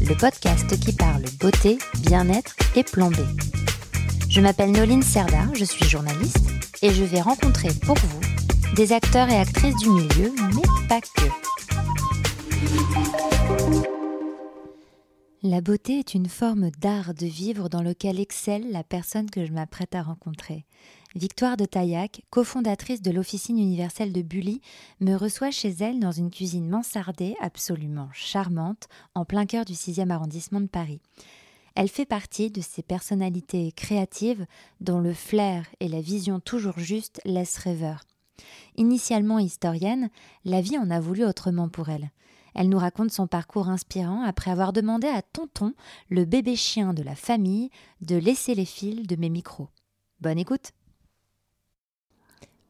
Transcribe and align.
le 0.00 0.14
podcast 0.16 0.78
qui 0.80 0.92
parle 0.92 1.22
beauté, 1.40 1.78
bien-être 2.00 2.54
et 2.76 2.82
plan 2.82 3.10
B. 3.10 3.16
Je 4.28 4.40
m'appelle 4.40 4.72
Noline 4.72 5.02
Serda, 5.02 5.46
je 5.54 5.64
suis 5.64 5.84
journaliste 5.84 6.50
et 6.82 6.90
je 6.90 7.04
vais 7.04 7.20
rencontrer 7.20 7.68
pour 7.84 7.96
vous 7.96 8.20
des 8.74 8.92
acteurs 8.92 9.28
et 9.28 9.36
actrices 9.36 9.76
du 9.76 9.90
milieu, 9.90 10.32
mais 10.54 10.88
pas 10.88 11.00
que. 11.00 11.28
La 15.42 15.60
beauté 15.60 15.98
est 15.98 16.14
une 16.14 16.28
forme 16.28 16.70
d'art 16.80 17.12
de 17.14 17.26
vivre 17.26 17.68
dans 17.68 17.82
lequel 17.82 18.18
excelle 18.18 18.72
la 18.72 18.82
personne 18.82 19.30
que 19.30 19.44
je 19.44 19.52
m'apprête 19.52 19.94
à 19.94 20.02
rencontrer. 20.02 20.64
Victoire 21.16 21.56
de 21.56 21.64
Taillac, 21.64 22.22
cofondatrice 22.30 23.00
de 23.00 23.12
l'Officine 23.12 23.60
universelle 23.60 24.12
de 24.12 24.20
Bully, 24.20 24.60
me 24.98 25.14
reçoit 25.14 25.52
chez 25.52 25.68
elle 25.68 26.00
dans 26.00 26.10
une 26.10 26.32
cuisine 26.32 26.68
mansardée 26.68 27.36
absolument 27.40 28.08
charmante, 28.12 28.88
en 29.14 29.24
plein 29.24 29.46
cœur 29.46 29.64
du 29.64 29.74
6e 29.74 30.10
arrondissement 30.10 30.60
de 30.60 30.66
Paris. 30.66 31.00
Elle 31.76 31.88
fait 31.88 32.04
partie 32.04 32.50
de 32.50 32.60
ces 32.60 32.82
personnalités 32.82 33.70
créatives 33.70 34.44
dont 34.80 34.98
le 34.98 35.14
flair 35.14 35.66
et 35.78 35.86
la 35.86 36.00
vision 36.00 36.40
toujours 36.40 36.80
juste 36.80 37.20
laissent 37.24 37.58
rêveur. 37.58 38.02
Initialement 38.76 39.38
historienne, 39.38 40.10
la 40.44 40.60
vie 40.60 40.78
en 40.78 40.90
a 40.90 40.98
voulu 40.98 41.24
autrement 41.24 41.68
pour 41.68 41.90
elle. 41.90 42.10
Elle 42.56 42.68
nous 42.68 42.78
raconte 42.78 43.12
son 43.12 43.28
parcours 43.28 43.68
inspirant 43.68 44.22
après 44.22 44.50
avoir 44.50 44.72
demandé 44.72 45.06
à 45.06 45.22
Tonton, 45.22 45.74
le 46.08 46.24
bébé 46.24 46.56
chien 46.56 46.92
de 46.92 47.04
la 47.04 47.14
famille, 47.14 47.70
de 48.00 48.16
laisser 48.16 48.56
les 48.56 48.64
fils 48.64 49.06
de 49.06 49.14
mes 49.14 49.30
micros. 49.30 49.68
Bonne 50.20 50.38
écoute 50.38 50.72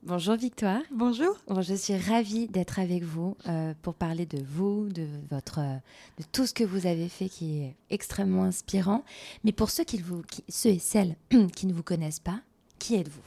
Bonjour 0.06 0.34
Victoire. 0.34 0.82
Bonjour. 0.90 1.34
je 1.62 1.74
suis 1.74 1.96
ravie 1.96 2.46
d'être 2.48 2.78
avec 2.78 3.04
vous 3.04 3.38
euh, 3.48 3.72
pour 3.80 3.94
parler 3.94 4.26
de 4.26 4.38
vous, 4.38 4.90
de 4.90 5.08
votre, 5.30 5.60
euh, 5.60 5.76
de 6.18 6.24
tout 6.30 6.44
ce 6.44 6.52
que 6.52 6.62
vous 6.62 6.86
avez 6.86 7.08
fait 7.08 7.30
qui 7.30 7.62
est 7.62 7.74
extrêmement 7.88 8.42
inspirant. 8.42 9.02
Mais 9.44 9.52
pour 9.52 9.70
ceux, 9.70 9.84
qui 9.84 9.96
vous, 9.96 10.20
ceux 10.50 10.68
et 10.68 10.78
celles 10.78 11.16
qui 11.56 11.66
ne 11.66 11.72
vous 11.72 11.82
connaissent 11.82 12.20
pas, 12.20 12.40
qui 12.78 12.96
êtes-vous? 12.96 13.22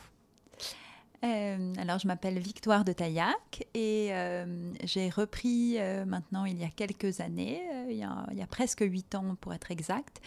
Euh, 1.25 1.73
alors, 1.79 1.97
je 1.97 2.05
m'appelle 2.05 2.37
Victoire 2.37 2.85
de 2.85 2.93
Taillac 2.93 3.65
et 3.73 4.11
j'ai 4.83 5.09
repris 5.09 5.79
maintenant, 6.05 6.45
il 6.45 6.59
y 6.59 6.63
a 6.63 6.69
quelques 6.69 7.21
années, 7.21 7.63
il 7.89 7.97
y 7.97 8.03
a, 8.03 8.27
il, 8.31 8.37
y 8.37 8.43
a, 8.43 8.47
presque 8.47 8.81
huit 8.81 9.15
ans 9.15 9.35
pour 9.41 9.51
être 9.51 9.71
exact, 9.71 10.21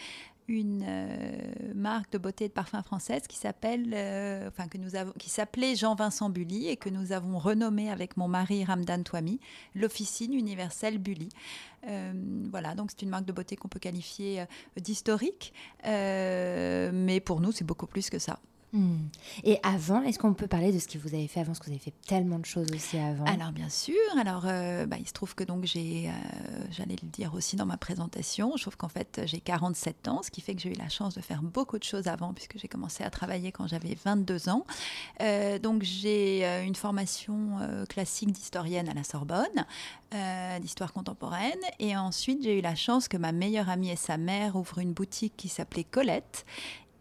une 0.47 0.83
euh, 0.87 1.73
marque 1.73 2.11
de 2.11 2.17
beauté 2.17 2.45
et 2.45 2.47
de 2.47 2.53
parfum 2.53 2.81
française 2.83 3.23
qui 3.27 3.37
s'appelle, 3.37 3.91
euh, 3.93 4.47
enfin 4.47 4.67
que 4.67 4.77
nous 4.77 4.95
avons, 4.95 5.13
qui 5.17 5.29
s'appelait 5.29 5.75
Jean-Vincent 5.75 6.29
Bully 6.29 6.67
et 6.67 6.77
que 6.77 6.89
nous 6.89 7.11
avons 7.11 7.37
renommé 7.37 7.89
avec 7.89 8.17
mon 8.17 8.27
mari 8.27 8.63
Ramdan 8.65 9.03
Touami 9.03 9.39
l'Officine 9.75 10.33
universelle 10.33 10.97
Bully. 10.97 11.29
Euh, 11.87 12.13
voilà, 12.51 12.75
donc 12.75 12.91
c'est 12.91 13.01
une 13.01 13.09
marque 13.09 13.25
de 13.25 13.33
beauté 13.33 13.55
qu'on 13.55 13.67
peut 13.67 13.79
qualifier 13.79 14.45
d'historique, 14.77 15.53
mais 15.83 17.21
pour 17.23 17.41
nous 17.41 17.51
c'est 17.51 17.65
beaucoup 17.65 17.87
plus 17.87 18.09
que 18.09 18.19
ça. 18.19 18.39
Hmm. 18.73 19.07
Et 19.43 19.59
avant, 19.63 20.01
est-ce 20.03 20.17
qu'on 20.17 20.33
peut 20.33 20.47
parler 20.47 20.71
de 20.71 20.79
ce 20.79 20.87
que 20.87 20.97
vous 20.97 21.13
avez 21.13 21.27
fait 21.27 21.41
avant, 21.41 21.47
parce 21.47 21.59
que 21.59 21.65
vous 21.65 21.71
avez 21.71 21.79
fait 21.79 21.93
tellement 22.07 22.39
de 22.39 22.45
choses 22.45 22.71
aussi 22.73 22.97
avant 22.97 23.25
Alors 23.25 23.51
bien 23.51 23.67
sûr, 23.67 23.95
alors 24.17 24.43
euh, 24.45 24.85
bah, 24.85 24.95
il 24.97 25.05
se 25.05 25.11
trouve 25.11 25.35
que 25.35 25.43
donc 25.43 25.65
j'ai, 25.65 26.07
euh, 26.07 26.11
j'allais 26.71 26.95
le 27.01 27.09
dire 27.09 27.33
aussi 27.33 27.57
dans 27.57 27.65
ma 27.65 27.75
présentation, 27.75 28.53
je 28.55 28.61
trouve 28.61 28.77
qu'en 28.77 28.87
fait 28.87 29.23
j'ai 29.25 29.41
47 29.41 30.07
ans, 30.07 30.21
ce 30.23 30.31
qui 30.31 30.39
fait 30.39 30.55
que 30.55 30.61
j'ai 30.61 30.69
eu 30.69 30.77
la 30.77 30.87
chance 30.87 31.15
de 31.15 31.21
faire 31.21 31.43
beaucoup 31.43 31.77
de 31.79 31.83
choses 31.83 32.07
avant, 32.07 32.33
puisque 32.33 32.57
j'ai 32.59 32.69
commencé 32.69 33.03
à 33.03 33.09
travailler 33.09 33.51
quand 33.51 33.67
j'avais 33.67 33.97
22 34.05 34.47
ans. 34.47 34.65
Euh, 35.19 35.59
donc 35.59 35.83
j'ai 35.83 36.45
une 36.63 36.75
formation 36.75 37.57
classique 37.89 38.31
d'historienne 38.31 38.87
à 38.87 38.93
la 38.93 39.03
Sorbonne, 39.03 39.65
d'histoire 40.61 40.93
contemporaine, 40.93 41.59
et 41.79 41.97
ensuite 41.97 42.41
j'ai 42.43 42.59
eu 42.59 42.61
la 42.61 42.75
chance 42.75 43.09
que 43.09 43.17
ma 43.17 43.33
meilleure 43.33 43.69
amie 43.69 43.89
et 43.89 43.95
sa 43.97 44.17
mère 44.17 44.55
ouvrent 44.55 44.79
une 44.79 44.93
boutique 44.93 45.33
qui 45.35 45.49
s'appelait 45.49 45.83
Colette 45.83 46.45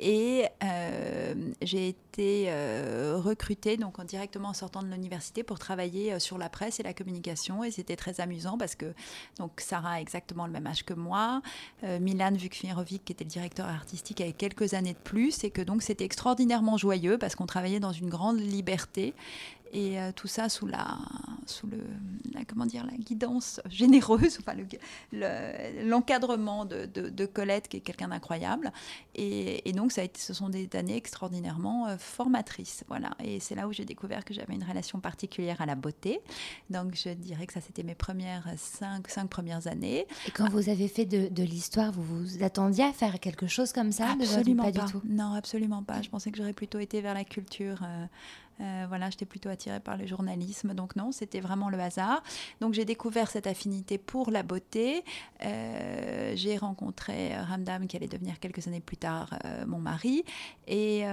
et 0.01 0.47
euh, 0.65 1.35
j'ai 1.61 1.89
été 1.89 2.47
euh, 2.49 3.21
recrutée 3.23 3.77
donc 3.77 4.03
directement 4.07 4.49
en 4.49 4.55
sortant 4.55 4.83
de 4.83 4.89
l'université 4.89 5.43
pour 5.43 5.59
travailler 5.59 6.15
euh, 6.15 6.19
sur 6.19 6.39
la 6.39 6.49
presse 6.49 6.81
et 6.81 6.83
la 6.83 6.95
communication. 6.95 7.63
Et 7.65 7.71
c'était 7.71 7.97
très 7.97 8.21
amusant 8.21 8.57
parce 8.57 8.75
que 8.75 8.95
donc 9.39 9.61
Sarah 9.61 9.93
a 9.93 10.01
exactement 10.01 10.47
le 10.47 10.53
même 10.53 10.67
âge 10.67 10.85
que 10.85 10.95
moi, 10.95 11.43
Milan 11.83 12.33
Vukmirovic 12.33 13.05
qui 13.05 13.13
était 13.13 13.25
le 13.25 13.31
directeur 13.31 13.67
artistique 13.67 14.21
avait 14.23 14.33
quelques 14.33 14.73
années 14.73 14.95
de 14.95 14.99
plus. 14.99 15.45
Et 15.45 15.51
que 15.51 15.61
donc 15.61 15.83
c'était 15.83 16.05
extraordinairement 16.05 16.79
joyeux 16.79 17.19
parce 17.19 17.35
qu'on 17.35 17.47
travaillait 17.47 17.81
dans 17.81 17.93
une 17.93 18.09
grande 18.09 18.41
liberté 18.41 19.15
et 19.73 19.99
tout 20.17 20.29
ça 20.29 20.49
sous 20.49 20.67
la 20.67 20.99
sous 21.47 21.67
le 21.67 21.79
la, 22.33 22.45
comment 22.45 22.67
dire 22.67 22.85
la 22.87 22.97
guidance 22.97 23.61
généreuse 23.69 24.39
enfin 24.41 24.57
l'encadrement 25.85 26.65
de, 26.65 26.87
de, 26.87 27.27
Colette 27.27 27.69
qui 27.69 27.79
est 27.79 27.81
quelqu'un 27.81 28.09
d'incroyable. 28.09 28.73
Et, 29.15 29.69
et, 29.69 29.73
donc 29.73 29.93
ça 29.93 30.01
a 30.01 30.05
été, 30.05 30.21
ce 30.21 30.35
sont 30.35 30.49
des 30.49 30.69
années 30.75 30.97
extraordinairement 30.97 31.87
euh, 31.87 31.97
formatrices 31.99 32.85
voilà. 32.89 33.11
Et 33.23 33.41
c'est 33.41 33.55
là 33.55 33.69
où 33.69 33.73
j'ai 33.73 33.85
découvert 33.85 34.25
que 34.25 34.35
j'avais 34.35 34.55
une 34.55 34.65
relation 34.65 35.01
particulière 35.01 35.61
à 35.61 35.67
la 35.67 35.75
beauté. 35.75 36.21
Donc 36.71 36.95
je 36.95 37.11
dirais 37.11 37.47
que 37.47 37.53
ça 37.53 37.61
c'était 37.61 37.83
mes 37.83 37.95
premières 37.95 38.47
cinq, 38.57 39.09
cinq 39.09 39.29
premières 39.29 39.67
années. 39.67 40.07
Et 40.27 40.31
quand 40.31 40.49
vous 40.49 40.69
avez 40.69 40.89
fait 40.89 41.05
de, 41.05 41.29
de 41.29 41.43
l'histoire 41.43 41.93
vous 41.93 42.03
vous 42.03 42.43
attendiez 42.43 42.85
à 42.85 42.93
faire 42.93 43.21
quelque 43.21 43.47
chose 43.47 43.73
comme 43.73 43.93
ça? 43.93 44.11
Absolument 44.13 44.65
pas, 44.65 44.73
du 44.73 44.93
tout? 44.93 45.03
Non 45.05 45.35
absolument 45.35 45.83
pas. 45.83 46.03
Je 46.03 46.11
pensais 46.11 46.31
que 46.31 46.39
j'aurais 46.39 46.53
plutôt 46.53 46.79
été 46.79 47.01
vers 47.01 47.15
la 47.15 47.25
culture 47.25 47.81
euh, 47.83 48.07
euh, 48.61 48.87
voilà, 48.89 49.11
j'étais 49.11 49.25
plutôt 49.25 49.49
attirée 49.49 49.81
par 49.81 49.97
le 49.97 50.07
journalisme, 50.07 50.75
donc 50.75 50.97
non, 50.97 51.13
c'était 51.13 51.41
vraiment 51.41 51.71
le 51.71 51.79
hasard. 51.79 52.23
Donc 52.61 52.75
j'ai 52.75 52.85
découvert 52.85 53.31
cette 53.31 53.47
affinité 53.47 53.99
pour 53.99 54.31
la 54.31 54.43
beauté. 54.43 55.05
Euh, 55.45 56.33
j'ai 56.37 56.57
rencontré 56.57 57.37
Ramdam, 57.37 57.87
qui 57.87 57.97
allait 57.97 58.07
devenir 58.09 58.39
quelques 58.39 58.67
années 58.67 58.81
plus 58.81 58.97
tard 58.97 59.39
euh, 59.45 59.65
mon 59.67 59.79
mari, 59.79 60.25
et 60.67 61.05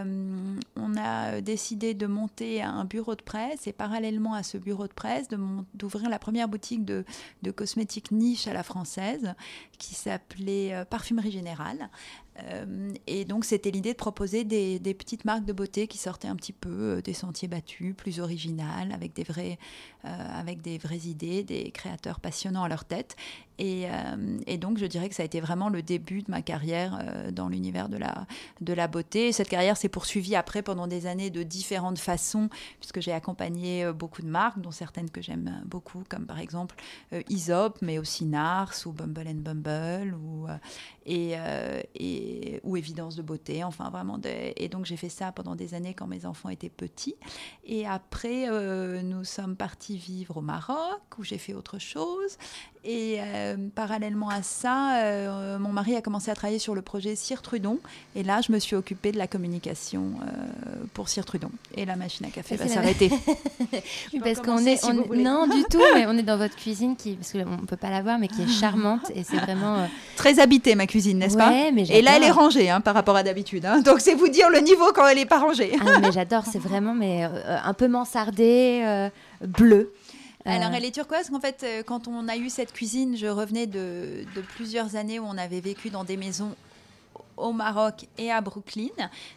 on 0.75 0.95
a 0.97 1.41
décidé 1.41 1.93
de 1.93 2.05
monter 2.05 2.61
un 2.61 2.85
bureau 2.85 3.15
de 3.15 3.21
presse, 3.21 3.67
et 3.67 3.73
parallèlement 3.73 4.33
à 4.33 4.43
ce 4.43 4.57
bureau 4.57 4.87
de 4.87 4.93
presse, 4.93 5.27
d'ouvrir 5.73 6.09
la 6.09 6.19
première 6.19 6.47
boutique 6.47 6.85
de, 6.85 7.05
de 7.41 7.51
cosmétiques 7.51 8.11
niche 8.11 8.47
à 8.47 8.53
la 8.53 8.63
française, 8.63 9.33
qui 9.77 9.95
s'appelait 9.95 10.85
Parfumerie 10.89 11.31
Générale. 11.31 11.89
Euh, 12.43 12.93
et 13.07 13.25
donc, 13.25 13.45
c'était 13.45 13.71
l'idée 13.71 13.93
de 13.93 13.97
proposer 13.97 14.43
des, 14.43 14.79
petites 14.93 15.25
marques 15.25 15.45
de 15.45 15.53
beauté 15.53 15.87
qui 15.87 15.97
sortaient 15.97 16.27
un 16.27 16.35
petit 16.35 16.53
peu 16.53 16.69
euh, 16.69 17.01
des 17.01 17.13
sentiers 17.13 17.47
battus, 17.47 17.95
plus 17.95 18.19
originales, 18.19 18.91
avec 18.91 19.13
des, 19.13 19.23
vrais, 19.23 19.57
avec 20.33 20.61
des 20.61 20.77
vraies 20.77 21.07
idées, 21.07 21.43
des 21.43 21.71
créateurs 21.71 22.19
passionnants 22.19 22.63
à 22.63 22.69
leur 22.69 22.85
tête. 22.85 23.15
Et, 23.59 23.87
et, 24.45 24.59
donc, 24.59 24.77
je 24.77 24.85
dirais 24.85 25.09
que 25.09 25.15
ça 25.15 25.23
a 25.23 25.25
été 25.25 25.39
vraiment 25.39 25.69
le 25.69 25.81
début 25.81 26.21
de 26.21 26.29
ma 26.29 26.43
carrière 26.43 27.03
dans 27.31 27.49
l'univers 27.49 27.89
de 27.89 27.97
la, 27.97 28.87
beauté. 28.87 29.31
Cette 29.31 29.49
carrière 29.49 29.77
s'est 29.77 29.89
poursuivie 29.89 30.35
après 30.35 30.61
pendant 30.61 30.85
des 30.85 31.07
années 31.07 31.31
de 31.31 31.41
différentes 31.41 31.97
façons, 31.97 32.49
puisque 32.79 33.01
j'ai 33.01 33.13
accompagné 33.13 33.91
beaucoup 33.93 34.21
de 34.21 34.27
marques, 34.27 34.61
dont 34.61 34.69
certaines 34.69 35.09
que 35.09 35.23
j'aime 35.23 35.63
beaucoup, 35.65 36.03
comme 36.07 36.27
par 36.27 36.37
exemple 36.37 36.75
Isop, 37.29 37.79
mais 37.81 37.97
aussi 37.97 38.25
Nars 38.25 38.75
ou 38.85 38.91
Bumble 38.91 39.27
and 39.27 39.41
Bumble, 39.41 40.13
ou, 40.13 40.45
et, 41.07 41.35
évidence 42.77 43.15
de 43.15 43.21
beauté, 43.21 43.63
enfin 43.63 43.89
vraiment. 43.89 44.19
Et 44.23 44.69
donc 44.69 44.85
j'ai 44.85 44.97
fait 44.97 45.09
ça 45.09 45.31
pendant 45.31 45.55
des 45.55 45.73
années 45.73 45.93
quand 45.93 46.07
mes 46.07 46.25
enfants 46.25 46.49
étaient 46.49 46.69
petits. 46.69 47.15
Et 47.65 47.85
après, 47.85 48.49
euh, 48.49 49.01
nous 49.01 49.23
sommes 49.23 49.55
partis 49.55 49.96
vivre 49.97 50.37
au 50.37 50.41
Maroc 50.41 51.01
où 51.17 51.23
j'ai 51.23 51.37
fait 51.37 51.53
autre 51.53 51.79
chose. 51.79 52.37
Et 52.89 53.17
euh, 53.19 53.57
parallèlement 53.75 54.29
à 54.29 54.41
ça, 54.43 54.95
euh, 54.95 55.59
mon 55.59 55.73
mari 55.73 55.97
a 55.97 56.01
commencé 56.01 56.31
à 56.31 56.35
travailler 56.35 56.57
sur 56.57 56.73
le 56.73 56.81
projet 56.81 57.17
Cire 57.17 57.41
Trudon. 57.41 57.79
Et 58.15 58.23
là, 58.23 58.39
je 58.39 58.49
me 58.53 58.59
suis 58.59 58.77
occupée 58.77 59.11
de 59.11 59.17
la 59.17 59.27
communication 59.27 60.11
pour 60.93 61.09
Cire 61.09 61.25
Trudon. 61.25 61.51
Et 61.75 61.85
la 61.85 61.97
machine 61.97 62.25
à 62.25 62.29
café 62.29 62.55
va 62.55 62.69
s'arrêter. 62.69 63.11
parce 64.23 64.39
qu'on 64.39 64.59
est, 64.65 64.81
non 65.15 65.47
du 65.47 65.63
tout, 65.69 65.83
mais 65.95 66.05
on 66.07 66.17
est 66.17 66.23
dans 66.23 66.37
votre 66.37 66.55
cuisine 66.55 66.95
qui, 66.95 67.15
parce 67.15 67.33
qu'on 67.33 67.39
ne 67.39 67.65
peut 67.67 67.75
pas 67.75 67.89
la 67.89 68.01
voir, 68.01 68.19
mais 68.19 68.29
qui 68.29 68.43
est 68.43 68.47
charmante 68.47 69.11
et 69.13 69.25
c'est 69.25 69.37
vraiment 69.37 69.85
très 70.15 70.39
habité 70.39 70.75
ma 70.75 70.87
cuisine, 70.87 71.17
n'est-ce 71.17 71.37
pas 71.37 71.51
Et 71.51 72.01
là, 72.01 72.13
elle 72.15 72.23
est 72.23 72.31
rangée 72.31 72.69
hein, 72.69 72.79
par 72.79 72.93
rapport 72.93 73.17
à 73.17 73.23
d'habitude. 73.23 73.65
Hein. 73.65 73.81
Donc 73.81 73.99
c'est 73.99 74.13
vous 74.13 74.29
dire 74.29 74.49
le 74.49 74.59
niveau 74.59 74.93
quand 74.95 75.05
elle 75.07 75.17
n'est 75.17 75.25
pas 75.25 75.39
rangée. 75.39 75.73
Ah, 75.81 75.99
mais 75.99 76.13
j'adore, 76.13 76.43
c'est 76.49 76.59
vraiment 76.59 76.93
mais 76.93 77.25
euh, 77.25 77.57
un 77.63 77.73
peu 77.73 77.89
mansardé, 77.89 78.81
euh, 78.85 79.09
bleu. 79.45 79.91
Euh. 80.47 80.51
Alors, 80.51 80.71
elle 80.73 80.85
est 80.85 80.91
turquoise. 80.91 81.31
En 81.33 81.39
fait, 81.39 81.65
quand 81.85 82.07
on 82.07 82.27
a 82.27 82.37
eu 82.37 82.49
cette 82.49 82.73
cuisine, 82.73 83.17
je 83.17 83.27
revenais 83.27 83.67
de, 83.67 84.25
de, 84.35 84.41
plusieurs 84.41 84.95
années 84.95 85.19
où 85.19 85.25
on 85.25 85.37
avait 85.37 85.61
vécu 85.61 85.89
dans 85.89 86.03
des 86.03 86.17
maisons 86.17 86.55
au 87.37 87.53
Maroc 87.53 88.07
et 88.17 88.31
à 88.31 88.41
Brooklyn. 88.41 88.89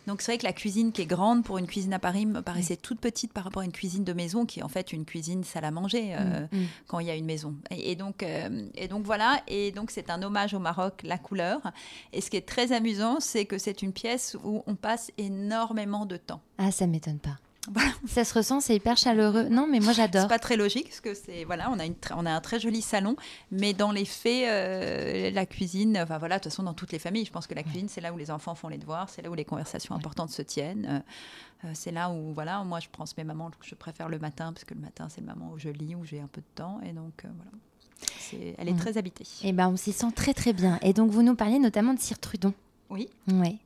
Donc 0.07 0.23
c'est 0.23 0.33
vrai 0.33 0.39
que 0.39 0.45
la 0.45 0.53
cuisine 0.53 0.93
qui 0.93 1.03
est 1.03 1.07
grande 1.07 1.45
pour 1.45 1.59
une 1.59 1.67
cuisine 1.67 1.93
à 1.93 1.99
Paris 1.99 2.27
me 2.27 2.41
paraissait 2.41 2.77
toute 2.77 2.99
petite 2.99 3.33
par 3.33 3.45
rapport 3.45 3.63
à 3.63 3.65
une 3.65 3.73
cuisine 3.73 4.05
de 4.05 4.13
maison 4.13 4.47
qui 4.47 4.61
est 4.61 4.63
en 4.63 4.69
fait 4.69 4.93
une 4.93 5.05
cuisine 5.05 5.45
salle 5.45 5.65
à 5.65 5.71
manger 5.71 6.15
euh, 6.15 6.47
mm, 6.51 6.59
mm. 6.59 6.67
quand 6.89 6.99
il 6.99 7.07
y 7.07 7.11
a 7.11 7.15
une 7.15 7.27
maison. 7.27 7.55
Et, 7.71 7.95
donc, 7.95 8.23
euh, 8.23 8.67
et 8.75 8.89
donc 8.89 9.05
voilà, 9.05 9.43
et 9.47 9.71
donc 9.71 9.91
c'est 9.91 10.11
un 10.11 10.23
hommage 10.23 10.55
au 10.55 10.59
Maroc, 10.59 11.01
la 11.05 11.19
couleur. 11.19 11.61
Et 12.13 12.21
ce 12.21 12.31
qui 12.31 12.37
est 12.37 12.47
très 12.47 12.73
amusant, 12.73 13.21
c'est 13.21 13.45
que 13.45 13.59
c'est 13.59 13.83
une 13.83 13.93
pièce 13.93 14.37
où 14.45 14.63
on 14.67 14.75
passe 14.75 15.13
énormément 15.19 16.07
de 16.07 16.17
temps. 16.17 16.41
Ah, 16.59 16.73
ça 16.73 16.87
m'étonne 16.87 17.19
pas. 17.19 17.37
Ça 18.07 18.25
se 18.25 18.35
ressent, 18.35 18.61
c'est 18.61 18.75
hyper 18.75 18.97
chaleureux. 18.97 19.49
Non, 19.49 19.67
mais 19.71 19.81
moi 19.81 19.93
j'adore. 19.93 20.23
C'est 20.23 20.29
pas 20.29 20.39
très 20.39 20.57
logique 20.57 20.89
parce 20.89 21.01
que 21.01 21.15
c'est 21.15 21.45
voilà, 21.45 21.71
on 21.71 21.79
a 21.79 21.85
une 21.85 21.95
on 22.17 22.25
a 22.25 22.31
un 22.31 22.41
très 22.41 22.59
joli 22.59 22.81
salon, 22.81 23.17
mais 23.51 23.75
dans 23.75 23.93
les 23.93 24.05
faits, 24.05 24.49
euh, 24.49 25.31
la 25.31 25.47
cuisine, 25.47 25.99
enfin 26.03 26.19
voilà, 26.19 26.39
de 26.39 26.43
toute 26.43 26.53
façon 26.53 26.63
dans 26.63 26.75
toutes 26.75 26.93
les 26.93 26.99
familles, 26.99 27.25
je 27.27 27.33
pense 27.33 27.47
que 27.47 27.55
la 27.55 27.63
cuisine 27.63 27.89
c'est 27.89 28.01
là 28.01 28.13
où 28.13 28.17
les 28.17 28.31
enfants 28.31 28.55
font 28.55 28.69
les 28.69 28.79
devoirs, 28.79 29.09
c'est 29.11 29.23
là 29.23 29.31
où 29.31 29.35
les 29.35 29.45
conversations 29.45 29.95
importantes 29.95 30.31
se 30.31 30.43
tiennent. 30.43 30.87
Euh, 30.89 31.69
euh, 31.69 31.71
c'est 31.75 31.93
là 31.93 32.11
où 32.11 32.33
voilà, 32.33 32.65
moi 32.65 32.81
je 32.81 32.89
pense 32.91 33.17
mes 33.17 33.25
mamans, 33.25 33.51
je 33.63 33.75
préfère 33.75 34.09
le 34.09 34.19
matin 34.19 34.53
parce 34.53 34.65
que 34.65 34.75
le 34.75 34.81
matin 34.81 35.09
c'est 35.11 35.21
le 35.21 35.27
moment 35.27 35.51
où 35.53 35.59
je 35.59 35.69
lis, 35.69 35.95
où 35.95 36.05
j'ai 36.05 36.21
un 36.21 36.29
peu 36.29 36.41
de 36.41 36.47
temps, 36.55 36.81
et 36.83 36.93
donc 36.93 37.25
voilà. 37.25 38.55
elle 38.59 38.69
est 38.69 38.73
mm. 38.73 38.79
très 38.79 38.97
habitée. 38.97 39.25
Et 39.43 39.49
eh 39.49 39.53
ben 39.53 39.69
on 39.69 39.77
s'y 39.77 39.93
sent 39.93 40.13
très 40.17 40.33
très 40.33 40.55
bien. 40.55 40.79
Et 40.81 40.95
donc 40.95 41.11
vous 41.11 41.23
nous 41.23 41.35
parliez 41.35 41.59
notamment 41.59 41.93
de 41.93 42.01
Cire 42.01 42.19
Trudon. 42.19 42.55
Oui. 42.89 43.09
Oui. 43.29 43.61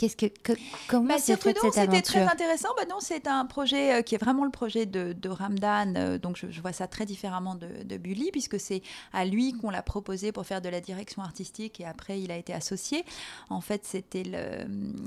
Qu'est-ce 0.00 0.16
que, 0.16 0.54
comment 0.88 1.08
bah, 1.08 1.18
c'était 1.18 1.52
très 1.52 2.22
intéressant. 2.22 2.70
Bah 2.74 2.84
non, 2.88 3.00
c'est 3.00 3.26
un 3.26 3.44
projet 3.44 3.98
euh, 3.98 4.00
qui 4.00 4.14
est 4.14 4.18
vraiment 4.18 4.46
le 4.46 4.50
projet 4.50 4.86
de, 4.86 5.12
de 5.12 5.28
Ramdan. 5.28 5.94
Euh, 5.94 6.16
donc 6.16 6.38
je, 6.38 6.60
vois 6.62 6.72
ça 6.72 6.86
très 6.86 7.04
différemment 7.04 7.54
de, 7.54 7.68
de 7.84 7.98
Bully 7.98 8.30
puisque 8.32 8.58
c'est 8.58 8.80
à 9.12 9.26
lui 9.26 9.52
qu'on 9.52 9.68
l'a 9.68 9.82
proposé 9.82 10.32
pour 10.32 10.46
faire 10.46 10.62
de 10.62 10.70
la 10.70 10.80
direction 10.80 11.20
artistique 11.20 11.80
et 11.80 11.84
après 11.84 12.18
il 12.18 12.30
a 12.30 12.38
été 12.38 12.54
associé. 12.54 13.04
En 13.50 13.60
fait, 13.60 13.84
c'était 13.84 14.22
le, 14.24 14.64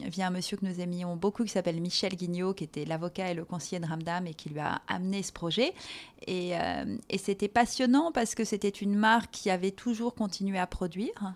via 0.07 0.27
un 0.27 0.29
monsieur 0.29 0.57
que 0.57 0.65
nous 0.67 0.79
aimions 0.79 1.15
beaucoup 1.15 1.43
qui 1.43 1.49
s'appelle 1.49 1.81
Michel 1.81 2.13
Guignot, 2.13 2.53
qui 2.53 2.63
était 2.63 2.85
l'avocat 2.85 3.31
et 3.31 3.33
le 3.33 3.45
conseiller 3.45 3.79
de 3.79 3.87
Ramdan 3.87 4.27
et 4.27 4.35
qui 4.35 4.49
lui 4.49 4.59
a 4.59 4.83
amené 4.87 5.23
ce 5.23 5.31
projet. 5.31 5.73
Et, 6.27 6.55
euh, 6.55 6.97
et 7.09 7.17
c'était 7.17 7.47
passionnant 7.47 8.11
parce 8.11 8.35
que 8.35 8.43
c'était 8.43 8.69
une 8.69 8.93
marque 8.93 9.31
qui 9.31 9.49
avait 9.49 9.71
toujours 9.71 10.13
continué 10.13 10.59
à 10.59 10.67
produire 10.67 11.33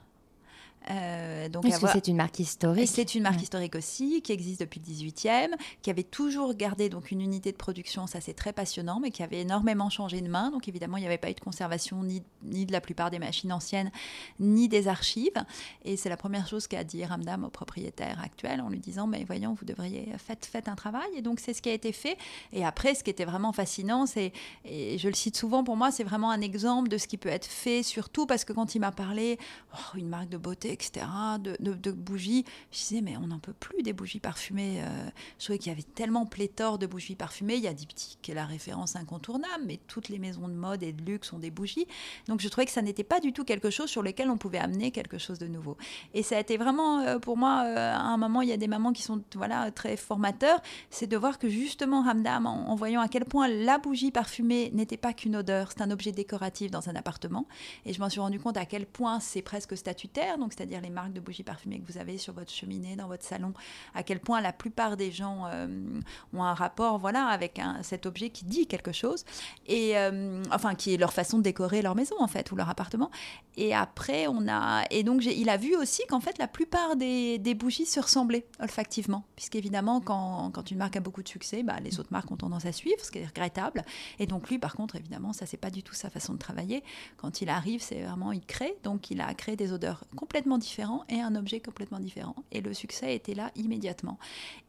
euh, 0.90 1.50
donc 1.50 1.64
Parce 1.64 1.80
que 1.80 1.88
c'est 1.88 2.08
une 2.08 2.16
marque 2.16 2.40
historique. 2.40 2.88
C'est 2.88 3.16
une 3.16 3.24
marque 3.24 3.42
historique 3.42 3.76
aussi, 3.76 4.22
qui 4.22 4.32
existe 4.32 4.62
depuis 4.62 4.80
le 4.80 4.92
18e, 4.92 5.50
qui 5.82 5.90
avait 5.90 6.04
toujours 6.04 6.54
gardé 6.54 6.90
donc 6.90 7.12
une 7.12 7.22
unité 7.22 7.52
de 7.52 7.58
production, 7.58 8.08
ça 8.08 8.22
c'est 8.22 8.34
très 8.34 8.54
passionnant, 8.54 9.00
mais 9.00 9.12
qui 9.12 9.24
avait 9.24 9.42
énormément 9.42 9.90
changé 9.90 10.22
de 10.22 10.30
main. 10.30 10.52
Donc 10.52 10.68
évidemment, 10.68 10.98
il 10.98 11.02
n'y 11.02 11.08
avait 11.08 11.18
pas 11.18 11.30
eu 11.30 11.34
de 11.34 11.40
conservation 11.40 12.04
ni, 12.04 12.24
ni, 12.44 12.66
de 12.66 12.72
la 12.72 12.82
plupart 12.82 13.12
des 13.12 13.20
machines 13.20 13.52
anciennes, 13.52 13.92
ni 14.40 14.68
des 14.70 14.88
archives. 14.88 15.44
Et 15.84 15.98
c'est 15.98 16.10
la 16.10 16.18
première 16.18 16.48
chose 16.48 16.68
qu'a 16.68 16.84
dit 16.84 17.04
Ramdam 17.04 17.44
au 17.44 17.50
propriétaire 17.50 18.22
actuel 18.24 18.62
en 18.62 18.70
lui 18.70 18.80
disant, 18.80 19.08
mais 19.08 19.24
voyons, 19.26 19.54
vous 19.54 19.66
devriez, 19.66 20.14
faites, 20.18 20.46
faites 20.46 20.70
un 20.70 20.76
travail. 20.76 21.10
Et 21.16 21.22
donc 21.22 21.40
c'est 21.40 21.54
ce 21.54 21.62
qui 21.62 21.70
a 21.70 21.74
été 21.74 21.92
fait. 21.92 22.18
Et 22.54 22.64
après, 22.64 22.96
ce 22.96 23.04
qui 23.04 23.10
était 23.10 23.26
vraiment 23.26 23.52
fascinant, 23.52 24.06
c'est, 24.06 24.32
et 24.64 24.98
je 24.98 25.08
le 25.08 25.16
cite 25.16 25.36
souvent 25.36 25.64
pour 25.64 25.76
moi, 25.76 25.92
c'est 25.92 26.04
vraiment 26.04 26.32
un 26.32 26.42
exemple 26.42 26.88
de 26.88 26.98
ce 26.98 27.08
qui 27.08 27.18
peut 27.18 27.30
être 27.30 27.46
fait, 27.46 27.84
surtout 27.84 28.26
parce 28.26 28.46
que 28.46 28.54
quand 28.54 28.76
il 28.76 28.80
m'a 28.80 28.92
parlé, 28.92 29.38
oh, 29.74 29.98
une 29.98 30.08
marque 30.08 30.30
de 30.30 30.38
beauté 30.38 30.77
de, 30.78 31.92
bougies. 31.92 32.46
Je 32.72 32.78
disais, 32.78 33.02
mais 33.02 33.18
on 33.18 33.28
n'en 33.28 33.40
peut 33.40 33.54
plus 33.54 33.84
des 33.84 33.94
bougies 33.94 34.20
parfumées. 34.20 34.82
Euh. 34.82 35.10
je 35.40 35.46
trouvais 35.46 35.60
qu'il 35.60 35.72
y 35.72 35.74
avait 35.74 35.84
tellement 35.84 36.26
pléthore 36.26 36.78
de 36.78 36.88
bougies 36.88 37.16
parfumées. 37.16 37.56
Il 37.56 37.64
y 37.64 37.68
a 37.68 37.74
Diptyque, 37.74 38.20
qui 38.22 38.32
est 38.32 38.36
la 38.36 38.46
référence 38.46 38.96
incontournable, 38.96 39.64
mais 39.66 39.80
toutes 39.88 40.10
les 40.10 40.20
maisons 40.20 40.48
de 40.48 40.54
mode 40.54 40.84
et 40.84 40.94
de 40.94 41.04
luxe 41.04 41.34
ont 41.34 41.40
des 41.40 41.52
bougies. 41.52 41.88
Donc 42.28 42.42
je 42.42 42.48
trouvais 42.50 42.66
que 42.66 42.72
ça 42.72 42.82
n'était 42.82 43.04
pas 43.04 43.20
du 43.20 43.34
tout 43.34 43.44
quelque 43.44 43.70
chose 43.70 43.90
sur 43.90 44.04
lequel 44.04 44.30
on 44.30 44.38
pouvait 44.38 44.58
amener 44.60 44.92
quelque 44.92 45.18
chose 45.18 45.40
de 45.40 45.48
nouveau. 45.48 45.78
Et 46.14 46.24
ça 46.24 46.38
a 46.38 46.40
été 46.40 46.58
vraiment, 46.58 47.00
euh, 47.02 47.20
pour 47.20 47.38
moi, 47.38 47.64
euh, 47.66 47.94
à 47.94 48.00
un 48.00 48.18
moment, 48.18 48.42
il 48.42 48.50
y 48.50 48.54
a 48.54 48.58
des 48.58 48.68
mamans 48.68 48.94
qui 48.94 49.02
sont 49.02 49.22
voilà, 49.36 49.72
très 49.72 49.98
formateurs, 49.98 50.62
c'est 50.90 51.08
de 51.08 51.18
voir 51.18 51.40
que 51.40 51.50
justement, 51.50 52.08
Hamdam, 52.08 52.46
en, 52.46 52.76
voyant 52.76 53.02
à 53.02 53.08
quel 53.08 53.26
point 53.26 53.48
la 53.48 53.78
bougie 53.78 54.12
parfumée 54.12 54.72
n'était 54.74 54.98
pas 54.98 55.14
qu'une 55.14 55.36
odeur, 55.36 55.70
c'est 55.72 55.82
un 55.82 55.92
objet 55.92 56.12
décoratif 56.12 56.72
dans 56.72 56.90
un 56.90 56.96
appartement. 56.96 57.48
Et 57.86 57.94
je 57.94 58.00
m'en 58.00 58.10
suis 58.10 58.20
rendu 58.20 58.40
compte 58.40 58.58
à 58.58 58.66
quel 58.66 58.86
point 58.86 59.20
c'est 59.20 59.42
presque 59.42 59.76
statutaire, 59.76 60.38
donc 60.38 60.54
c'est-à-dire 60.68 60.82
les 60.82 60.94
marques 60.94 61.14
de 61.14 61.20
bougies 61.20 61.44
parfumées 61.44 61.80
que 61.80 61.92
vous 61.92 61.98
avez 61.98 62.18
sur 62.18 62.34
votre 62.34 62.52
cheminée, 62.52 62.96
dans 62.96 63.08
votre 63.08 63.24
salon, 63.24 63.54
à 63.94 64.04
quel 64.04 64.20
point 64.20 64.42
la 64.42 64.52
plupart 64.52 64.98
des 64.98 65.12
gens 65.12 65.46
euh, 65.48 66.00
ont 66.34 66.44
un 66.44 66.54
rapport 66.54 66.98
voilà, 66.98 67.28
avec 67.28 67.62
cet 67.82 68.06
objet 68.06 68.30
qui 68.30 68.46
dit 68.46 68.68
quelque 68.68 68.92
chose, 68.92 69.26
et 69.66 69.98
euh, 69.98 70.44
enfin 70.52 70.76
qui 70.76 70.94
est 70.94 70.98
leur 70.98 71.14
façon 71.14 71.38
de 71.38 71.44
décorer 71.44 71.82
leur 71.82 71.96
maison 71.96 72.16
en 72.20 72.28
fait, 72.28 72.52
ou 72.52 72.56
leur 72.56 72.70
appartement. 72.70 73.10
Et 73.58 73.74
après, 73.74 74.28
on 74.28 74.48
a. 74.48 74.84
Et 74.92 75.04
donc, 75.04 75.26
il 75.26 75.50
a 75.50 75.58
vu 75.58 75.76
aussi 75.76 76.04
qu'en 76.08 76.20
fait, 76.20 76.38
la 76.38 76.48
plupart 76.48 76.96
des, 76.96 77.56
bougies 77.56 77.88
se 77.88 78.00
ressemblaient 78.00 78.46
olfactivement, 78.60 79.26
puisqu'évidemment, 79.36 80.00
quand, 80.00 80.52
quand 80.54 80.70
une 80.70 80.78
marque 80.78 80.96
a 80.96 81.00
beaucoup 81.00 81.24
de 81.24 81.28
succès, 81.28 81.64
bah, 81.64 81.80
les 81.84 82.00
autres 82.00 82.12
marques 82.12 82.30
ont 82.30 82.38
tendance 82.38 82.66
à 82.66 82.72
suivre, 82.72 83.04
ce 83.04 83.10
qui 83.10 83.18
est 83.18 83.26
regrettable. 83.26 83.84
Et 84.20 84.28
donc, 84.28 84.48
lui, 84.50 84.60
par 84.60 84.76
contre, 84.76 84.96
évidemment, 84.96 85.34
ça, 85.34 85.48
c'est 85.48 85.58
pas 85.58 85.72
du 85.72 85.82
tout 85.82 85.96
sa 85.96 86.12
façon 86.12 86.34
de 86.34 86.38
travailler. 86.38 86.84
Quand 87.18 87.42
il 87.42 87.50
arrive, 87.50 87.82
c'est 87.82 88.04
vraiment, 88.04 88.32
il 88.32 88.46
crée. 88.46 88.78
Donc, 88.84 89.10
il 89.10 89.22
a 89.22 89.34
créé 89.34 89.56
des 89.56 89.74
odeurs 89.74 90.04
complètement 90.16 90.57
différent 90.58 91.04
et 91.10 91.20
un 91.20 91.36
objet 91.36 91.60
complètement 91.60 92.00
différent. 92.00 92.36
Et 92.52 92.62
le 92.62 92.74
succès 92.74 93.16
était 93.16 93.34
là 93.34 93.52
immédiatement. 93.56 94.18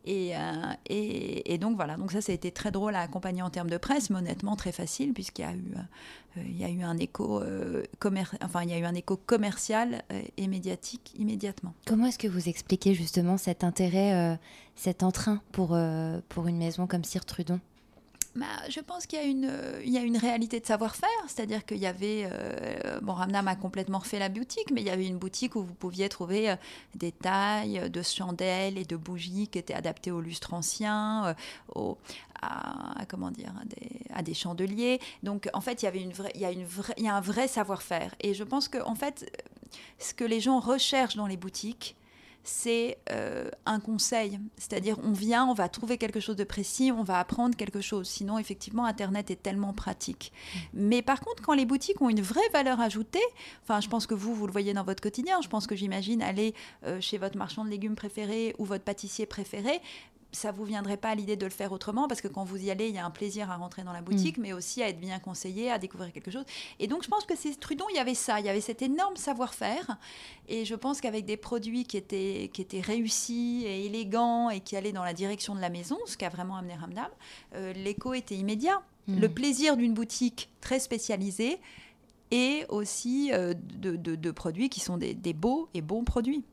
Et, 0.05 0.37
euh, 0.37 0.73
et, 0.89 1.59
donc 1.59 1.77
voilà, 1.77 1.97
donc 1.97 2.13
ça, 2.13 2.21
ça 2.21 2.33
a 2.33 2.35
été 2.35 2.51
très 2.51 2.71
drôle 2.71 2.95
à 2.95 3.01
accompagner 3.01 3.43
en 3.43 3.51
termes 3.51 3.69
de 3.69 3.77
presse, 3.77 4.11
mais 4.11 4.19
honnêtement 4.19 4.57
très 4.57 4.73
facile, 4.73 5.13
puisqu'il 5.13 5.43
y 5.43 5.45
a 5.45 5.53
eu, 5.53 5.75
euh, 6.37 6.43
il 6.47 6.57
y 6.57 6.65
a 6.65 6.71
eu 6.71 6.83
un 6.83 6.97
écho, 6.97 7.43
euh, 7.43 7.83
enfin, 8.43 8.63
il 8.63 8.71
y 8.71 8.73
a 8.73 8.79
eu 8.79 8.85
un 8.85 8.95
écho 8.95 9.17
commercial 9.17 10.03
et 10.37 10.47
médiatique 10.47 11.13
immédiatement. 11.19 11.75
Comment 11.87 12.07
est-ce 12.07 12.19
que 12.19 12.29
vous 12.29 12.49
expliquez 12.49 12.95
justement 12.95 13.37
cet 13.37 13.65
intérêt, 13.65 14.39
cet 14.77 15.03
entrain 15.03 15.43
pour, 15.53 15.77
pour 16.29 16.47
une 16.47 16.57
maison 16.57 16.87
comme 16.87 17.05
Cire 17.05 17.25
Trudon 17.25 17.61
bah, 18.35 18.47
je 18.69 18.81
pense 18.81 19.07
qu'il 19.07 19.19
y, 19.19 19.23
a 19.23 19.25
une, 19.25 19.51
il 19.85 19.91
y 19.91 19.99
a 19.99 20.03
une 20.03 20.17
réalité 20.17 20.61
de 20.61 20.67
savoir-faire, 20.67 21.09
c'est-à-dire 21.27 21.65
qu'il 21.65 21.79
y 21.79 21.87
avait, 21.87 22.29
euh, 22.31 23.01
bon, 23.01 23.15
Ramnam 23.15 23.49
a 23.49 23.57
complètement 23.57 23.99
refait 23.99 24.19
la 24.19 24.29
boutique, 24.29 24.71
mais 24.71 24.81
il 24.81 24.87
y 24.87 24.91
avait 24.91 25.07
une 25.07 25.19
boutique 25.19 25.57
où 25.57 25.63
vous 25.63 25.75
pouviez 25.75 26.09
trouver 26.09 26.51
euh, 26.51 26.57
des 26.95 27.11
tailles 27.11 27.91
de 27.91 28.03
chandelles 28.03 28.79
et 28.79 28.85
de 28.85 28.97
bougies 28.97 29.49
qui 29.49 29.59
étaient 29.59 29.75
adaptées 29.75 30.11
au 30.11 30.21
lustre 30.21 30.55
ancien, 30.55 31.35
euh, 31.77 31.95
à, 32.41 33.05
comment 33.09 33.31
dire, 33.31 33.53
à 34.15 34.23
des, 34.23 34.35
chandeliers. 34.35 35.01
Donc, 35.23 35.49
en 35.55 35.61
fait, 35.61 35.83
il 35.83 35.87
y 35.87 35.89
avait 35.89 36.01
il 36.01 36.41
y 36.41 36.45
a 36.45 36.53
une 36.53 36.65
vraie, 36.65 36.95
il 36.97 37.05
y 37.05 37.09
a 37.09 37.17
un 37.17 37.21
vrai 37.21 37.49
savoir-faire. 37.49 38.15
Et 38.21 38.35
je 38.35 38.45
pense 38.45 38.69
que, 38.69 38.79
en 38.85 38.95
fait, 38.95 39.43
ce 39.99 40.15
que 40.15 40.25
les 40.25 40.41
gens 40.41 40.61
recherchent 40.61 41.17
dans 41.17 41.27
les 41.27 41.37
boutiques, 41.37 41.97
c'est 42.49 42.99
euh, 43.11 43.51
un 43.67 43.79
conseil. 43.79 44.41
C'est-à-dire, 44.57 44.97
on 45.03 45.13
vient, 45.13 45.47
on 45.47 45.55
va 45.55 45.69
trouver 45.69 45.99
quelque 45.99 46.19
chose 46.19 46.37
de 46.37 46.45
précis, 46.45 46.91
on 46.91 47.03
va 47.03 47.19
apprendre 47.19 47.57
quelque 47.57 47.81
chose. 47.81 48.09
Sinon, 48.09 48.39
effectivement, 48.39 48.87
Internet 48.87 49.31
est 49.31 49.43
tellement 49.43 49.73
pratique. 49.73 50.33
Mm. 50.33 50.59
Mais 50.75 51.03
par 51.03 51.21
contre, 51.21 51.43
quand 51.43 51.55
les 51.55 51.67
boutiques 51.67 52.01
ont 52.01 52.09
une 52.09 52.23
vraie 52.23 52.49
valeur 52.53 52.81
ajoutée, 52.81 53.23
enfin, 53.63 53.81
je 53.81 53.89
pense 53.89 54.07
que 54.07 54.15
vous, 54.15 54.35
vous 54.35 54.47
le 54.47 54.53
voyez 54.53 54.73
dans 54.73 54.85
votre 54.85 55.03
quotidien, 55.03 55.41
je 55.43 55.49
pense 55.49 55.67
que 55.67 55.77
j'imagine 55.77 56.23
aller 56.23 56.55
euh, 56.85 57.01
chez 57.01 57.19
votre 57.19 57.37
marchand 57.37 57.65
de 57.65 57.71
légumes 57.71 57.97
préféré 57.97 58.55
ou 58.59 58.65
votre 58.65 58.85
pâtissier 58.85 59.27
préféré, 59.27 59.81
ça 60.33 60.53
vous 60.53 60.65
viendrait 60.65 60.97
pas 60.97 61.11
à 61.11 61.15
l'idée 61.15 61.37
de 61.37 61.45
le 61.45 61.51
faire 61.51 61.73
autrement 61.73 62.07
parce 62.07 62.21
que 62.21 62.29
quand 62.29 62.45
vous 62.45 62.63
y 62.63 62.71
allez, 62.71 62.89
il 62.89 62.95
y 62.95 62.99
a 62.99 63.05
un 63.05 63.11
plaisir 63.11 63.51
à 63.51 63.57
rentrer 63.57 63.83
dans 63.83 63.93
la 63.93 64.03
boutique, 64.03 64.37
mm. 64.39 64.43
mais 64.43 64.53
aussi 64.53 64.83
à 64.83 64.89
être 64.89 65.01
bien 65.01 65.19
conseillé, 65.19 65.71
à 65.71 65.79
découvrir 65.79 66.13
quelque 66.13 66.31
chose. 66.31 66.45
Et 66.79 66.87
donc, 66.87 67.03
je 67.03 67.09
pense 67.09 67.25
que 67.25 67.35
c'est 67.35 67.59
Trudon, 67.59 67.87
il 67.91 67.97
y 67.97 67.99
avait 67.99 68.15
ça, 68.15 68.39
il 68.41 68.47
y 68.47 68.49
avait 68.49 68.61
cet 68.61 68.83
énorme 68.83 69.17
savoir-faire. 69.17 69.99
Et 70.49 70.65
je 70.65 70.75
pense 70.75 71.01
qu'avec 71.01 71.25
des 71.25 71.37
produits 71.37 71.85
qui 71.85 71.97
étaient, 71.97 72.51
qui 72.53 72.61
étaient 72.61 72.81
réussis 72.81 73.63
et 73.65 73.87
élégants 73.87 74.51
et 74.51 74.61
qui 74.61 74.77
allaient 74.77 74.93
dans 74.93 75.05
la 75.05 75.15
direction 75.15 75.55
de 75.55 75.61
la 75.61 75.71
maison, 75.71 75.97
ce 76.07 76.17
qui 76.17 76.25
a 76.25 76.29
vraiment 76.29 76.57
amené 76.57 76.75
Ramdam, 76.75 77.09
euh, 77.55 77.73
l'écho 77.73 78.13
était 78.13 78.37
immédiat. 78.37 78.83
Mm. 79.07 79.21
Le 79.21 79.29
plaisir 79.31 79.77
d'une 79.77 79.95
boutique 79.95 80.51
très 80.61 80.79
spécialisée 80.79 81.59
et 82.31 82.67
aussi 82.69 83.31
euh, 83.33 83.55
de, 83.57 84.31
produits 84.31 84.69
qui 84.69 84.81
sont 84.81 84.99
des 84.99 85.33
beaux 85.33 85.71
et 85.73 85.81
bons 85.81 86.05
produits 86.05 86.45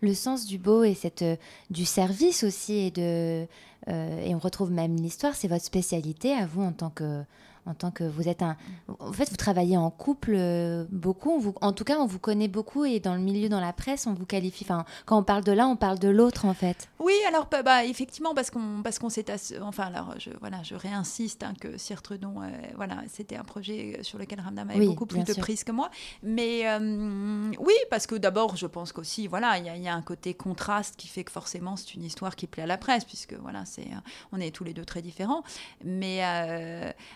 le 0.00 0.14
sens 0.14 0.46
du 0.46 0.58
beau 0.58 0.84
et 0.84 0.94
cette, 0.94 1.22
euh, 1.22 1.36
du 1.70 1.84
service 1.84 2.44
aussi 2.44 2.74
et 2.74 2.90
de 2.90 3.46
euh, 3.88 4.24
et 4.26 4.34
on 4.34 4.38
retrouve 4.38 4.70
même 4.70 4.96
l'histoire 4.96 5.34
c'est 5.34 5.48
votre 5.48 5.64
spécialité 5.64 6.32
à 6.32 6.46
vous 6.46 6.62
en 6.62 6.72
tant 6.72 6.90
que 6.90 7.22
en 7.68 7.74
tant 7.74 7.90
que 7.90 8.04
vous 8.04 8.28
êtes 8.28 8.42
un. 8.42 8.56
En 8.98 9.12
fait, 9.12 9.28
vous 9.30 9.36
travaillez 9.36 9.76
en 9.76 9.90
couple 9.90 10.34
euh, 10.34 10.86
beaucoup. 10.90 11.38
vous, 11.38 11.54
en 11.60 11.72
tout 11.72 11.84
cas, 11.84 11.98
on 11.98 12.06
vous 12.06 12.18
connaît 12.18 12.48
beaucoup 12.48 12.84
et 12.84 12.98
dans 12.98 13.14
le 13.14 13.20
milieu, 13.20 13.48
dans 13.48 13.60
la 13.60 13.72
presse, 13.72 14.06
on 14.06 14.14
vous 14.14 14.24
qualifie. 14.24 14.64
Enfin, 14.64 14.84
quand 15.04 15.18
on 15.18 15.22
parle 15.22 15.44
de 15.44 15.52
l'un, 15.52 15.66
on 15.66 15.76
parle 15.76 15.98
de 15.98 16.08
l'autre, 16.08 16.46
en 16.46 16.54
fait. 16.54 16.88
Oui, 16.98 17.12
alors 17.28 17.46
bah, 17.50 17.62
bah 17.62 17.84
effectivement, 17.84 18.34
parce 18.34 18.50
qu'on 18.50 18.82
parce 18.82 18.98
qu'on 18.98 19.10
s'est 19.10 19.26
enfin 19.60 19.84
alors 19.84 20.14
je 20.18 20.30
voilà, 20.40 20.62
je 20.62 20.74
réinsiste 20.74 21.42
hein, 21.42 21.52
que 21.60 21.76
Sir 21.76 22.00
Trudon, 22.02 22.42
euh, 22.42 22.48
voilà, 22.76 23.02
c'était 23.08 23.36
un 23.36 23.44
projet 23.44 24.00
sur 24.02 24.18
lequel 24.18 24.40
Ramdam 24.40 24.70
avait 24.70 24.86
beaucoup 24.86 25.06
plus 25.06 25.24
de 25.24 25.34
prise 25.34 25.62
que 25.62 25.72
moi. 25.72 25.90
Mais 26.22 26.68
euh, 26.68 27.52
oui, 27.58 27.74
parce 27.90 28.06
que 28.06 28.14
d'abord, 28.14 28.56
je 28.56 28.66
pense 28.66 28.92
qu'aussi, 28.92 29.26
voilà, 29.26 29.58
il 29.58 29.82
y, 29.82 29.88
a 29.88 29.94
un 29.94 30.02
côté 30.02 30.34
contraste 30.34 30.96
qui 30.96 31.08
fait 31.08 31.24
que 31.24 31.32
forcément, 31.32 31.76
c'est 31.76 31.94
une 31.94 32.04
histoire 32.04 32.34
qui 32.34 32.46
plaît 32.46 32.62
à 32.62 32.66
la 32.66 32.78
presse, 32.78 33.04
puisque 33.04 33.34
voilà, 33.34 33.64
c'est, 33.64 33.88
on 34.32 34.40
est 34.40 34.54
tous 34.54 34.64
les 34.64 34.72
deux 34.72 34.84
très 34.84 35.02
différents. 35.02 35.42
Mais 35.84 36.22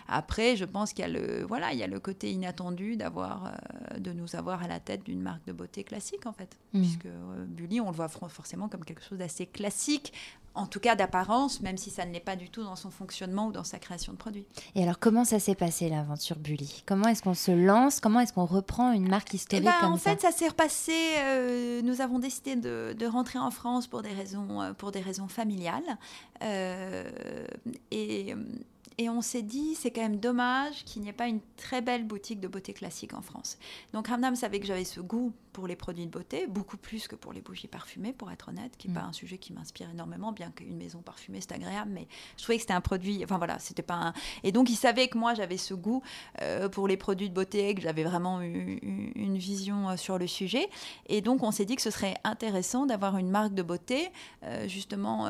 après, 0.07 0.42
je 0.55 0.65
pense 0.65 0.93
qu'il 0.93 1.03
y 1.03 1.07
a 1.07 1.11
le, 1.11 1.43
voilà, 1.45 1.73
il 1.73 1.79
y 1.79 1.83
a 1.83 1.87
le 1.87 1.99
côté 1.99 2.31
inattendu 2.31 2.95
d'avoir, 2.95 3.53
de 3.97 4.11
nous 4.13 4.35
avoir 4.35 4.63
à 4.63 4.67
la 4.67 4.79
tête 4.79 5.03
d'une 5.03 5.21
marque 5.21 5.45
de 5.45 5.53
beauté 5.53 5.83
classique, 5.83 6.25
en 6.25 6.33
fait, 6.33 6.57
mmh. 6.73 6.81
puisque 6.81 7.07
Bully, 7.47 7.81
on 7.81 7.87
le 7.87 7.95
voit 7.95 8.07
forcément 8.07 8.67
comme 8.69 8.85
quelque 8.85 9.03
chose 9.03 9.19
d'assez 9.19 9.45
classique 9.45 10.13
en 10.55 10.67
tout 10.67 10.79
cas 10.79 10.95
d'apparence, 10.95 11.61
même 11.61 11.77
si 11.77 11.89
ça 11.89 12.05
ne 12.05 12.13
l'est 12.13 12.19
pas 12.19 12.35
du 12.35 12.49
tout 12.49 12.63
dans 12.63 12.75
son 12.75 12.91
fonctionnement 12.91 13.47
ou 13.47 13.51
dans 13.51 13.63
sa 13.63 13.79
création 13.79 14.13
de 14.13 14.17
produits. 14.17 14.45
Et 14.75 14.83
alors, 14.83 14.99
comment 14.99 15.25
ça 15.25 15.39
s'est 15.39 15.55
passé 15.55 15.89
l'aventure 15.89 16.37
Bully? 16.37 16.83
Comment 16.85 17.07
est-ce 17.07 17.23
qu'on 17.23 17.33
se 17.33 17.51
lance? 17.51 17.99
Comment 17.99 18.19
est-ce 18.19 18.33
qu'on 18.33 18.45
reprend 18.45 18.91
une 18.91 19.09
marque 19.09 19.33
historique 19.33 19.63
eh 19.67 19.71
ben, 19.71 19.77
comme 19.81 19.93
en 19.93 19.97
fait, 19.97 20.21
ça 20.21 20.31
s'est 20.31 20.47
repassé. 20.47 20.93
Euh, 21.23 21.81
nous 21.81 22.01
avons 22.01 22.19
décidé 22.19 22.55
de, 22.55 23.05
rentrer 23.05 23.39
en 23.39 23.51
France 23.51 23.87
pour 23.87 24.01
des 24.01 24.13
raisons, 24.13 24.61
euh, 24.61 24.73
pour 24.73 24.91
des 24.91 25.01
raisons 25.01 25.27
familiales. 25.27 25.97
Euh, 26.41 27.09
et 27.91 28.33
et 28.97 29.09
on 29.09 29.21
s'est 29.21 29.41
dit, 29.41 29.75
c'est 29.75 29.91
quand 29.91 30.01
même 30.01 30.19
dommage 30.19 30.83
qu'il 30.85 31.01
n'y 31.01 31.09
ait 31.09 31.13
pas 31.13 31.27
une 31.27 31.39
très 31.57 31.81
belle 31.81 32.05
boutique 32.05 32.39
de 32.39 32.47
beauté 32.47 32.73
classique 32.73 33.13
en 33.13 33.21
France. 33.21 33.57
Donc 33.93 34.07
Ramdam 34.07 34.35
savait 34.35 34.59
que 34.59 34.67
j'avais 34.67 34.83
ce 34.83 34.99
goût 34.99 35.33
pour 35.53 35.67
les 35.67 35.75
produits 35.75 36.05
de 36.05 36.11
beauté, 36.11 36.47
beaucoup 36.47 36.77
plus 36.77 37.07
que 37.07 37.15
pour 37.15 37.31
les 37.31 37.41
bougies 37.41 37.67
parfumées, 37.67 38.11
pour 38.11 38.31
être 38.31 38.49
honnête, 38.49 38.75
qui 38.77 38.87
n'est 38.87 38.93
mm. 38.93 39.01
pas 39.01 39.07
un 39.07 39.13
sujet 39.13 39.37
qui 39.37 39.53
m'inspire 39.53 39.89
énormément, 39.89 40.31
bien 40.31 40.51
qu'une 40.51 40.75
maison 40.75 41.01
parfumée, 41.01 41.39
c'est 41.41 41.53
agréable, 41.53 41.91
mais 41.93 42.07
je 42.37 42.43
trouvais 42.43 42.57
que 42.57 42.63
c'était 42.63 42.73
un 42.73 42.81
produit, 42.81 43.23
enfin 43.23 43.37
voilà, 43.37 43.59
c'était 43.59 43.83
pas 43.83 43.93
un... 43.93 44.13
Et 44.43 44.51
donc 44.51 44.69
il 44.69 44.75
savait 44.75 45.07
que 45.07 45.17
moi, 45.17 45.33
j'avais 45.35 45.57
ce 45.57 45.73
goût 45.73 46.01
euh, 46.41 46.67
pour 46.67 46.87
les 46.87 46.97
produits 46.97 47.29
de 47.29 47.33
beauté, 47.33 47.75
que 47.75 47.81
j'avais 47.81 48.03
vraiment 48.03 48.41
eu, 48.41 48.79
une 49.15 49.37
vision 49.37 49.89
euh, 49.89 49.97
sur 49.97 50.17
le 50.17 50.27
sujet. 50.27 50.67
Et 51.07 51.21
donc 51.21 51.43
on 51.43 51.51
s'est 51.51 51.65
dit 51.65 51.75
que 51.75 51.81
ce 51.81 51.91
serait 51.91 52.15
intéressant 52.23 52.85
d'avoir 52.85 53.17
une 53.17 53.29
marque 53.29 53.53
de 53.53 53.61
beauté, 53.61 54.09
euh, 54.43 54.67
justement 54.67 55.27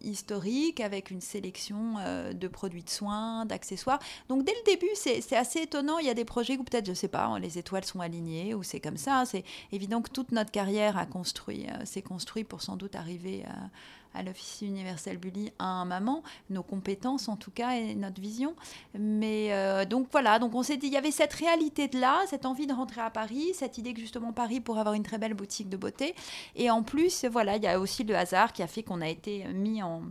historique, 0.00 0.80
avec 0.80 1.10
une 1.10 1.20
sélection 1.20 1.94
de 2.32 2.48
produits 2.48 2.82
de 2.82 2.88
soins, 2.88 3.44
d'accessoires. 3.44 3.98
Donc 4.28 4.44
dès 4.44 4.52
le 4.52 4.72
début, 4.72 4.88
c'est 4.94 5.36
assez 5.36 5.60
étonnant. 5.60 5.98
Il 5.98 6.06
y 6.06 6.10
a 6.10 6.14
des 6.14 6.24
projets 6.24 6.56
où 6.56 6.64
peut-être, 6.64 6.86
je 6.86 6.94
sais 6.94 7.08
pas, 7.08 7.38
les 7.38 7.58
étoiles 7.58 7.84
sont 7.84 8.00
alignées 8.00 8.54
ou 8.54 8.62
c'est 8.62 8.80
comme 8.80 8.96
ça. 8.96 9.09
C'est 9.24 9.44
évident 9.72 10.02
que 10.02 10.10
toute 10.10 10.32
notre 10.32 10.50
carrière 10.50 10.96
a 10.96 11.06
construit, 11.06 11.66
euh, 11.68 11.84
s'est 11.84 12.02
construit 12.02 12.44
pour 12.44 12.62
sans 12.62 12.76
doute 12.76 12.96
arriver 12.96 13.44
à, 13.46 13.70
à 14.14 14.22
l'Office 14.22 14.62
universel 14.62 15.18
Bully 15.18 15.52
à 15.58 15.64
un 15.64 15.84
moment, 15.84 16.22
nos 16.48 16.62
compétences 16.62 17.28
en 17.28 17.36
tout 17.36 17.50
cas 17.50 17.72
et 17.72 17.94
notre 17.94 18.20
vision. 18.20 18.54
Mais 18.98 19.52
euh, 19.52 19.84
donc 19.84 20.08
voilà, 20.10 20.38
donc 20.38 20.54
on 20.54 20.62
s'est 20.62 20.76
dit, 20.76 20.86
il 20.86 20.92
y 20.92 20.96
avait 20.96 21.10
cette 21.10 21.32
réalité 21.32 21.88
de 21.88 21.98
là, 21.98 22.18
cette 22.26 22.46
envie 22.46 22.66
de 22.66 22.72
rentrer 22.72 23.00
à 23.00 23.10
Paris, 23.10 23.52
cette 23.54 23.78
idée 23.78 23.94
que 23.94 24.00
justement 24.00 24.32
Paris 24.32 24.60
pour 24.60 24.78
avoir 24.78 24.94
une 24.94 25.02
très 25.02 25.18
belle 25.18 25.34
boutique 25.34 25.68
de 25.68 25.76
beauté. 25.76 26.14
Et 26.56 26.70
en 26.70 26.82
plus, 26.82 27.24
voilà, 27.24 27.56
il 27.56 27.62
y 27.62 27.68
a 27.68 27.78
aussi 27.78 28.04
le 28.04 28.16
hasard 28.16 28.52
qui 28.52 28.62
a 28.62 28.66
fait 28.66 28.82
qu'on 28.82 29.00
a 29.00 29.08
été 29.08 29.44
mis 29.52 29.82
en 29.82 30.02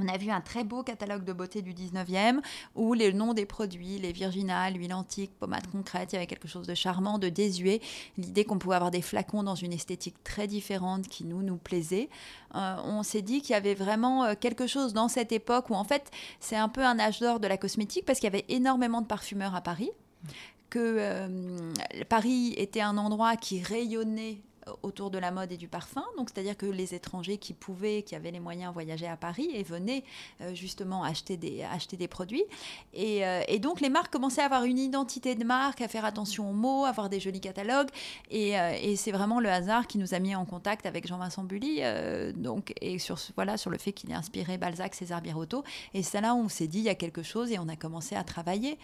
on 0.00 0.08
a 0.08 0.16
vu 0.16 0.30
un 0.30 0.40
très 0.40 0.64
beau 0.64 0.82
catalogue 0.82 1.24
de 1.24 1.32
beauté 1.32 1.62
du 1.62 1.74
19e 1.74 2.40
où 2.74 2.94
les 2.94 3.12
noms 3.12 3.34
des 3.34 3.46
produits, 3.46 3.98
les 3.98 4.12
virginales, 4.12 4.74
l'huile 4.74 4.94
antique, 4.94 5.32
pommade 5.38 5.66
concrète, 5.70 6.12
il 6.12 6.16
y 6.16 6.18
avait 6.18 6.26
quelque 6.26 6.48
chose 6.48 6.66
de 6.66 6.74
charmant, 6.74 7.18
de 7.18 7.28
désuet. 7.28 7.80
L'idée 8.16 8.44
qu'on 8.44 8.58
pouvait 8.58 8.76
avoir 8.76 8.90
des 8.90 9.02
flacons 9.02 9.42
dans 9.42 9.54
une 9.54 9.72
esthétique 9.72 10.22
très 10.24 10.46
différente 10.46 11.08
qui 11.08 11.24
nous, 11.24 11.42
nous 11.42 11.56
plaisait. 11.56 12.08
Euh, 12.54 12.76
on 12.84 13.02
s'est 13.02 13.22
dit 13.22 13.40
qu'il 13.40 13.50
y 13.50 13.56
avait 13.56 13.74
vraiment 13.74 14.24
euh, 14.24 14.34
quelque 14.38 14.66
chose 14.66 14.92
dans 14.92 15.08
cette 15.08 15.32
époque 15.32 15.70
où 15.70 15.74
en 15.74 15.84
fait 15.84 16.10
c'est 16.40 16.56
un 16.56 16.68
peu 16.68 16.84
un 16.84 16.98
âge 16.98 17.20
d'or 17.20 17.40
de 17.40 17.46
la 17.46 17.56
cosmétique 17.56 18.04
parce 18.06 18.20
qu'il 18.20 18.26
y 18.26 18.34
avait 18.34 18.46
énormément 18.48 19.00
de 19.00 19.06
parfumeurs 19.06 19.54
à 19.54 19.60
Paris 19.60 19.90
que 20.70 20.78
euh, 20.78 21.72
Paris 22.08 22.54
était 22.56 22.80
un 22.80 22.98
endroit 22.98 23.36
qui 23.36 23.62
rayonnait 23.62 24.42
autour 24.82 25.10
de 25.10 25.18
la 25.18 25.30
mode 25.30 25.52
et 25.52 25.56
du 25.56 25.68
parfum. 25.68 26.04
Donc, 26.16 26.30
c'est-à-dire 26.30 26.56
que 26.56 26.66
les 26.66 26.94
étrangers 26.94 27.38
qui 27.38 27.54
pouvaient, 27.54 28.02
qui 28.02 28.14
avaient 28.14 28.30
les 28.30 28.40
moyens, 28.40 28.72
voyager 28.72 29.06
à 29.06 29.16
Paris 29.16 29.48
et 29.52 29.62
venaient 29.62 30.04
euh, 30.40 30.54
justement 30.54 31.04
acheter 31.04 31.36
des, 31.36 31.62
acheter 31.62 31.96
des 31.96 32.08
produits. 32.08 32.44
Euh, 32.96 33.42
et, 33.48 33.58
donc, 33.58 33.80
les 33.80 33.88
marques 33.88 34.12
commençaient 34.12 34.42
à 34.42 34.46
avoir 34.46 34.64
une 34.64 34.78
identité 34.78 35.34
de 35.34 35.44
marque, 35.44 35.80
à 35.80 35.88
faire 35.88 36.04
attention 36.04 36.50
aux 36.50 36.54
mots, 36.54 36.84
à 36.84 36.90
avoir 36.90 37.08
des 37.08 37.20
jolis 37.20 37.40
catalogues. 37.40 37.88
Et, 38.30 38.58
euh, 38.58 38.94
c'est 38.96 39.12
vraiment 39.12 39.40
le 39.40 39.48
hasard 39.48 39.86
qui 39.86 39.98
nous 39.98 40.14
a 40.14 40.18
mis 40.18 40.34
en 40.34 40.44
contact 40.44 40.86
avec 40.86 41.06
Jean-Vincent 41.06 41.44
Bully. 41.44 41.82
donc, 42.34 42.72
et 42.80 42.98
sur, 42.98 43.18
voilà, 43.36 43.56
sur 43.56 43.70
le 43.70 43.78
fait 43.78 43.92
qu'il 43.92 44.10
ait 44.10 44.14
inspiré 44.14 44.58
Balzac, 44.58 44.94
César 44.94 45.20
Birotteau. 45.20 45.62
Et 45.94 46.02
c'est 46.02 46.20
là 46.20 46.34
où 46.34 46.38
on 46.38 46.48
s'est 46.48 46.66
dit, 46.66 46.78
il 46.78 46.84
y 46.84 46.88
a 46.88 46.94
quelque 46.94 47.22
chose 47.22 47.52
et 47.52 47.58
on 47.58 47.68
a 47.68 47.76
commencé 47.76 48.16
à 48.16 48.24
travailler 48.24 48.78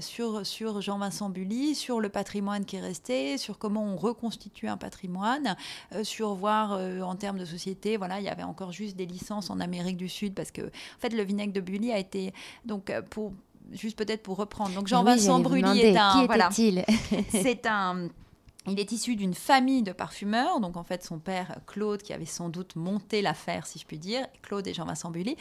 sur, 0.00 0.46
sur 0.46 0.80
Jean-Vincent 0.80 1.28
Bully, 1.28 1.74
sur 1.74 2.00
le 2.00 2.08
patrimoine 2.08 2.64
qui 2.64 2.76
est 2.76 2.80
resté, 2.80 3.38
sur 3.38 3.58
comment 3.58 3.84
on 3.84 3.96
reconstitue 3.96 4.68
un 4.68 4.76
patrimoine, 4.82 5.56
euh, 5.94 6.04
sur 6.04 6.34
voir 6.34 6.72
euh, 6.72 7.00
en 7.00 7.14
termes 7.14 7.38
de 7.38 7.44
société, 7.44 7.96
voilà, 7.96 8.18
il 8.20 8.24
y 8.24 8.28
avait 8.28 8.42
encore 8.42 8.72
juste 8.72 8.96
des 8.96 9.06
licences 9.06 9.48
en 9.48 9.60
Amérique 9.60 9.96
du 9.96 10.08
Sud 10.08 10.34
parce 10.34 10.50
que, 10.50 10.62
en 10.62 11.00
fait, 11.00 11.14
le 11.14 11.22
vinaigre 11.22 11.52
de 11.52 11.60
Bully 11.60 11.92
a 11.92 11.98
été, 11.98 12.34
donc, 12.64 12.90
euh, 12.90 13.00
pour 13.00 13.32
juste 13.70 13.96
peut-être 13.96 14.22
pour 14.22 14.36
reprendre. 14.36 14.74
Donc 14.74 14.88
Jean-Vincent 14.88 15.38
Brully 15.38 15.80
est 15.80 15.96
un, 15.96 16.26
voilà, 16.26 16.50
c'est 17.30 17.64
un 17.66 18.08
il 18.66 18.78
est 18.78 18.92
issu 18.92 19.16
d'une 19.16 19.34
famille 19.34 19.82
de 19.82 19.90
parfumeurs, 19.92 20.60
donc 20.60 20.76
en 20.76 20.84
fait 20.84 21.02
son 21.04 21.18
père 21.18 21.58
Claude 21.66 22.00
qui 22.00 22.12
avait 22.12 22.26
sans 22.26 22.48
doute 22.48 22.76
monté 22.76 23.20
l'affaire, 23.20 23.66
si 23.66 23.80
je 23.80 23.86
puis 23.86 23.98
dire, 23.98 24.26
Claude 24.42 24.66
et 24.68 24.74
Jean-Vincent 24.74 25.10
Bully. 25.10 25.36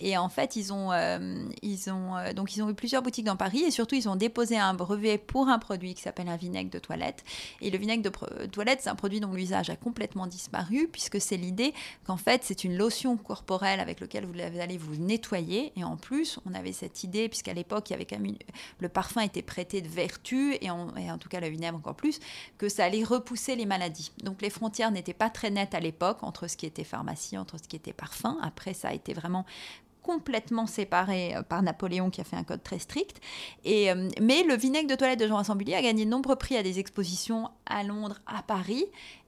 Et 0.00 0.18
en 0.18 0.28
fait 0.28 0.56
ils 0.56 0.74
ont, 0.74 0.92
euh, 0.92 1.42
ils 1.62 1.90
ont 1.90 2.16
euh, 2.16 2.34
donc 2.34 2.54
ils 2.54 2.62
ont 2.62 2.68
eu 2.68 2.74
plusieurs 2.74 3.02
boutiques 3.02 3.24
dans 3.24 3.36
Paris 3.36 3.62
et 3.62 3.70
surtout 3.70 3.94
ils 3.94 4.08
ont 4.10 4.16
déposé 4.16 4.58
un 4.58 4.74
brevet 4.74 5.16
pour 5.16 5.48
un 5.48 5.58
produit 5.58 5.94
qui 5.94 6.02
s'appelle 6.02 6.28
un 6.28 6.36
vinaigre 6.36 6.70
de 6.70 6.78
toilette. 6.78 7.24
Et 7.62 7.70
le 7.70 7.78
vinaigre 7.78 8.02
de 8.02 8.46
toilette 8.46 8.80
c'est 8.82 8.90
un 8.90 8.94
produit 8.94 9.20
dont 9.20 9.32
l'usage 9.32 9.70
a 9.70 9.76
complètement 9.76 10.26
disparu 10.26 10.88
puisque 10.92 11.20
c'est 11.20 11.38
l'idée 11.38 11.72
qu'en 12.06 12.18
fait 12.18 12.42
c'est 12.44 12.62
une 12.62 12.76
lotion 12.76 13.16
corporelle 13.16 13.80
avec 13.80 14.00
laquelle 14.00 14.26
vous 14.26 14.38
allez 14.38 14.76
vous 14.76 14.96
nettoyer. 14.96 15.72
Et 15.76 15.84
en 15.84 15.96
plus 15.96 16.38
on 16.44 16.52
avait 16.52 16.72
cette 16.72 17.04
idée 17.04 17.30
puisqu'à 17.30 17.54
l'époque 17.54 17.88
il 17.88 17.94
y 17.94 17.96
avait 17.96 18.06
le 18.80 18.88
parfum 18.88 19.22
était 19.22 19.42
prêté 19.42 19.80
de 19.80 19.88
vertu 19.88 20.54
et, 20.54 20.66
et 20.66 20.70
en 20.70 21.18
tout 21.18 21.28
cas 21.30 21.40
le 21.40 21.48
vinaigre 21.48 21.76
encore 21.76 21.96
plus 21.96 22.20
que 22.58 22.65
ça 22.68 22.84
allait 22.84 23.04
repousser 23.04 23.56
les 23.56 23.66
maladies. 23.66 24.12
Donc 24.22 24.42
les 24.42 24.50
frontières 24.50 24.90
n'étaient 24.90 25.14
pas 25.14 25.30
très 25.30 25.50
nettes 25.50 25.74
à 25.74 25.80
l'époque 25.80 26.22
entre 26.22 26.48
ce 26.48 26.56
qui 26.56 26.66
était 26.66 26.84
pharmacie, 26.84 27.38
entre 27.38 27.58
ce 27.58 27.64
qui 27.68 27.76
était 27.76 27.92
parfum. 27.92 28.38
Après, 28.42 28.74
ça 28.74 28.88
a 28.88 28.92
été 28.92 29.14
vraiment 29.14 29.44
complètement 30.06 30.66
séparé 30.66 31.34
euh, 31.34 31.42
par 31.42 31.62
Napoléon 31.62 32.10
qui 32.10 32.20
a 32.20 32.24
fait 32.24 32.36
un 32.36 32.44
code 32.44 32.62
très 32.62 32.78
strict. 32.78 33.20
Et, 33.64 33.90
euh, 33.90 34.08
mais 34.20 34.44
le 34.44 34.54
vinaigre 34.54 34.88
de 34.88 34.94
toilette 34.94 35.18
de 35.18 35.26
Jean 35.26 35.38
Assembly 35.38 35.74
a 35.74 35.82
gagné 35.82 36.04
de 36.04 36.10
nombreux 36.10 36.36
prix 36.36 36.56
à 36.56 36.62
des 36.62 36.78
expositions 36.78 37.50
à 37.66 37.82
Londres, 37.82 38.20
à 38.26 38.42
Paris. 38.42 38.84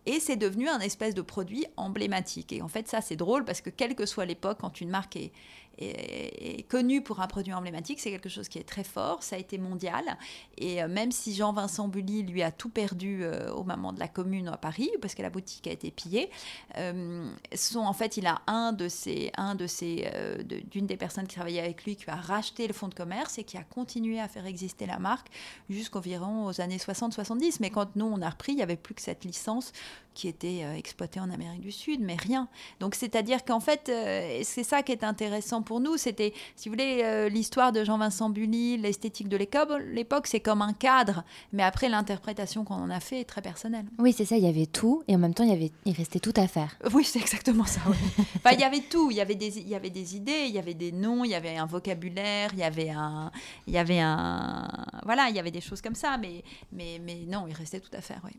Et 0.07 0.21
c'est 0.21 0.37
devenu 0.37 0.68
un 0.68 0.78
espèce 0.78 1.14
de 1.14 1.23
produit 1.23 1.66
emblématique. 1.76 2.52
Et 2.52 2.62
en 2.62 2.68
fait, 2.68 2.88
ça, 2.88 3.00
c'est 3.00 3.16
drôle 3.16 3.45
parce 3.45 3.61
que 3.61 3.71
quelle 3.71 3.95
que 3.95 4.07
soit 4.07 4.25
l'époque, 4.25 4.59
quand 4.61 4.80
une 4.80 4.88
marque 4.88 5.16
est, 5.16 5.33
est, 5.78 6.68
connu 6.68 7.02
pour 7.02 7.20
un 7.20 7.26
produit 7.26 7.52
emblématique, 7.52 8.00
c'est 8.00 8.11
quelque 8.11 8.28
chose 8.28 8.49
qui 8.49 8.58
est 8.58 8.68
très 8.68 8.85
fort, 8.85 9.23
ça 9.23 9.37
a 9.37 9.38
été 9.38 9.58
mondial. 9.58 10.04
Et 10.56 10.82
euh, 10.82 10.88
même 10.88 11.12
si 11.12 11.35
Jean-Vincent 11.35 11.88
Bully, 11.88 12.25
lui, 12.25 12.42
a 12.42 12.50
tout 12.50 12.68
perdu 12.68 13.20
euh, 13.23 13.50
au 13.52 13.64
moment 13.64 13.92
de 13.92 14.00
la 14.00 14.08
commune 14.08 14.49
à 14.49 14.56
Paris, 14.56 14.90
parce 15.00 15.14
que 15.14 15.23
la 15.23 15.30
boutique 15.30 15.66
a 15.66 15.73
été 15.73 15.90
pillée, 15.90 16.30
euh, 16.76 17.30
son, 17.54 17.80
en 17.80 17.92
fait, 17.92 18.16
il 18.16 18.26
a 18.26 18.42
un 18.47 18.73
de 18.73 18.88
ses, 18.88 19.30
un 19.37 19.54
de 19.54 19.66
ses, 19.66 20.11
d'une 20.70 20.87
des 20.87 20.97
personnes 20.97 21.26
qui 21.26 21.37
travaillait 21.37 21.61
avec 21.61 21.85
lui 21.85 21.97
qui 21.97 22.08
a 22.11 22.16
racheté 22.16 22.66
le 22.66 22.73
fonds 22.73 22.88
de 22.88 22.94
commerce 22.94 23.38
et 23.38 23.44
qui 23.44 23.56
a 23.56 23.62
continué 23.62 24.20
à 24.20 24.28
faire 24.28 24.47
exister 24.47 24.87
la 24.87 24.99
marque 24.99 25.28
jusqu'environ 25.70 26.47
aux 26.47 26.61
années 26.61 26.76
60-70. 26.76 27.58
Mais 27.61 27.70
quand 27.70 27.97
nous, 27.97 28.06
on 28.06 28.20
a 28.20 28.30
repris, 28.30 28.52
il 28.52 28.56
n'y 28.56 28.62
avait 28.62 28.76
plus 28.76 28.94
que 28.94 29.02
cette 29.02 29.25
licence 29.25 29.73
qui 30.18 30.26
était 30.26 30.64
exploitée 30.76 31.20
en 31.20 31.30
Amérique 31.30 31.60
du 31.60 31.70
Sud, 31.70 32.00
mais 32.00 32.16
rien. 32.16 32.48
Donc, 32.80 32.96
c'est-à-dire 32.96 33.44
qu'en 33.44 33.60
fait, 33.60 33.90
c'est 34.42 34.64
ça 34.64 34.82
qui 34.82 34.90
est 34.90 35.04
intéressant 35.04 35.62
pour 35.62 35.78
nous. 35.80 35.96
C'était, 35.96 36.32
si 36.56 36.68
vous 36.68 36.75
voulez, 36.75 37.02
euh, 37.04 37.28
l'histoire 37.28 37.72
de 37.72 37.84
Jean-Vincent 37.84 38.30
Bully, 38.30 38.76
l'esthétique 38.78 39.28
de 39.28 39.37
l'époque, 39.37 40.26
c'est 40.26 40.40
comme 40.40 40.62
un 40.62 40.72
cadre. 40.72 41.25
Mais 41.52 41.62
après, 41.62 41.88
l'interprétation 41.88 42.64
qu'on 42.64 42.75
en 42.75 42.90
a 42.90 43.00
fait 43.00 43.20
est 43.20 43.25
très 43.25 43.42
personnelle. 43.42 43.87
Oui, 43.98 44.12
c'est 44.12 44.25
ça. 44.25 44.37
Il 44.37 44.44
y 44.44 44.48
avait 44.48 44.66
tout 44.66 45.02
et 45.08 45.14
en 45.14 45.18
même 45.18 45.34
temps, 45.34 45.44
il, 45.44 45.50
y 45.50 45.52
avait, 45.52 45.72
il 45.84 45.94
restait 45.94 46.20
tout 46.20 46.34
à 46.37 46.48
faire. 46.48 46.76
Oui, 46.94 47.04
c'est 47.04 47.20
exactement 47.20 47.64
ça. 47.64 47.80
enfin, 47.87 48.50
il 48.52 48.60
y 48.60 48.64
avait 48.64 48.80
tout. 48.80 49.10
Il 49.10 49.16
y 49.16 49.20
avait, 49.20 49.34
des, 49.34 49.58
il 49.58 49.68
y 49.68 49.75
avait 49.75 49.90
des 49.90 50.16
idées, 50.16 50.46
il 50.48 50.54
y 50.54 50.58
avait 50.58 50.75
des 50.75 50.90
noms, 50.90 51.25
il 51.25 51.30
y 51.30 51.34
avait 51.34 51.56
un 51.56 51.66
vocabulaire, 51.66 52.50
il 52.54 52.58
y 52.58 52.64
avait 52.64 52.90
un. 52.90 53.30
Il 53.66 53.75
y 53.75 53.78
avait 53.78 54.00
un 54.00 54.68
voilà, 55.04 55.28
il 55.28 55.37
y 55.37 55.38
avait 55.38 55.50
des 55.50 55.60
choses 55.60 55.80
comme 55.80 55.94
ça. 55.94 56.16
Mais, 56.18 56.42
mais, 56.72 57.00
mais 57.04 57.25
non, 57.26 57.46
il 57.46 57.54
restait 57.54 57.80
tout 57.80 57.94
à 57.96 58.00
faire, 58.00 58.20
oui. 58.25 58.32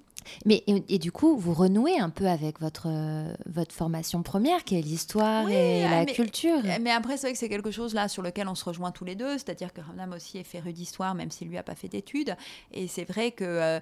Mais 0.46 0.64
et, 0.68 1.00
du 1.00 1.12
coup, 1.12 1.38
vous 1.38 1.54
renouez 1.54 2.00
un 2.00 2.10
peu 2.10 2.28
avec 2.28 2.60
votre, 2.60 2.88
euh, 2.88 3.34
votre 3.46 3.74
formation 3.74 4.24
première, 4.24 4.64
qui 4.64 4.78
est 4.78 4.82
l'histoire 4.82 5.50
et 5.50 5.84
la 5.84 6.06
culture. 6.06 6.60
Mais 6.82 6.92
après, 6.92 7.18
c'est 7.18 7.28
vrai 7.28 7.34
que 7.34 7.40
c'est 7.40 7.50
quelque 7.50 7.72
chose 7.72 7.94
là 7.94 8.08
sur 8.08 8.22
lequel 8.22 8.48
on 8.48 8.56
se 8.56 8.66
rejoint 8.66 8.92
tous 8.92 9.06
les 9.06 9.16
deux, 9.16 9.34
c'est-à-dire 9.34 9.74
que 9.74 9.82
Ramnam 9.82 10.14
aussi 10.14 10.38
est 10.38 10.44
féru 10.44 10.74
d'histoire, 10.74 11.16
même 11.16 11.32
s'il 11.32 11.50
lui 11.50 11.58
a 11.58 11.64
pas 11.64 11.76
fait 11.76 11.88
d'études. 11.88 12.36
Et 12.72 12.88
c'est 12.88 13.06
vrai 13.06 13.32
que 13.32 13.44
euh, 13.44 13.80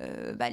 euh, 0.00 0.34
bah, 0.34 0.50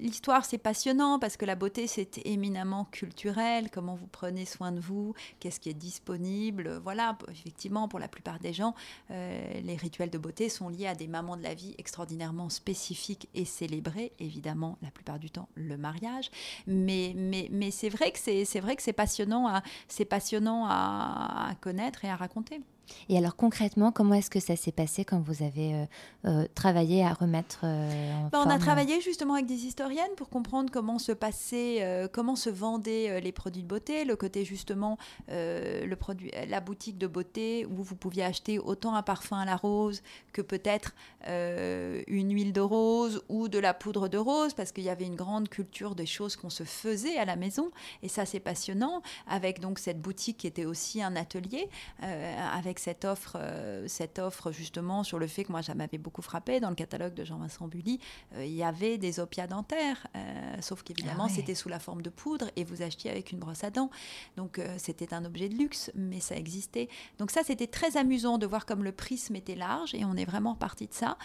l'histoire 0.00 0.44
c'est 0.44 0.58
passionnant 0.58 1.18
parce 1.18 1.36
que 1.36 1.44
la 1.44 1.54
beauté 1.54 1.86
c'est 1.86 2.26
éminemment 2.26 2.86
culturel. 2.90 3.70
Comment 3.70 3.94
vous 3.94 4.06
prenez 4.06 4.44
soin 4.44 4.72
de 4.72 4.80
vous, 4.80 5.14
qu'est-ce 5.40 5.60
qui 5.60 5.70
est 5.70 5.74
disponible. 5.74 6.80
Voilà, 6.82 7.16
effectivement, 7.30 7.88
pour 7.88 7.98
la 7.98 8.08
plupart 8.08 8.38
des 8.38 8.52
gens, 8.52 8.74
les 9.10 9.76
rituels 9.76 10.10
de 10.10 10.18
beauté 10.18 10.48
sont 10.48 10.68
liés 10.68 10.86
à 10.86 10.94
des 10.94 11.08
moments 11.08 11.36
de 11.36 11.42
la 11.42 11.54
vie 11.54 11.74
extraordinairement 11.78 12.48
spécifiques 12.48 13.28
et 13.34 13.44
célébrés, 13.44 14.12
évidemment 14.18 14.67
la 14.82 14.90
plupart 14.90 15.18
du 15.18 15.30
temps 15.30 15.48
le 15.54 15.76
mariage. 15.76 16.30
Mais, 16.66 17.12
mais, 17.16 17.48
mais 17.50 17.70
c'est 17.70 17.88
vrai 17.88 18.12
que 18.12 18.18
c'est 18.18 18.92
passionnant, 18.92 19.60
c'est 19.88 20.04
passionnant 20.04 20.66
à 20.68 21.52
connaître 21.60 22.04
et 22.04 22.10
à 22.10 22.16
raconter. 22.16 22.60
Et 23.08 23.18
alors 23.18 23.36
concrètement, 23.36 23.92
comment 23.92 24.14
est-ce 24.14 24.30
que 24.30 24.40
ça 24.40 24.56
s'est 24.56 24.72
passé 24.72 25.04
quand 25.04 25.20
vous 25.20 25.42
avez 25.42 25.74
euh, 25.74 25.84
euh, 26.26 26.46
travaillé 26.54 27.04
à 27.04 27.12
remettre 27.12 27.60
euh, 27.64 28.12
en 28.12 28.28
bah, 28.28 28.42
On 28.44 28.50
a 28.50 28.58
travaillé 28.58 29.00
justement 29.00 29.34
avec 29.34 29.46
des 29.46 29.66
historiennes 29.66 30.14
pour 30.16 30.28
comprendre 30.28 30.70
comment 30.70 30.98
se 30.98 31.12
passait, 31.12 32.08
comment 32.12 32.36
se 32.36 32.50
vendaient 32.50 33.20
les 33.20 33.32
produits 33.32 33.62
de 33.62 33.68
beauté, 33.68 34.04
le 34.04 34.16
côté 34.16 34.44
justement 34.44 34.98
le 35.28 35.94
produit, 35.94 36.30
la 36.48 36.60
boutique 36.60 36.98
de 36.98 37.06
beauté 37.06 37.66
où 37.66 37.82
vous 37.82 37.96
pouviez 37.96 38.24
acheter 38.24 38.58
autant 38.58 38.94
un 38.94 39.02
parfum 39.02 39.38
à 39.38 39.44
la 39.44 39.56
rose 39.56 40.02
que 40.32 40.42
peut-être 40.42 40.94
une 41.26 42.34
huile 42.34 42.52
de 42.52 42.60
rose 42.60 43.22
ou 43.28 43.48
de 43.48 43.58
la 43.58 43.74
poudre 43.74 44.08
de 44.08 44.18
rose, 44.18 44.54
parce 44.54 44.72
qu'il 44.72 44.84
y 44.84 44.90
avait 44.90 45.06
une 45.06 45.16
grande 45.16 45.48
culture 45.48 45.94
des 45.94 46.06
choses 46.06 46.36
qu'on 46.36 46.50
se 46.50 46.64
faisait 46.64 47.18
à 47.18 47.24
la 47.24 47.36
maison. 47.36 47.70
Et 48.02 48.08
ça, 48.08 48.24
c'est 48.24 48.40
passionnant, 48.40 49.02
avec 49.26 49.60
donc 49.60 49.78
cette 49.78 50.00
boutique 50.00 50.38
qui 50.38 50.46
était 50.46 50.64
aussi 50.64 51.02
un 51.02 51.16
atelier, 51.16 51.68
avec 52.00 52.77
cette 52.80 53.04
offre, 53.04 53.36
euh, 53.40 53.86
cette 53.88 54.18
offre 54.18 54.52
justement 54.52 55.04
sur 55.04 55.18
le 55.18 55.26
fait 55.26 55.44
que 55.44 55.52
moi, 55.52 55.62
ça 55.62 55.74
m'avait 55.74 55.98
beaucoup 55.98 56.22
frappé. 56.22 56.60
Dans 56.60 56.70
le 56.70 56.74
catalogue 56.74 57.14
de 57.14 57.24
Jean-Vincent 57.24 57.68
Bully, 57.68 58.00
euh, 58.34 58.44
il 58.44 58.54
y 58.54 58.62
avait 58.62 58.98
des 58.98 59.20
opiats 59.20 59.46
dentaires, 59.46 60.06
euh, 60.16 60.56
sauf 60.60 60.82
qu'évidemment, 60.82 61.26
ah 61.26 61.32
c'était 61.32 61.54
sous 61.54 61.68
la 61.68 61.78
forme 61.78 62.02
de 62.02 62.10
poudre 62.10 62.50
et 62.56 62.64
vous 62.64 62.82
achetiez 62.82 63.10
avec 63.10 63.32
une 63.32 63.38
brosse 63.38 63.64
à 63.64 63.70
dents. 63.70 63.90
Donc, 64.36 64.60
c'était 64.76 65.14
un 65.14 65.24
objet 65.24 65.48
de 65.48 65.54
luxe, 65.54 65.90
mais 65.94 66.20
ça 66.20 66.36
existait. 66.36 66.88
Donc, 67.18 67.30
ça, 67.30 67.42
c'était 67.44 67.66
très 67.66 67.96
amusant 67.96 68.38
de 68.38 68.46
voir 68.46 68.66
comme 68.66 68.84
le 68.84 68.92
prisme 68.92 69.36
était 69.36 69.54
large 69.54 69.94
et 69.94 70.04
on 70.04 70.14
est 70.16 70.24
vraiment 70.24 70.54
parti 70.54 70.86
de 70.86 70.94
ça. 70.94 71.18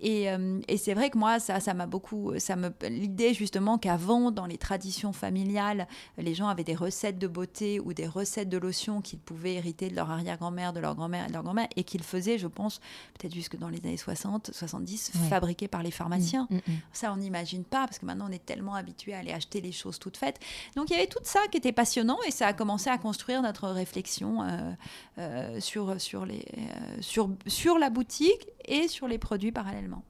Et, 0.00 0.28
et 0.68 0.76
c'est 0.76 0.94
vrai 0.94 1.10
que 1.10 1.18
moi, 1.18 1.38
ça, 1.38 1.60
ça 1.60 1.74
m'a 1.74 1.86
beaucoup. 1.86 2.38
Ça 2.38 2.56
me, 2.56 2.72
l'idée 2.88 3.34
justement 3.34 3.78
qu'avant, 3.78 4.30
dans 4.30 4.46
les 4.46 4.58
traditions 4.58 5.12
familiales, 5.12 5.86
les 6.18 6.34
gens 6.34 6.48
avaient 6.48 6.64
des 6.64 6.74
recettes 6.74 7.18
de 7.18 7.26
beauté 7.26 7.80
ou 7.80 7.92
des 7.92 8.06
recettes 8.06 8.48
de 8.48 8.58
lotion 8.58 9.00
qu'ils 9.00 9.18
pouvaient 9.18 9.54
hériter 9.54 9.88
de 9.88 9.96
leur 9.96 10.10
arrière-grand-mère, 10.10 10.72
de 10.72 10.80
leur 10.80 10.94
grand-mère 11.00 11.28
et 11.28 11.32
leur 11.32 11.42
grand-mère, 11.42 11.68
et 11.76 11.84
qu'ils 11.84 12.02
faisaient, 12.02 12.38
je 12.38 12.46
pense, 12.46 12.80
peut-être 13.18 13.34
jusque 13.34 13.56
dans 13.56 13.68
les 13.68 13.78
années 13.78 13.96
60, 13.96 14.50
70, 14.52 15.12
fabriqués 15.28 15.68
par 15.68 15.82
les 15.82 15.90
pharmaciens. 15.90 16.46
Mm, 16.50 16.56
mm, 16.56 16.58
mm. 16.68 16.78
Ça, 16.92 17.12
on 17.12 17.16
n'imagine 17.16 17.64
pas, 17.64 17.86
parce 17.86 17.98
que 17.98 18.06
maintenant, 18.06 18.26
on 18.28 18.32
est 18.32 18.44
tellement 18.44 18.74
habitué 18.74 19.14
à 19.14 19.18
aller 19.18 19.32
acheter 19.32 19.60
les 19.60 19.72
choses 19.72 19.98
toutes 19.98 20.16
faites. 20.16 20.38
Donc, 20.76 20.90
il 20.90 20.92
y 20.92 20.96
avait 20.96 21.08
tout 21.08 21.18
ça 21.24 21.40
qui 21.50 21.58
était 21.58 21.72
passionnant, 21.72 22.18
et 22.26 22.30
ça 22.30 22.46
a 22.46 22.52
commencé 22.52 22.88
à 22.90 22.98
construire 22.98 23.42
notre 23.42 23.68
réflexion 23.68 24.42
euh, 24.42 24.72
euh, 25.18 25.60
sur, 25.60 26.00
sur, 26.00 26.24
les, 26.24 26.44
euh, 26.56 26.96
sur, 27.00 27.30
sur 27.46 27.78
la 27.78 27.90
boutique 27.90 28.46
et 28.66 28.88
sur 28.88 29.08
les 29.08 29.18
produits 29.18 29.52
parallèlement. 29.52 30.02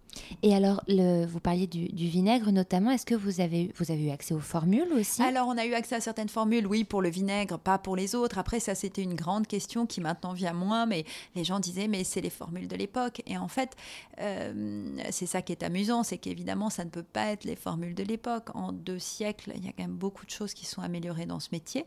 Et 0.43 0.55
alors, 0.55 0.83
vous 0.88 1.40
parliez 1.40 1.67
du, 1.67 1.88
vinaigre 1.93 2.50
notamment. 2.52 2.90
Est-ce 2.90 3.07
que 3.07 3.14
vous 3.14 3.40
avez, 3.40 3.73
vous 3.76 3.90
avez 3.90 4.07
eu 4.07 4.11
accès 4.11 4.35
aux 4.35 4.40
formules 4.40 4.93
aussi? 4.93 5.23
Alors, 5.23 5.49
on 5.49 5.57
a 5.57 5.67
eu 5.67 5.75
accès 5.75 5.97
à 5.97 6.00
certaines 6.00 6.29
formules, 6.29 6.67
oui, 6.67 6.85
pour 6.85 7.02
le 7.02 7.09
vinaigre, 7.09 7.59
pas 7.59 7.79
pour 7.79 7.97
les 7.97 8.14
autres. 8.14 8.38
Après, 8.38 8.61
ça, 8.61 8.75
c'était 8.75 9.02
une 9.02 9.14
grande 9.14 9.47
question 9.47 9.87
qui 9.87 10.00
maintenant 10.00 10.33
vient 10.33 10.52
moins, 10.52 10.87
mais 10.87 11.05
les 11.35 11.45
gens 11.45 11.61
disaient, 11.61 11.88
mais 11.88 12.05
c'est 12.05 12.21
les 12.21 12.31
formules 12.31 12.69
de 12.69 12.76
l'époque. 12.76 13.23
Et 13.26 13.37
en 13.38 13.49
fait, 13.49 13.76
euh, 14.21 14.97
c'est 15.11 15.26
ça 15.26 15.43
qui 15.43 15.52
est 15.52 15.62
amusant, 15.62 16.02
c'est 16.02 16.19
qu'évidemment, 16.19 16.71
ça 16.71 16.85
ne 16.85 16.90
peut 16.90 17.02
pas 17.02 17.26
être 17.26 17.45
les 17.45 17.57
formules 17.57 17.95
de 17.95 18.02
l'époque. 18.02 18.49
En 18.55 18.73
deux 18.73 18.99
siècles, 18.99 19.52
il 19.57 19.64
y 19.64 19.69
a 19.69 19.73
quand 19.73 19.85
même 19.85 19.97
beaucoup 19.97 20.26
de 20.26 20.31
choses 20.31 20.55
qui 20.55 20.67
sont 20.67 20.83
améliorées 20.83 21.26
dans 21.26 21.40
ce 21.40 21.49
métier. 21.52 21.85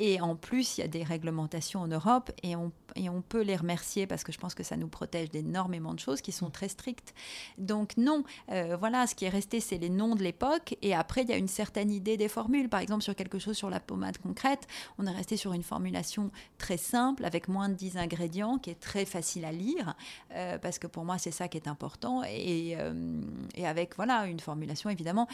Et 0.00 0.20
en 0.20 0.36
plus, 0.36 0.78
il 0.78 0.82
y 0.82 0.84
a 0.84 0.88
des 0.88 1.02
réglementations 1.02 1.80
en 1.80 1.88
Europe 1.88 2.30
et 2.44 2.54
on, 2.54 2.70
et 2.94 3.08
on 3.08 3.20
peut 3.20 3.42
les 3.42 3.56
remercier 3.56 4.06
parce 4.06 4.22
que 4.22 4.30
je 4.30 4.38
pense 4.38 4.54
que 4.54 4.62
ça 4.62 4.76
nous 4.76 4.86
protège 4.86 5.28
d'énormément 5.30 5.92
de 5.92 5.98
choses 5.98 6.20
qui 6.20 6.30
sont 6.30 6.50
très 6.50 6.68
strictes. 6.68 7.14
Donc 7.58 7.96
non, 7.96 8.22
euh, 8.50 8.76
voilà, 8.78 9.08
ce 9.08 9.16
qui 9.16 9.24
est 9.24 9.28
resté, 9.28 9.58
c'est 9.58 9.76
les 9.76 9.90
noms 9.90 10.14
de 10.14 10.22
l'époque. 10.22 10.76
Et 10.82 10.94
après, 10.94 11.22
il 11.22 11.28
y 11.28 11.32
a 11.32 11.36
une 11.36 11.48
certaine 11.48 11.90
idée 11.90 12.16
des 12.16 12.28
formules. 12.28 12.68
Par 12.68 12.78
exemple, 12.78 13.02
sur 13.02 13.16
quelque 13.16 13.40
chose 13.40 13.56
sur 13.56 13.70
la 13.70 13.80
pommade 13.80 14.18
concrète, 14.18 14.68
on 14.98 15.06
est 15.06 15.10
resté 15.10 15.36
sur 15.36 15.52
une 15.52 15.64
formulation 15.64 16.30
très 16.58 16.76
simple, 16.76 17.24
avec 17.24 17.48
moins 17.48 17.68
de 17.68 17.74
10 17.74 17.96
ingrédients, 17.96 18.58
qui 18.58 18.70
est 18.70 18.80
très 18.80 19.04
facile 19.04 19.44
à 19.44 19.50
lire, 19.50 19.96
euh, 20.32 20.58
parce 20.58 20.78
que 20.78 20.86
pour 20.86 21.04
moi, 21.04 21.18
c'est 21.18 21.32
ça 21.32 21.48
qui 21.48 21.56
est 21.56 21.66
important. 21.66 22.22
Et, 22.22 22.76
euh, 22.78 23.20
et 23.56 23.66
avec, 23.66 23.96
voilà, 23.96 24.26
une 24.26 24.38
formulation, 24.38 24.90
évidemment, 24.90 25.26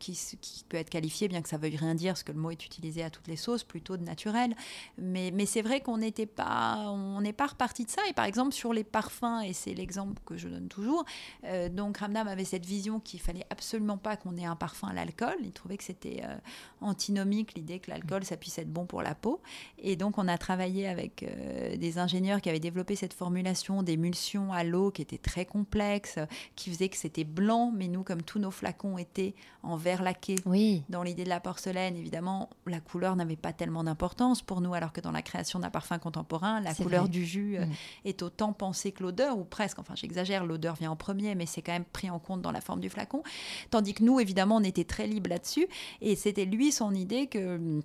qui, 0.00 0.18
qui, 0.40 0.64
peut 0.68 0.76
être 0.76 0.90
qualifiée, 0.90 1.28
bien 1.28 1.40
que 1.40 1.48
ça 1.48 1.56
veuille 1.56 1.76
rien 1.76 1.94
dire, 1.94 2.14
parce 2.14 2.24
que 2.24 2.32
le 2.32 2.40
mot 2.40 2.50
est 2.50 2.66
utilisé 2.66 3.04
à 3.04 3.10
toutes 3.10 3.28
les 3.28 3.36
sauces, 3.36 3.62
plutôt 3.62 3.96
de 3.96 4.07
naturel. 4.08 4.54
Mais, 4.96 5.30
mais 5.32 5.46
c'est 5.46 5.62
vrai 5.62 5.80
qu'on 5.80 5.98
n'était 5.98 6.26
pas, 6.26 6.84
on 6.88 7.20
n'est 7.20 7.32
pas 7.32 7.46
reparti 7.46 7.84
de 7.84 7.90
ça. 7.90 8.02
Et 8.08 8.12
par 8.12 8.24
exemple, 8.24 8.52
sur 8.52 8.72
les 8.72 8.84
parfums, 8.84 9.42
et 9.44 9.52
c'est 9.52 9.74
l'exemple 9.74 10.20
que 10.24 10.36
je 10.36 10.48
donne 10.48 10.68
toujours, 10.68 11.04
euh, 11.44 11.68
donc 11.68 11.98
Ramdam 11.98 12.26
avait 12.26 12.44
cette 12.44 12.66
vision 12.66 13.00
qu'il 13.00 13.20
fallait 13.20 13.46
absolument 13.50 13.98
pas 13.98 14.16
qu'on 14.16 14.36
ait 14.36 14.44
un 14.44 14.56
parfum 14.56 14.88
à 14.88 14.94
l'alcool. 14.94 15.36
Il 15.42 15.52
trouvait 15.52 15.76
que 15.76 15.84
c'était 15.84 16.22
euh, 16.24 16.36
antinomique 16.80 17.54
l'idée 17.54 17.78
que 17.78 17.90
l'alcool, 17.90 18.24
ça 18.24 18.36
puisse 18.36 18.58
être 18.58 18.72
bon 18.72 18.86
pour 18.86 19.02
la 19.02 19.14
peau. 19.14 19.40
Et 19.78 19.96
donc, 19.96 20.18
on 20.18 20.26
a 20.26 20.38
travaillé 20.38 20.88
avec 20.88 21.22
euh, 21.22 21.76
des 21.76 21.98
ingénieurs 21.98 22.40
qui 22.40 22.48
avaient 22.48 22.58
développé 22.60 22.96
cette 22.96 23.14
formulation 23.14 23.82
d'émulsion 23.82 24.52
à 24.52 24.64
l'eau 24.64 24.90
qui 24.90 25.02
était 25.02 25.18
très 25.18 25.44
complexe, 25.44 26.18
qui 26.56 26.70
faisait 26.70 26.88
que 26.88 26.96
c'était 26.96 27.24
blanc, 27.24 27.72
mais 27.74 27.88
nous, 27.88 28.02
comme 28.02 28.22
tous 28.22 28.38
nos 28.38 28.50
flacons 28.50 28.98
étaient 28.98 29.34
en 29.62 29.76
verre 29.76 30.02
laqué, 30.02 30.36
oui. 30.46 30.82
dans 30.88 31.02
l'idée 31.02 31.24
de 31.24 31.28
la 31.28 31.40
porcelaine, 31.40 31.96
évidemment, 31.96 32.48
la 32.66 32.80
couleur 32.80 33.16
n'avait 33.16 33.36
pas 33.36 33.52
tellement 33.52 33.84
d'importance 33.88 34.08
importance 34.08 34.42
pour 34.42 34.60
nous, 34.60 34.74
alors 34.74 34.92
que 34.92 35.00
dans 35.00 35.10
la 35.10 35.22
création 35.22 35.58
d'un 35.58 35.70
parfum 35.70 35.98
contemporain, 35.98 36.60
la 36.60 36.72
couleur 36.72 37.08
du 37.08 37.26
jus 37.26 37.58
euh, 37.58 37.66
mm. 37.66 37.72
est 38.04 38.22
autant 38.22 38.52
pensée 38.52 38.92
que 38.92 39.02
l'odeur, 39.02 39.36
ou 39.36 39.44
presque, 39.44 39.78
enfin 39.78 39.94
j'exagère, 39.96 40.46
l'odeur 40.46 40.76
vient 40.76 40.92
en 40.92 40.96
premier, 40.96 41.34
mais 41.34 41.46
c'est 41.46 41.62
quand 41.62 41.72
même 41.72 41.84
pris 41.84 42.08
en 42.08 42.18
compte 42.18 42.40
dans 42.40 42.52
la 42.52 42.60
forme 42.60 42.80
du 42.80 42.88
flacon. 42.88 43.22
Tandis 43.70 43.94
que 43.94 44.04
nous, 44.04 44.20
évidemment, 44.20 44.56
on 44.56 44.62
était 44.62 44.84
très 44.84 45.06
libre 45.06 45.28
là-dessus, 45.28 45.66
et 46.00 46.16
c'était 46.16 46.44
lui 46.44 46.72
son 46.72 46.94
idée 46.94 47.26
que 47.26 47.82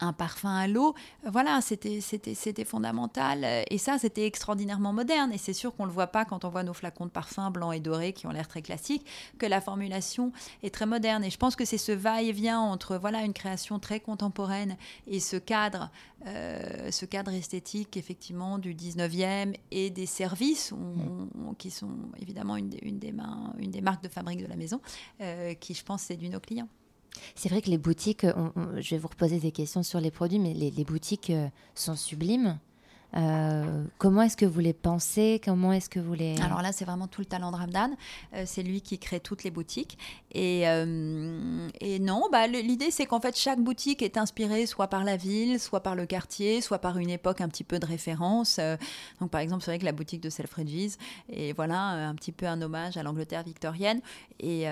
un 0.00 0.12
parfum 0.12 0.54
à 0.54 0.66
l'eau, 0.66 0.94
voilà, 1.24 1.60
c'était 1.60 2.00
c'était 2.00 2.64
fondamental. 2.64 3.46
Et 3.70 3.78
ça, 3.78 3.98
c'était 3.98 4.26
extraordinairement 4.26 4.92
moderne. 4.92 5.32
Et 5.32 5.38
c'est 5.38 5.52
sûr 5.52 5.74
qu'on 5.74 5.84
ne 5.84 5.88
le 5.88 5.94
voit 5.94 6.08
pas 6.08 6.24
quand 6.24 6.44
on 6.44 6.48
voit 6.48 6.62
nos 6.62 6.74
flacons 6.74 7.06
de 7.06 7.10
parfum 7.10 7.50
blancs 7.50 7.74
et 7.74 7.80
dorés 7.80 8.12
qui 8.12 8.26
ont 8.26 8.30
l'air 8.30 8.48
très 8.48 8.62
classiques, 8.62 9.06
que 9.38 9.46
la 9.46 9.60
formulation 9.60 10.32
est 10.62 10.74
très 10.74 10.86
moderne. 10.86 11.24
Et 11.24 11.30
je 11.30 11.38
pense 11.38 11.56
que 11.56 11.64
c'est 11.64 11.78
ce 11.78 11.92
va-et-vient 11.92 12.60
entre 12.60 12.96
voilà 12.96 13.22
une 13.22 13.32
création 13.32 13.78
très 13.78 14.00
contemporaine 14.00 14.76
et 15.06 15.20
ce 15.20 15.36
cadre, 15.36 15.90
euh, 16.26 16.90
ce 16.90 17.04
cadre 17.06 17.32
esthétique 17.32 17.96
effectivement 17.96 18.58
du 18.58 18.74
19e 18.74 19.54
et 19.70 19.90
des 19.90 20.06
services 20.06 20.72
mm. 20.72 21.54
qui 21.58 21.70
sont 21.70 21.90
évidemment 22.20 22.56
une 22.56 22.68
des, 22.68 22.78
une 22.82 22.98
des, 22.98 23.12
mains, 23.12 23.52
une 23.58 23.70
des 23.70 23.80
marques 23.80 24.02
de 24.02 24.08
fabrique 24.08 24.42
de 24.42 24.48
la 24.48 24.56
maison, 24.56 24.80
euh, 25.20 25.54
qui 25.54 25.74
je 25.74 25.84
pense 25.84 26.02
séduit 26.02 26.30
nos 26.30 26.40
clients. 26.40 26.68
C'est 27.34 27.48
vrai 27.48 27.62
que 27.62 27.70
les 27.70 27.78
boutiques, 27.78 28.24
je 28.24 28.90
vais 28.90 28.98
vous 28.98 29.08
reposer 29.08 29.38
des 29.38 29.52
questions 29.52 29.82
sur 29.82 30.00
les 30.00 30.10
produits, 30.10 30.38
mais 30.38 30.54
les, 30.54 30.84
boutiques 30.84 31.30
euh, 31.30 31.48
sont 31.74 31.96
sublimes. 31.96 32.58
Euh, 33.16 33.84
comment 33.98 34.22
est-ce 34.22 34.36
que 34.36 34.46
vous 34.46 34.60
les 34.60 34.72
pensez? 34.72 35.40
Comment 35.44 35.72
est-ce 35.72 35.88
que 35.88 36.00
vous 36.00 36.14
les... 36.14 36.38
Alors 36.40 36.62
là, 36.62 36.72
c'est 36.72 36.84
vraiment 36.84 37.08
tout 37.08 37.20
le 37.20 37.26
talent 37.26 37.50
de 37.50 37.56
Ramdan. 37.56 37.90
Euh, 38.34 38.44
c'est 38.46 38.62
lui 38.62 38.80
qui 38.80 38.98
crée 38.98 39.20
toutes 39.20 39.44
les 39.44 39.50
boutiques. 39.50 39.98
Et, 40.32 40.68
euh, 40.68 41.68
et 41.80 41.98
non, 41.98 42.24
bah, 42.30 42.46
l'idée, 42.46 42.90
c'est 42.90 43.06
qu'en 43.06 43.20
fait, 43.20 43.36
chaque 43.36 43.60
boutique 43.60 44.02
est 44.02 44.16
inspirée 44.16 44.66
soit 44.66 44.88
par 44.88 45.04
la 45.04 45.16
ville, 45.16 45.58
soit 45.58 45.80
par 45.80 45.94
le 45.94 46.06
quartier, 46.06 46.60
soit 46.60 46.78
par 46.78 46.98
une 46.98 47.10
époque 47.10 47.40
un 47.40 47.48
petit 47.48 47.64
peu 47.64 47.78
de 47.78 47.86
référence. 47.86 48.60
donc, 49.20 49.30
par 49.30 49.40
exemple, 49.40 49.64
c'est 49.64 49.70
vrai 49.70 49.78
que 49.78 49.84
la 49.84 49.92
boutique 49.92 50.20
de 50.20 50.30
Selfridges 50.30 50.96
est 51.28 51.52
voilà, 51.52 52.08
un 52.08 52.14
petit 52.14 52.32
peu 52.32 52.46
un 52.46 52.60
hommage 52.62 52.96
à 52.96 53.02
l'Angleterre 53.02 53.42
victorienne. 53.42 54.00
Et, 54.38 54.64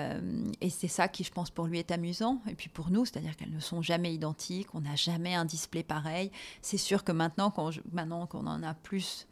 et 0.61 0.69
c'est 0.69 0.87
ça 0.87 1.07
qui, 1.07 1.23
je 1.23 1.31
pense, 1.31 1.49
pour 1.49 1.67
lui 1.67 1.79
est 1.79 1.91
amusant. 1.91 2.41
Et 2.49 2.55
puis 2.55 2.69
pour 2.69 2.89
nous, 2.89 3.05
c'est-à-dire 3.05 3.35
qu'elles 3.35 3.53
ne 3.53 3.59
sont 3.59 3.81
jamais 3.81 4.13
identiques. 4.13 4.67
On 4.73 4.81
n'a 4.81 4.95
jamais 4.95 5.35
un 5.35 5.45
display 5.45 5.83
pareil. 5.83 6.31
C'est 6.61 6.77
sûr 6.77 7.03
que 7.03 7.11
maintenant, 7.11 7.51
quand 7.51 7.71
je, 7.71 7.81
maintenant 7.91 8.28
qu'on 8.29 8.47
en 8.47 8.63
a 8.63 8.73
plus 8.73 9.27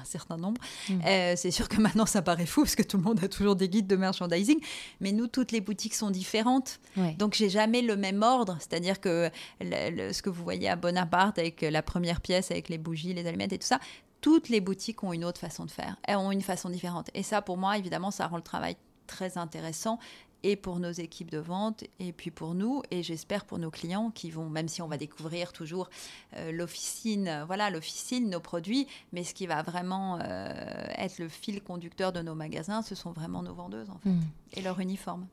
un 0.00 0.04
certain 0.04 0.36
nombre. 0.36 0.60
Mm. 0.88 1.00
Euh, 1.04 1.34
c'est 1.36 1.50
sûr 1.50 1.68
que 1.68 1.80
maintenant 1.80 2.06
ça 2.06 2.22
paraît 2.22 2.46
fou 2.46 2.62
parce 2.62 2.76
que 2.76 2.82
tout 2.82 2.96
le 2.96 3.02
monde 3.02 3.22
a 3.22 3.28
toujours 3.28 3.56
des 3.56 3.68
guides 3.68 3.86
de 3.86 3.96
merchandising, 3.96 4.60
mais 5.00 5.12
nous 5.12 5.26
toutes 5.26 5.52
les 5.52 5.60
boutiques 5.60 5.94
sont 5.94 6.10
différentes, 6.10 6.80
donc 7.18 7.34
j'ai 7.34 7.48
jamais 7.48 7.82
le 7.82 7.96
même 7.96 8.22
ordre. 8.22 8.56
C'est-à-dire 8.60 9.00
que 9.00 9.30
ce 9.60 10.22
que 10.22 10.30
vous 10.30 10.42
voyez 10.42 10.68
à 10.68 10.76
Bonaparte 10.76 11.38
avec 11.38 11.62
la 11.62 11.82
première 11.82 12.20
pièce 12.20 12.50
avec 12.50 12.68
les 12.68 12.78
bougies, 12.78 13.12
les 13.12 13.26
allumettes 13.26 13.52
et 13.52 13.58
tout 13.58 13.66
ça, 13.66 13.80
toutes 14.20 14.48
les 14.48 14.60
boutiques 14.60 15.02
ont 15.04 15.12
une 15.12 15.24
autre 15.24 15.40
façon 15.40 15.64
de 15.64 15.70
faire, 15.70 15.96
elles 16.04 16.16
ont 16.16 16.32
une 16.32 16.42
façon 16.42 16.70
différente. 16.70 17.10
Et 17.14 17.22
ça, 17.22 17.42
pour 17.42 17.56
moi, 17.56 17.78
évidemment, 17.78 18.10
ça 18.10 18.26
rend 18.26 18.36
le 18.36 18.42
travail 18.42 18.76
très 19.06 19.38
intéressant 19.38 19.98
et 20.42 20.56
pour 20.56 20.78
nos 20.78 20.90
équipes 20.92 21.30
de 21.30 21.38
vente, 21.38 21.84
et 21.98 22.12
puis 22.12 22.30
pour 22.30 22.54
nous, 22.54 22.82
et 22.90 23.02
j'espère 23.02 23.44
pour 23.44 23.58
nos 23.58 23.70
clients 23.70 24.10
qui 24.10 24.30
vont, 24.30 24.48
même 24.48 24.68
si 24.68 24.82
on 24.82 24.88
va 24.88 24.96
découvrir 24.96 25.52
toujours 25.52 25.90
euh, 26.36 26.52
l'officine, 26.52 27.44
voilà, 27.46 27.70
l'officine, 27.70 28.30
nos 28.30 28.40
produits, 28.40 28.86
mais 29.12 29.24
ce 29.24 29.34
qui 29.34 29.46
va 29.46 29.62
vraiment 29.62 30.18
euh, 30.22 30.84
être 30.96 31.18
le 31.18 31.28
fil 31.28 31.60
conducteur 31.62 32.12
de 32.12 32.20
nos 32.20 32.34
magasins, 32.34 32.82
ce 32.82 32.94
sont 32.94 33.12
vraiment 33.12 33.42
nos 33.42 33.54
vendeuses, 33.54 33.90
en 33.90 33.98
fait, 33.98 34.08
Mm. 34.10 34.20
et 34.54 34.62
leur 34.62 34.78
uniforme. 34.80 35.26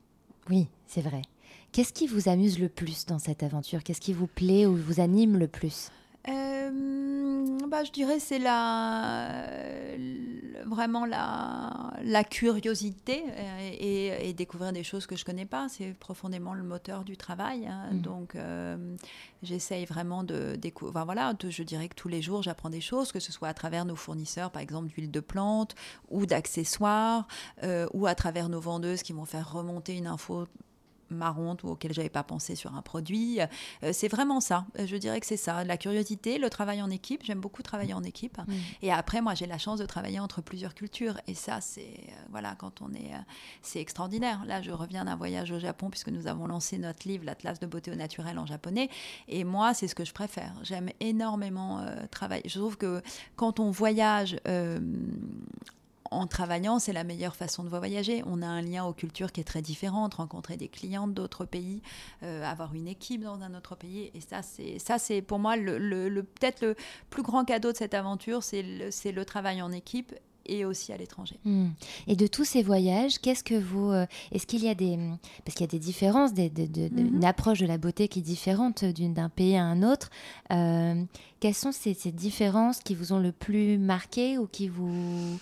Oui, 0.50 0.68
c'est 0.86 1.00
vrai. 1.00 1.22
Qu'est-ce 1.72 1.92
qui 1.92 2.06
vous 2.06 2.28
amuse 2.28 2.58
le 2.58 2.68
plus 2.68 3.06
dans 3.06 3.18
cette 3.18 3.42
aventure? 3.42 3.82
Qu'est-ce 3.82 4.00
qui 4.00 4.12
vous 4.12 4.26
plaît 4.26 4.66
ou 4.66 4.76
vous 4.76 5.00
anime 5.00 5.36
le 5.38 5.48
plus? 5.48 5.90
Euh, 6.28 7.58
bah, 7.68 7.84
je 7.84 7.90
dirais 7.92 8.18
c'est 8.20 8.38
la 8.38 9.30
vraiment 10.64 11.04
la, 11.06 11.92
la 12.02 12.24
curiosité 12.24 13.22
euh, 13.28 13.70
et, 13.72 14.28
et 14.28 14.32
découvrir 14.32 14.72
des 14.72 14.82
choses 14.82 15.06
que 15.06 15.14
je 15.16 15.24
connais 15.24 15.46
pas 15.46 15.68
c'est 15.68 15.92
profondément 15.94 16.54
le 16.54 16.64
moteur 16.64 17.04
du 17.04 17.16
travail 17.16 17.66
hein. 17.68 17.88
Mhm. 17.92 18.00
donc 18.00 18.34
euh, 18.34 18.96
j'essaye 19.44 19.84
vraiment 19.84 20.24
de 20.24 20.56
découvrir 20.56 21.04
voilà 21.04 21.34
de- 21.34 21.50
je 21.50 21.62
dirais 21.62 21.88
que 21.88 21.94
tous 21.94 22.08
les 22.08 22.20
jours 22.22 22.42
j'apprends 22.42 22.70
des 22.70 22.80
choses 22.80 23.12
que 23.12 23.20
ce 23.20 23.30
soit 23.30 23.48
à 23.48 23.54
travers 23.54 23.84
nos 23.84 23.94
fournisseurs 23.96 24.50
par 24.50 24.60
exemple 24.62 24.88
d'huile 24.88 25.10
de 25.10 25.20
plante 25.20 25.76
ou 26.10 26.26
d'accessoires 26.26 27.28
euh, 27.62 27.86
ou 27.92 28.06
à 28.08 28.16
travers 28.16 28.48
nos 28.48 28.60
vendeuses 28.60 29.02
qui 29.04 29.12
vont 29.12 29.24
faire 29.26 29.52
remonter 29.52 29.94
une 29.96 30.08
info 30.08 30.46
marrante 31.10 31.62
ou 31.62 31.68
auquel 31.68 31.92
j'avais 31.92 32.08
pas 32.08 32.22
pensé 32.22 32.54
sur 32.54 32.74
un 32.74 32.82
produit. 32.82 33.40
Euh, 33.40 33.90
c'est 33.92 34.08
vraiment 34.08 34.40
ça. 34.40 34.66
Euh, 34.78 34.86
Je 34.86 34.96
dirais 34.96 35.20
que 35.20 35.26
c'est 35.26 35.36
ça. 35.36 35.64
La 35.64 35.76
curiosité, 35.76 36.38
le 36.38 36.50
travail 36.50 36.82
en 36.82 36.90
équipe. 36.90 37.22
J'aime 37.24 37.40
beaucoup 37.40 37.62
travailler 37.62 37.94
en 37.94 38.02
équipe. 38.02 38.38
Et 38.82 38.92
après, 38.92 39.20
moi, 39.20 39.34
j'ai 39.34 39.46
la 39.46 39.58
chance 39.58 39.78
de 39.78 39.86
travailler 39.86 40.20
entre 40.20 40.42
plusieurs 40.42 40.74
cultures. 40.74 41.18
Et 41.26 41.34
ça, 41.34 41.60
c'est 41.60 41.80
euh, 41.80 42.12
voilà, 42.30 42.54
quand 42.56 42.82
on 42.82 42.92
est, 42.94 43.12
euh, 43.12 43.18
c'est 43.62 43.80
extraordinaire. 43.80 44.44
Là, 44.46 44.62
je 44.62 44.70
reviens 44.70 45.04
d'un 45.04 45.16
voyage 45.16 45.50
au 45.50 45.58
Japon 45.58 45.90
puisque 45.90 46.08
nous 46.08 46.26
avons 46.26 46.46
lancé 46.46 46.78
notre 46.78 47.06
livre, 47.06 47.24
l'Atlas 47.24 47.58
de 47.60 47.66
beauté 47.66 47.90
au 47.90 47.94
naturel 47.94 48.38
en 48.38 48.46
japonais. 48.46 48.88
Et 49.28 49.44
moi, 49.44 49.74
c'est 49.74 49.88
ce 49.88 49.94
que 49.94 50.04
je 50.04 50.12
préfère. 50.12 50.54
J'aime 50.62 50.90
énormément 51.00 51.84
travailler. 52.10 52.42
Je 52.46 52.58
trouve 52.58 52.76
que 52.76 53.02
quand 53.36 53.60
on 53.60 53.70
voyage 53.70 54.36
en 56.10 56.26
travaillant, 56.26 56.78
c'est 56.78 56.92
la 56.92 57.04
meilleure 57.04 57.36
façon 57.36 57.64
de 57.64 57.68
voyager. 57.68 58.22
On 58.26 58.42
a 58.42 58.46
un 58.46 58.62
lien 58.62 58.84
aux 58.84 58.92
cultures 58.92 59.32
qui 59.32 59.40
est 59.40 59.44
très 59.44 59.62
différent, 59.62 60.08
de 60.08 60.14
rencontrer 60.14 60.56
des 60.56 60.68
clients 60.68 61.06
d'autres 61.08 61.44
pays, 61.44 61.82
euh, 62.22 62.44
avoir 62.44 62.74
une 62.74 62.88
équipe 62.88 63.22
dans 63.22 63.40
un 63.42 63.54
autre 63.54 63.76
pays. 63.76 64.10
Et 64.14 64.20
ça, 64.20 64.42
c'est 64.42 64.78
ça, 64.78 64.98
c'est 64.98 65.22
pour 65.22 65.38
moi 65.38 65.56
le, 65.56 65.78
le- 65.78 66.08
le- 66.08 66.22
peut-être 66.22 66.62
le 66.62 66.76
plus 67.10 67.22
grand 67.22 67.44
cadeau 67.44 67.72
de 67.72 67.76
cette 67.76 67.94
aventure, 67.94 68.42
c'est 68.42 68.62
le, 68.62 69.24
travail 69.24 69.60
en 69.62 69.72
équipe 69.72 70.14
et 70.48 70.64
aussi 70.64 70.92
à 70.92 70.96
l'étranger. 70.96 71.40
Hmm. 71.44 71.70
Et 72.06 72.14
de 72.14 72.28
tous 72.28 72.44
ces 72.44 72.62
voyages, 72.62 73.18
qu'est-ce 73.18 73.42
que 73.42 73.56
vous... 73.56 73.90
euh, 73.90 74.06
Est-ce 74.30 74.46
qu'il 74.46 74.62
y 74.62 74.68
a 74.68 74.76
des... 74.76 74.96
Parce 75.44 75.56
qu'il 75.56 75.62
y 75.62 75.68
a 75.68 75.72
des 75.72 75.80
différences, 75.80 76.34
des, 76.34 76.48
de- 76.50 76.66
de- 76.66 76.86
de- 76.86 77.02
Mhm. 77.02 77.16
une 77.16 77.24
approche 77.24 77.58
de 77.58 77.66
la 77.66 77.78
beauté 77.78 78.06
qui 78.06 78.20
est 78.20 78.22
différente 78.22 78.84
d'une- 78.84 79.12
d'un 79.12 79.28
pays 79.28 79.56
à 79.56 79.64
un 79.64 79.82
autre. 79.82 80.08
Euh, 80.52 81.02
quelles 81.40 81.54
sont 81.56 81.72
ces, 81.72 81.94
ces 81.94 82.12
différences 82.12 82.78
qui 82.78 82.94
vous 82.94 83.12
ont 83.12 83.18
le 83.18 83.32
plus 83.32 83.76
marqué 83.76 84.38
ou 84.38 84.46
qui 84.46 84.68
vous... 84.68 85.36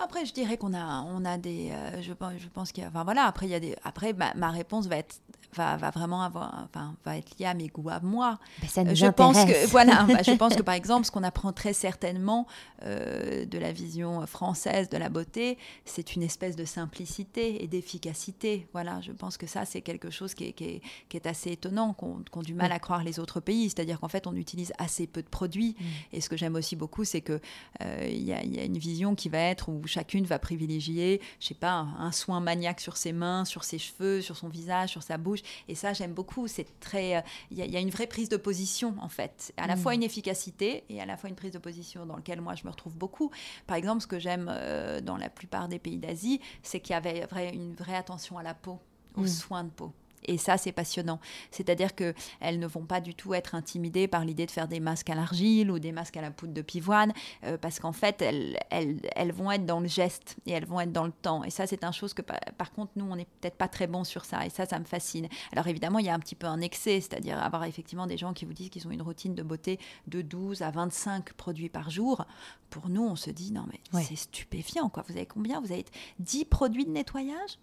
Après, 0.00 0.24
je 0.26 0.32
dirais 0.32 0.56
qu'on 0.56 0.74
a, 0.74 1.02
on 1.02 1.24
a 1.24 1.38
des, 1.38 1.70
euh, 1.72 2.02
je, 2.02 2.12
pense- 2.12 2.34
je 2.38 2.48
pense 2.48 2.72
qu'il 2.72 2.82
y 2.82 2.86
a, 2.86 2.88
enfin 2.88 3.04
voilà, 3.04 3.24
après 3.24 3.46
il 3.46 3.50
y 3.50 3.54
a 3.54 3.60
des, 3.60 3.74
après 3.84 4.12
ma, 4.12 4.32
ma 4.34 4.50
réponse 4.50 4.86
va 4.86 4.96
être, 4.96 5.20
va, 5.54 5.76
va 5.76 5.90
vraiment 5.90 6.22
avoir, 6.22 6.66
enfin, 6.68 6.94
va 7.04 7.16
être 7.16 7.38
liée 7.38 7.46
à 7.46 7.54
mes 7.54 7.68
goûts 7.68 7.88
à 7.88 8.00
moi. 8.00 8.38
Ben, 8.60 8.68
ça 8.68 8.84
nous 8.84 8.94
je 8.94 9.06
pense 9.06 9.44
que 9.44 9.66
voilà, 9.68 10.02
bah, 10.08 10.22
je 10.22 10.32
pense 10.32 10.54
que 10.54 10.62
par 10.62 10.74
exemple, 10.74 11.04
ce 11.06 11.10
qu'on 11.10 11.22
apprend 11.24 11.52
très 11.52 11.72
certainement 11.72 12.46
euh, 12.84 13.44
de 13.46 13.58
la 13.58 13.72
vision 13.72 14.24
française 14.26 14.88
de 14.88 14.96
la 14.98 15.08
beauté, 15.08 15.58
c'est 15.84 16.14
une 16.14 16.22
espèce 16.22 16.54
de 16.54 16.64
simplicité 16.64 17.62
et 17.64 17.66
d'efficacité. 17.66 18.68
Voilà, 18.72 19.00
je 19.00 19.10
pense 19.12 19.36
que 19.36 19.46
ça, 19.46 19.64
c'est 19.64 19.80
quelque 19.80 20.10
chose 20.10 20.34
qui 20.34 20.44
est, 20.44 20.52
qui 20.52 20.64
est, 20.64 20.82
qui 21.08 21.16
est 21.16 21.26
assez 21.26 21.50
étonnant, 21.52 21.92
qu'on 21.92 22.22
qu'ont 22.30 22.42
du 22.42 22.54
mal 22.54 22.70
à 22.72 22.78
croire 22.78 23.02
les 23.02 23.18
autres 23.18 23.40
pays. 23.40 23.64
C'est-à-dire 23.70 23.98
qu'en 24.00 24.08
fait, 24.08 24.26
on 24.26 24.36
utilise 24.36 24.72
assez 24.78 25.06
peu 25.06 25.22
de 25.22 25.28
produits. 25.28 25.76
Mm. 25.80 25.84
Et 26.12 26.20
ce 26.20 26.28
que 26.28 26.36
j'aime 26.36 26.54
aussi 26.54 26.76
beaucoup, 26.76 27.04
c'est 27.04 27.20
que 27.22 27.40
euh, 27.82 28.06
il 28.08 28.22
y, 28.22 28.32
a- 28.32 28.42
il 28.44 28.54
y 28.54 28.60
a 28.60 28.64
une 28.64 28.78
vision 28.78 29.14
qui 29.14 29.28
va 29.28 29.38
être 29.38 29.68
où 29.70 29.86
chacune 29.88 30.24
va 30.24 30.38
privilégier, 30.38 31.20
je 31.40 31.46
sais 31.48 31.54
pas, 31.54 31.86
un, 31.98 32.12
soin 32.12 32.40
maniaque 32.40 32.80
sur 32.80 32.96
ses 32.96 33.12
mains, 33.12 33.44
sur 33.44 33.64
ses 33.64 33.78
cheveux, 33.78 34.20
sur 34.20 34.36
son 34.36 34.48
visage, 34.48 34.90
sur 34.90 35.02
sa 35.02 35.18
bouche. 35.18 35.40
Et 35.68 35.74
ça, 35.74 35.92
j'aime 35.92 36.12
beaucoup. 36.12 36.46
C'est 36.46 36.78
très, 36.80 37.16
euh, 37.16 37.20
il 37.50 37.58
y, 37.58 37.62
a- 37.62 37.64
il 37.64 37.72
y 37.72 37.76
a 37.76 37.80
une 37.80 37.90
vraie 37.90 38.06
prise 38.06 38.28
de 38.28 38.36
position 38.36 38.94
en 39.00 39.08
fait, 39.08 39.52
à 39.56 39.66
la 39.66 39.74
Mm. 39.74 39.78
fois 39.80 39.94
une 39.94 40.02
efficacité 40.02 40.84
et 40.88 41.00
à 41.00 41.06
la 41.06 41.16
fois 41.16 41.28
une 41.30 41.36
prise 41.36 41.52
de 41.52 41.58
position 41.58 42.06
dans 42.06 42.16
laquelle 42.16 42.40
moi 42.40 42.54
je 42.54 42.64
me 42.64 42.70
retrouve 42.70 42.94
beaucoup. 42.96 43.30
Par 43.66 43.76
exemple, 43.76 44.02
ce 44.02 44.06
que 44.06 44.18
j'aime 44.18 44.48
euh, 44.52 45.00
dans 45.00 45.16
la 45.16 45.30
plupart 45.30 45.68
des 45.68 45.78
pays 45.78 45.98
d'Asie, 45.98 46.40
c'est 46.62 46.80
qu'il 46.80 46.92
y 46.92 46.96
avait 46.96 47.26
une 47.54 47.74
vraie 47.74 47.96
attention 47.96 48.38
à 48.38 48.42
la 48.42 48.54
peau, 48.54 48.78
aux 49.16 49.22
Mm. 49.22 49.26
soins 49.28 49.64
de 49.64 49.70
peau. 49.70 49.92
Et 50.24 50.38
ça, 50.38 50.56
c'est 50.58 50.72
passionnant. 50.72 51.20
C'est-à-dire 51.50 51.94
qu'elles 51.94 52.58
ne 52.58 52.66
vont 52.66 52.84
pas 52.84 53.00
du 53.00 53.14
tout 53.14 53.34
être 53.34 53.54
intimidées 53.54 54.08
par 54.08 54.24
l'idée 54.24 54.46
de 54.46 54.50
faire 54.50 54.68
des 54.68 54.80
masques 54.80 55.10
à 55.10 55.14
l'argile 55.14 55.70
ou 55.70 55.78
des 55.78 55.92
masques 55.92 56.16
à 56.16 56.20
la 56.22 56.30
poudre 56.30 56.52
de 56.52 56.62
pivoine, 56.62 57.12
euh, 57.44 57.56
parce 57.58 57.78
qu'en 57.80 57.92
fait, 57.92 58.20
elles, 58.22 58.58
elles, 58.70 59.00
elles 59.16 59.32
vont 59.32 59.50
être 59.50 59.66
dans 59.66 59.80
le 59.80 59.88
geste 59.88 60.36
et 60.46 60.52
elles 60.52 60.66
vont 60.66 60.80
être 60.80 60.92
dans 60.92 61.04
le 61.06 61.12
temps. 61.12 61.44
Et 61.44 61.50
ça, 61.50 61.66
c'est 61.66 61.84
un 61.84 61.92
chose 61.92 62.14
que, 62.14 62.22
par, 62.22 62.72
contre, 62.72 62.92
nous, 62.96 63.04
on 63.10 63.16
n'est 63.16 63.26
peut-être 63.40 63.56
pas 63.56 63.68
très 63.68 63.86
bon 63.86 64.04
sur 64.04 64.24
ça. 64.24 64.44
Et 64.46 64.50
ça, 64.50 64.66
ça 64.66 64.78
me 64.78 64.84
fascine. 64.84 65.28
Alors, 65.52 65.66
évidemment, 65.66 65.98
il 65.98 66.06
y 66.06 66.10
a 66.10 66.14
un 66.14 66.18
petit 66.20 66.34
peu 66.34 66.46
un 66.46 66.60
excès, 66.60 67.00
c'est-à-dire 67.00 67.42
avoir 67.42 67.64
effectivement 67.64 68.06
des 68.06 68.16
gens 68.16 68.32
qui 68.32 68.44
vous 68.44 68.52
disent 68.54 68.70
qu'ils 68.70 68.86
ont 68.86 68.90
une 68.90 69.02
routine 69.02 69.34
de 69.34 69.42
beauté 69.42 69.78
de 70.06 70.22
12 70.22 70.62
à 70.62 70.70
25 70.70 71.32
produits 71.34 71.68
par 71.68 71.90
jour. 71.90 72.24
Pour 72.70 72.88
nous, 72.88 73.02
on 73.04 73.16
se 73.16 73.30
dit, 73.30 73.52
non, 73.52 73.64
mais 73.70 73.80
Ouais. 73.98 74.04
c'est 74.06 74.16
stupéfiant, 74.16 74.88
quoi. 74.88 75.02
Vous 75.08 75.16
avez 75.16 75.26
combien? 75.26 75.60
Vous 75.60 75.72
avez 75.72 75.84
10 76.18 76.44
produits 76.44 76.84
de 76.84 76.90
nettoyage? 76.90 77.58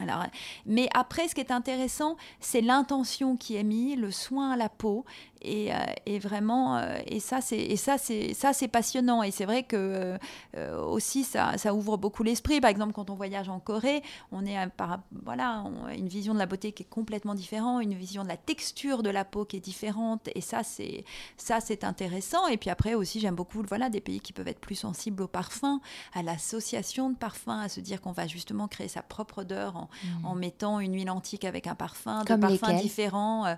Alors, 0.00 0.24
mais 0.66 0.88
après, 0.94 1.28
ce 1.28 1.34
qui 1.34 1.40
est 1.40 1.52
intéressant, 1.52 2.16
c'est 2.40 2.60
l'intention 2.60 3.36
qui 3.36 3.56
est 3.56 3.64
mise, 3.64 3.96
le 3.96 4.10
soin 4.10 4.52
à 4.52 4.56
la 4.56 4.68
peau, 4.68 5.04
et, 5.42 5.72
euh, 5.74 5.76
et 6.06 6.18
vraiment, 6.18 6.76
euh, 6.78 6.98
et 7.06 7.20
ça, 7.20 7.40
c'est 7.40 7.58
et 7.58 7.76
ça, 7.76 7.98
c'est 7.98 8.34
ça, 8.34 8.52
c'est 8.52 8.68
passionnant. 8.68 9.22
Et 9.22 9.30
c'est 9.30 9.44
vrai 9.44 9.62
que 9.62 10.18
euh, 10.56 10.84
aussi, 10.86 11.24
ça, 11.24 11.56
ça 11.58 11.74
ouvre 11.74 11.96
beaucoup 11.96 12.22
l'esprit. 12.22 12.60
Par 12.60 12.70
exemple, 12.70 12.92
quand 12.92 13.10
on 13.10 13.14
voyage 13.14 13.48
en 13.48 13.60
Corée, 13.60 14.02
on 14.32 14.44
est 14.46 14.56
à- 14.56 14.68
par, 14.68 15.00
voilà, 15.24 15.62
on 15.66 15.86
a 15.86 15.94
une 15.94 16.08
vision 16.08 16.34
de 16.34 16.38
la 16.38 16.46
beauté 16.46 16.72
qui 16.72 16.82
est 16.82 16.88
complètement 16.88 17.34
différente, 17.34 17.82
une 17.82 17.94
vision 17.94 18.22
de 18.22 18.28
la 18.28 18.36
texture 18.36 19.02
de 19.02 19.10
la 19.10 19.24
peau 19.24 19.44
qui 19.44 19.56
est 19.56 19.60
différente. 19.60 20.28
Et 20.34 20.40
ça, 20.40 20.62
c'est 20.62 21.04
ça, 21.36 21.60
c'est 21.60 21.84
intéressant. 21.84 22.46
Et 22.48 22.56
puis 22.56 22.70
après 22.70 22.94
aussi, 22.94 23.20
j'aime 23.20 23.34
beaucoup, 23.34 23.62
voilà, 23.68 23.90
des 23.90 24.00
pays 24.00 24.20
qui 24.20 24.32
peuvent 24.32 24.48
être 24.48 24.60
plus 24.60 24.74
sensibles 24.76 25.22
au 25.22 25.28
parfum, 25.28 25.80
à 26.14 26.22
l'association 26.22 27.10
de 27.10 27.16
parfums, 27.16 27.48
à 27.50 27.68
se 27.68 27.80
dire 27.80 28.00
qu'on 28.00 28.12
va 28.12 28.26
justement 28.26 28.68
créer 28.68 28.88
sa 28.88 29.02
propre 29.02 29.38
odeur 29.38 29.76
en, 29.76 29.88
en 30.24 30.34
mettant 30.34 30.80
une 30.80 30.94
huile 30.94 31.10
antique 31.10 31.44
avec 31.44 31.66
un 31.66 31.74
parfum, 31.74 32.24
Comme 32.26 32.40
parfums 32.40 32.52
lesquels? 32.68 32.76
différents. 32.76 33.46
euh, 33.46 33.54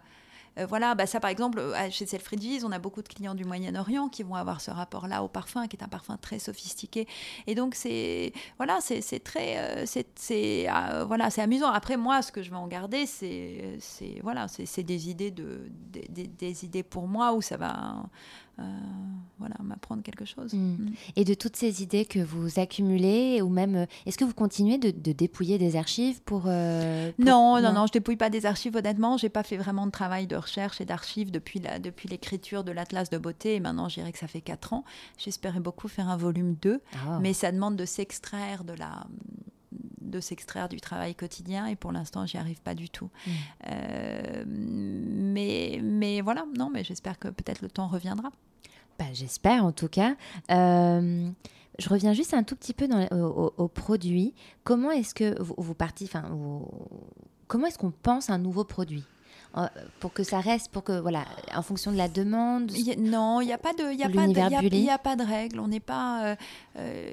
euh, 0.59 0.67
voilà, 0.67 0.95
bah 0.95 1.07
ça 1.07 1.21
par 1.21 1.31
exemple, 1.31 1.59
euh, 1.59 1.91
chez 1.91 2.07
Selfridges, 2.07 2.65
on 2.65 2.73
a 2.73 2.79
beaucoup 2.79 3.03
de 3.03 3.09
clients 3.09 3.35
du 3.35 3.45
Moyen-Orient 3.45 4.09
qui 4.09 4.23
vont 4.23 4.35
avoir 4.35 4.61
ce 4.61 4.71
rapport-là 4.71 5.23
au 5.23 5.29
parfum, 5.29 5.67
qui 5.69 5.77
est 5.77 5.83
un 5.83 5.89
parfum 5.89 6.17
très 6.17 6.39
sophistiqué. 6.39 7.07
Et 7.47 7.55
donc 7.55 7.75
c'est 7.75 8.33
voilà, 8.57 8.79
c'est 8.81 9.23
très, 9.23 9.59
euh, 9.59 9.85
c'est 9.87 10.69
euh, 10.71 11.05
voilà, 11.05 11.31
c'est 11.31 11.43
amusant. 11.43 11.71
Après 11.71 11.97
moi, 11.97 12.23
ce 12.23 12.33
que 12.33 12.43
je 12.43 12.51
vais 12.51 12.57
en 12.57 12.67
garder, 12.69 13.07
c'est 13.07 13.79
voilà, 14.23 14.47
c'est 14.49 14.83
des 14.83 15.11
idées 15.11 15.31
de 15.31 15.69
des- 16.09 16.27
des 16.27 16.65
idées 16.65 16.83
pour 16.83 17.09
moi 17.09 17.33
où 17.35 17.43
ça 17.43 17.57
va 17.57 17.97
euh, 18.59 18.62
voilà 19.38 19.55
m'apprendre 19.62 20.03
quelque 20.03 20.25
chose. 20.25 20.53
Mm. 20.53 20.59
Mm. 20.59 20.92
Et 21.16 21.25
de 21.25 21.35
toutes 21.35 21.55
ces 21.57 21.83
idées 21.83 22.05
que 22.05 22.18
vous 22.18 22.59
accumulez, 22.59 23.40
ou 23.42 23.49
même, 23.49 23.77
euh, 23.77 23.87
est-ce 24.07 24.18
que 24.18 24.25
vous 24.25 24.35
continuez 24.35 24.79
de, 24.79 24.90
de 24.90 25.12
dépouiller 25.12 25.59
des 25.59 25.77
archives 25.77 26.21
pour... 26.23 26.44
euh, 26.47 27.12
pour- 27.12 27.25
Non, 27.25 27.61
non, 27.61 27.73
non, 27.73 27.87
je 27.87 27.92
dépouille 27.92 28.16
pas 28.16 28.31
des 28.31 28.47
archives, 28.47 28.75
honnêtement. 28.77 29.16
J'ai 29.16 29.29
pas 29.29 29.42
fait 29.44 29.57
vraiment 29.57 29.87
de 29.87 29.92
travail 29.92 30.27
de 30.27 30.37
recherche 30.37 30.81
et 30.81 30.85
d'archives 30.85 31.31
depuis 31.31 31.61
la- 31.61 31.79
depuis 31.79 32.09
l'écriture 32.09 32.64
de 32.64 32.73
l'Atlas 32.73 33.11
de 33.11 33.18
beauté. 33.18 33.55
Et 33.55 33.61
maintenant, 33.61 33.88
je 33.88 33.94
dirais 33.97 34.12
que 34.12 34.18
ça 34.18 34.27
fait 34.27 34.40
4 34.40 34.73
ans. 34.73 34.85
J'espérais 35.18 35.61
beaucoup 35.61 35.88
faire 35.88 36.09
un 36.09 36.16
volume 36.16 36.57
2, 36.61 36.81
Ah. 36.94 37.18
mais 37.21 37.33
ça 37.33 37.53
demande 37.53 37.77
de 37.77 37.85
s'extraire 37.85 38.64
de 38.64 38.73
la 38.73 39.07
de 40.01 40.21
s'extraire 40.21 40.71
du 40.71 40.81
travail 40.81 41.14
quotidien 41.14 41.66
et 41.66 41.77
pour 41.77 41.92
l'instant 41.92 42.25
j'y 42.25 42.38
arrive 42.38 42.62
pas 42.62 42.75
du 42.75 42.88
tout 42.88 43.11
Mm. 43.27 43.31
Euh, 43.71 44.44
mais 44.47 45.81
mais 45.83 46.21
voilà 46.23 46.47
non 46.57 46.71
mais 46.73 46.83
j'espère 46.85 47.18
que 47.18 47.29
peut-être 47.29 47.61
le 47.61 47.68
temps 47.68 47.88
reviendra 47.88 48.31
Bah, 48.99 49.05
J'espère 49.13 49.65
en 49.65 49.73
tout 49.73 49.89
cas. 49.89 50.17
Euh, 50.51 51.29
je 51.79 51.89
reviens 51.89 52.13
juste 52.13 52.35
un 52.35 52.43
tout 52.43 52.57
petit 52.57 52.75
peu 52.75 52.89
dans, 52.89 53.07
au, 53.13 53.45
au- 53.47 53.55
au 53.57 53.69
produit. 53.69 54.35
Comment 54.65 54.91
est-ce 54.91 55.15
que 55.15 55.41
vous, 55.41 55.55
vous 55.59 55.75
partez, 55.75 56.05
enfin, 56.07 56.25
comment 57.47 57.67
est-ce 57.69 57.79
qu'on 57.79 57.93
pense 57.93 58.31
un 58.31 58.39
nouveau 58.39 58.65
produit? 58.65 59.05
Euh, 59.57 59.67
pour 60.01 60.13
que 60.13 60.25
ça 60.25 60.41
reste, 60.41 60.71
pour 60.71 60.85
que 60.85 61.01
voilà, 61.01 61.25
en 61.55 61.63
fonction 61.63 61.91
de 61.91 61.97
la 61.97 62.09
demande. 62.09 62.71
Il 62.73 62.83
y 62.87 62.91
a- 62.93 62.97
non, 62.97 63.41
il 63.41 63.47
n'y 63.47 63.53
a 63.53 63.59
pas 63.59 63.73
de, 63.73 63.93
il 63.93 63.99
y 63.99 64.03
a 64.03 64.09
pas 64.17 64.27
de, 64.27 64.33
y 64.51 64.55
a- 64.57 64.61
y 64.85 64.91
a 64.91 64.99
pas 64.99 65.17
de 65.17 65.23
règle. 65.25 65.59
On 65.61 65.69
n'est 65.69 65.81
pas. 65.81 66.27
euh, 66.33 66.37
euh, 66.77 67.11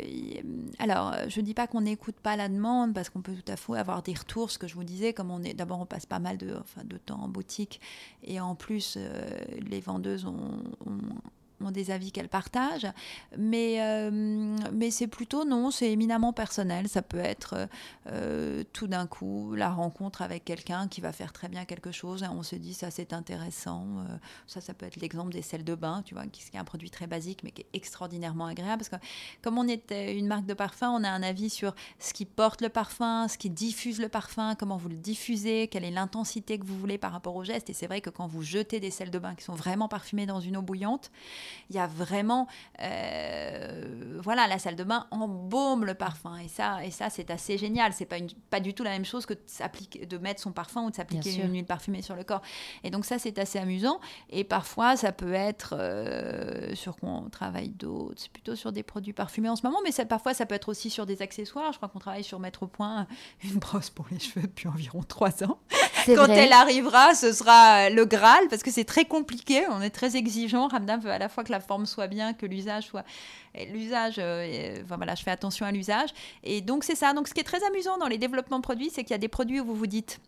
alors, 0.80 1.14
je 1.30 1.40
dis 1.40 1.54
pas 1.54 1.66
qu'on 1.68 1.82
n'écoute 1.82 2.16
pas 2.22 2.36
la 2.36 2.50
demande 2.50 2.94
parce 2.94 3.10
qu'on 3.10 3.22
peut 3.22 3.34
tout 3.36 3.52
à 3.52 3.56
fait 3.56 3.78
avoir 3.78 4.02
des 4.04 4.14
retours. 4.14 4.52
Ce 4.52 4.58
que 4.58 4.68
je 4.68 4.76
vous 4.76 4.84
disais, 4.84 5.14
comme 5.14 5.32
on 5.32 5.44
est, 5.44 5.54
d'abord, 5.54 5.80
on 5.80 5.86
passe 5.86 6.06
pas 6.06 6.20
mal 6.20 6.38
de, 6.38 6.56
enfin, 6.60 6.82
de 6.84 6.98
temps 6.98 7.22
en 7.22 7.30
boutique 7.30 7.80
et 8.24 8.42
en 8.42 8.56
plus, 8.56 8.96
euh, 8.98 9.30
les 9.70 9.80
vendeuses 9.80 10.26
ont, 10.26 10.62
ont 10.86 10.98
ont 11.64 11.72
des 11.72 11.92
avis 11.92 12.12
qu'elles 12.12 12.30
partagent. 12.30 12.88
Mais, 13.38 13.82
euh, 13.82 14.10
mais 14.74 14.92
c'est 14.92 15.08
plutôt 15.08 15.46
non, 15.46 15.72
c'est 15.72 15.92
éminemment 15.92 16.34
personnel. 16.34 16.88
Ça 16.88 17.02
peut 17.02 17.20
être 17.20 17.68
euh, 18.08 18.64
tout 18.74 18.88
d'un 18.88 19.08
coup 19.08 19.54
la 19.56 19.70
rencontre 19.70 20.22
avec 20.22 20.46
quelqu'un 20.46 20.88
qui 20.88 21.02
va 21.02 21.12
faire 21.12 21.34
très 21.34 21.48
bien 21.48 21.66
quelque 21.66 21.92
chose 21.92 22.24
et 22.24 22.28
on 22.28 22.44
se 22.44 22.56
dit 22.56 22.74
ça 22.74 22.92
c'est 22.92 23.14
intéressant. 23.14 23.86
Euh, 24.00 24.18
ça, 24.48 24.62
ça 24.62 24.74
peut 24.74 24.86
être 24.86 24.98
l'exemple 24.98 25.32
des 25.32 25.42
sels 25.42 25.64
de 25.64 25.76
bain, 25.76 26.02
tu 26.06 26.14
vois, 26.14 26.26
qui, 26.28 26.44
est 26.54 26.58
un 26.58 26.64
produit 26.64 26.90
très 26.90 27.08
basique 27.08 27.42
mais 27.44 27.52
qui 27.52 27.62
est 27.62 27.70
extraordinairement 27.74 28.46
agréable. 28.46 28.84
Parce 28.84 29.02
que 29.02 29.08
comme 29.42 29.58
on 29.58 29.68
est 29.68 29.92
une 29.92 30.28
marque 30.28 30.46
de 30.46 30.54
parfum, 30.54 30.90
on 30.90 31.04
a 31.04 31.10
un 31.10 31.24
avis 31.24 31.50
sur 31.50 31.76
ce 32.00 32.14
qui 32.14 32.26
porte 32.26 32.62
le 32.62 32.70
parfum, 32.70 33.28
ce 33.28 33.38
qui 33.38 33.50
diffuse 33.50 34.00
le 34.00 34.10
parfum, 34.10 34.56
comment 34.56 34.78
vous 34.78 34.90
le 34.90 34.96
diffusez, 34.96 35.68
quelle 35.68 35.84
est 35.84 35.92
l'intensité 35.92 36.60
que 36.60 36.66
vous 36.66 36.78
voulez 36.78 36.98
par 36.98 37.12
rapport 37.12 37.36
au 37.36 37.44
geste. 37.44 37.70
Et 37.70 37.74
c'est 37.74 37.88
vrai 37.88 38.02
que 38.02 38.10
quand 38.10 38.28
vous 38.28 38.44
jetez 38.44 38.80
des 38.80 38.92
sels 38.92 39.12
de 39.12 39.20
bain 39.20 39.36
qui 39.36 39.44
sont 39.44 39.56
vraiment 39.56 39.88
parfumés 39.88 40.26
dans 40.26 40.40
une 40.40 40.58
eau 40.58 40.62
bouillante, 40.62 41.12
il 41.70 41.76
y 41.76 41.80
a 41.80 41.88
vraiment, 41.88 42.48
euh, 42.82 44.20
voilà, 44.22 44.48
la 44.48 44.60
salle 44.60 44.76
de 44.76 44.84
bain 44.84 45.08
embaume 45.12 45.86
le 45.86 45.94
parfum. 45.94 46.38
Et 46.38 46.48
ça, 46.48 46.84
et 46.84 46.92
ça 46.92 47.10
c'est 47.10 47.30
assez 47.32 47.58
génial. 47.58 47.94
C'est 47.94 48.06
pas, 48.06 48.18
pas 48.50 48.60
du 48.60 48.74
tout 48.74 48.84
la 48.84 48.92
même 48.92 49.06
chose 49.06 49.26
que 49.26 49.34
de, 49.34 50.06
de 50.06 50.18
mettre 50.18 50.42
son 50.42 50.52
parfum 50.52 50.84
ou 50.84 50.92
de 50.92 50.96
s'appliquer 50.96 51.36
une 51.36 51.54
huile 51.54 51.66
parfumée 51.66 52.02
sur 52.02 52.16
le 52.16 52.24
corps. 52.24 52.42
Et 52.84 52.90
donc 52.90 53.06
ça, 53.06 53.20
c'est 53.20 53.38
assez 53.40 53.60
amusant. 53.60 54.00
Et 54.30 54.44
parfois, 54.44 54.96
ça 54.96 55.12
peut 55.12 55.34
être 55.34 55.76
euh, 55.78 56.76
sur 56.76 56.96
quoi 56.98 57.10
on 57.10 57.30
travaille 57.30 57.70
d'autres. 57.70 58.22
C'est 58.22 58.32
plutôt 58.32 58.56
sur 58.56 58.72
des 58.72 58.84
produits 58.84 59.14
parfumés 59.14 59.50
en 59.50 59.56
ce 59.56 59.66
moment, 59.66 59.80
mais 59.84 59.92
ça, 59.92 60.06
parfois, 60.06 60.34
ça 60.34 60.46
peut 60.46 60.56
être 60.56 60.70
aussi 60.70 60.90
sur 60.90 61.06
des 61.06 61.22
accessoires. 61.22 61.72
Je 61.72 61.78
crois 61.78 61.90
qu'on 61.90 62.00
travaille 62.00 62.24
sur 62.24 62.40
mettre 62.40 62.64
au 62.64 62.68
point 62.68 63.08
une 63.44 63.60
brosse 63.60 63.90
pour 63.90 64.06
les 64.12 64.20
cheveux 64.20 64.44
depuis 64.44 64.68
environ 64.68 65.04
trois 65.04 65.44
ans. 65.44 65.60
Quand 66.06 66.28
elle 66.28 66.54
arrivera, 66.54 67.16
ce 67.16 67.32
sera 67.32 67.90
le 67.90 68.06
Graal, 68.06 68.48
parce 68.50 68.62
que 68.62 68.72
c'est 68.72 68.86
très 68.86 69.06
compliqué. 69.06 69.66
On 69.70 69.82
est 69.82 69.90
très 69.90 70.16
exigeant. 70.16 70.68
Ramdam 70.68 71.00
veut 71.00 71.12
à 71.12 71.18
la 71.18 71.30
fois 71.30 71.35
que 71.44 71.52
la 71.52 71.60
forme 71.60 71.86
soit 71.86 72.08
bien, 72.08 72.34
que 72.34 72.46
l'usage 72.46 72.86
soit. 72.86 73.06
L'usage, 73.72 74.16
euh, 74.18 74.82
voilà, 74.88 75.16
je 75.16 75.24
fais 75.24 75.32
attention 75.32 75.66
à 75.66 75.72
l'usage. 75.72 76.10
Et 76.44 76.62
donc, 76.62 76.84
c'est 76.84 76.96
ça. 76.96 77.14
Donc, 77.14 77.28
ce 77.28 77.34
qui 77.34 77.40
est 77.40 77.46
très 77.46 77.64
amusant 77.66 77.98
dans 77.98 78.08
les 78.08 78.18
développements 78.18 78.58
de 78.58 78.64
produits, 78.64 78.90
c'est 78.90 79.04
qu'il 79.04 79.12
y 79.12 79.16
a 79.16 79.20
des 79.20 79.28
produits 79.28 79.60
où 79.60 79.66
vous 79.66 79.76
vous 79.76 79.88
dites, 79.88 80.20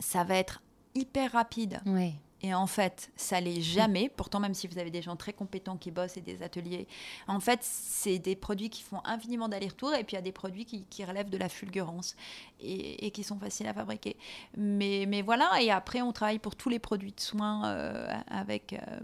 ça 0.00 0.24
va 0.24 0.36
être 0.36 0.62
hyper 0.94 1.32
rapide. 1.32 1.80
Oui. 1.86 2.14
Et 2.42 2.54
en 2.54 2.66
fait, 2.66 3.10
ça 3.14 3.40
l'est 3.40 3.60
jamais. 3.60 4.08
Pourtant, 4.08 4.40
même 4.40 4.54
si 4.54 4.66
vous 4.66 4.78
avez 4.78 4.90
des 4.90 5.00
gens 5.00 5.14
très 5.14 5.32
compétents 5.32 5.76
qui 5.76 5.92
bossent 5.92 6.16
et 6.16 6.20
des 6.20 6.42
ateliers, 6.42 6.88
en 7.28 7.38
fait, 7.38 7.60
c'est 7.62 8.18
des 8.18 8.34
produits 8.34 8.68
qui 8.68 8.82
font 8.82 9.00
infiniment 9.04 9.48
d'aller-retour. 9.48 9.94
Et 9.94 10.02
puis, 10.02 10.14
il 10.14 10.16
y 10.16 10.18
a 10.18 10.22
des 10.22 10.32
produits 10.32 10.64
qui, 10.64 10.84
qui 10.84 11.04
relèvent 11.04 11.30
de 11.30 11.38
la 11.38 11.48
fulgurance 11.48 12.16
et, 12.60 13.10
qui 13.12 13.22
sont 13.22 13.38
faciles 13.38 13.68
à 13.68 13.74
fabriquer. 13.74 14.16
Mais, 14.56 15.04
mais, 15.06 15.22
voilà. 15.22 15.50
Et 15.60 15.70
après, 15.70 16.02
on 16.02 16.12
travaille 16.12 16.40
pour 16.40 16.56
tous 16.56 16.68
les 16.68 16.80
produits 16.80 17.12
de 17.12 17.20
soins 17.20 17.64
euh, 17.66 18.12
avec, 18.28 18.72
euh, 18.72 19.00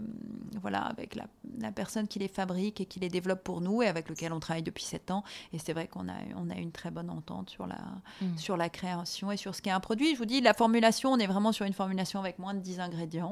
voilà, 0.61 0.81
avec 0.81 1.15
la, 1.15 1.27
la, 1.59 1.71
personne 1.71 2.09
qui 2.09 2.19
les 2.19 2.27
fabrique 2.27 2.81
et 2.81 2.85
qui 2.85 2.99
les 2.99 3.09
développe 3.09 3.43
pour 3.43 3.61
nous 3.61 3.81
et 3.81 3.87
avec 3.87 4.09
lequel 4.09 4.33
on 4.33 4.41
travaille 4.41 4.63
depuis 4.63 4.83
7 4.83 5.11
ans. 5.11 5.23
Et 5.53 5.59
c'est 5.59 5.71
vrai 5.71 5.87
qu'on 5.87 6.09
a, 6.09 6.15
on 6.35 6.49
a 6.49 6.55
une 6.55 6.73
très 6.73 6.91
bonne 6.91 7.09
entente 7.09 7.49
sur 7.49 7.67
la, 7.67 7.79
mm. 8.21 8.37
sur 8.37 8.57
la 8.57 8.69
création 8.69 9.31
et 9.31 9.37
sur 9.37 9.55
ce 9.55 9.61
qu'est 9.61 9.71
un 9.71 9.79
produit. 9.79 10.13
Je 10.13 10.17
vous 10.17 10.25
dis, 10.25 10.41
la 10.41 10.53
formulation, 10.53 11.11
on 11.13 11.17
est 11.19 11.27
vraiment 11.27 11.53
sur 11.53 11.65
une 11.65 11.73
formulation 11.73 12.19
avec 12.19 12.37
moins 12.37 12.53
de 12.53 12.59
10 12.59 12.81
ingrédients 12.81 13.28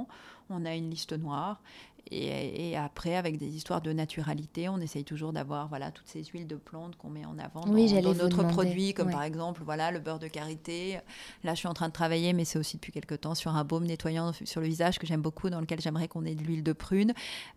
on 0.49 0.65
a 0.65 0.75
une 0.75 0.89
liste 0.89 1.13
noire 1.13 1.61
et, 2.11 2.77
après, 2.77 3.15
avec 3.15 3.37
des 3.37 3.55
histoires 3.55 3.81
de 3.81 3.91
naturalité, 3.91 4.69
on 4.69 4.79
essaye 4.79 5.03
toujours 5.03 5.33
d'avoir 5.33 5.67
voilà, 5.67 5.91
toutes 5.91 6.07
ces 6.07 6.23
huiles 6.23 6.47
de 6.47 6.55
plantes 6.55 6.95
qu'on 6.95 7.09
met 7.09 7.25
en 7.25 7.37
avant 7.39 7.61
dans, 7.61 7.73
dans 7.73 8.13
notre 8.13 8.43
produit, 8.47 8.93
comme 8.93 9.11
par 9.11 9.23
exemple 9.23 9.61
voilà, 9.63 9.91
le 9.91 9.99
beurre 9.99 10.19
de 10.19 10.27
karité. 10.27 10.99
Là, 11.43 11.53
je 11.53 11.59
suis 11.59 11.67
en 11.67 11.73
train 11.73 11.87
de 11.87 11.93
travailler, 11.93 12.33
mais 12.33 12.45
c'est 12.45 12.59
aussi 12.59 12.77
depuis 12.77 12.91
quelques 12.91 13.21
temps, 13.21 13.35
sur 13.35 13.55
un 13.55 13.63
baume 13.63 13.85
nettoyant 13.85 14.31
sur 14.45 14.61
le 14.61 14.67
visage 14.67 14.99
que 14.99 15.07
j'aime 15.07 15.21
beaucoup, 15.21 15.49
dans 15.49 15.59
lequel 15.59 15.81
j'aimerais 15.81 16.07
qu'on 16.07 16.25
ait 16.25 16.35
de 16.35 16.43
l'huile 16.43 16.63
de 16.63 16.73
prune, 16.73 17.13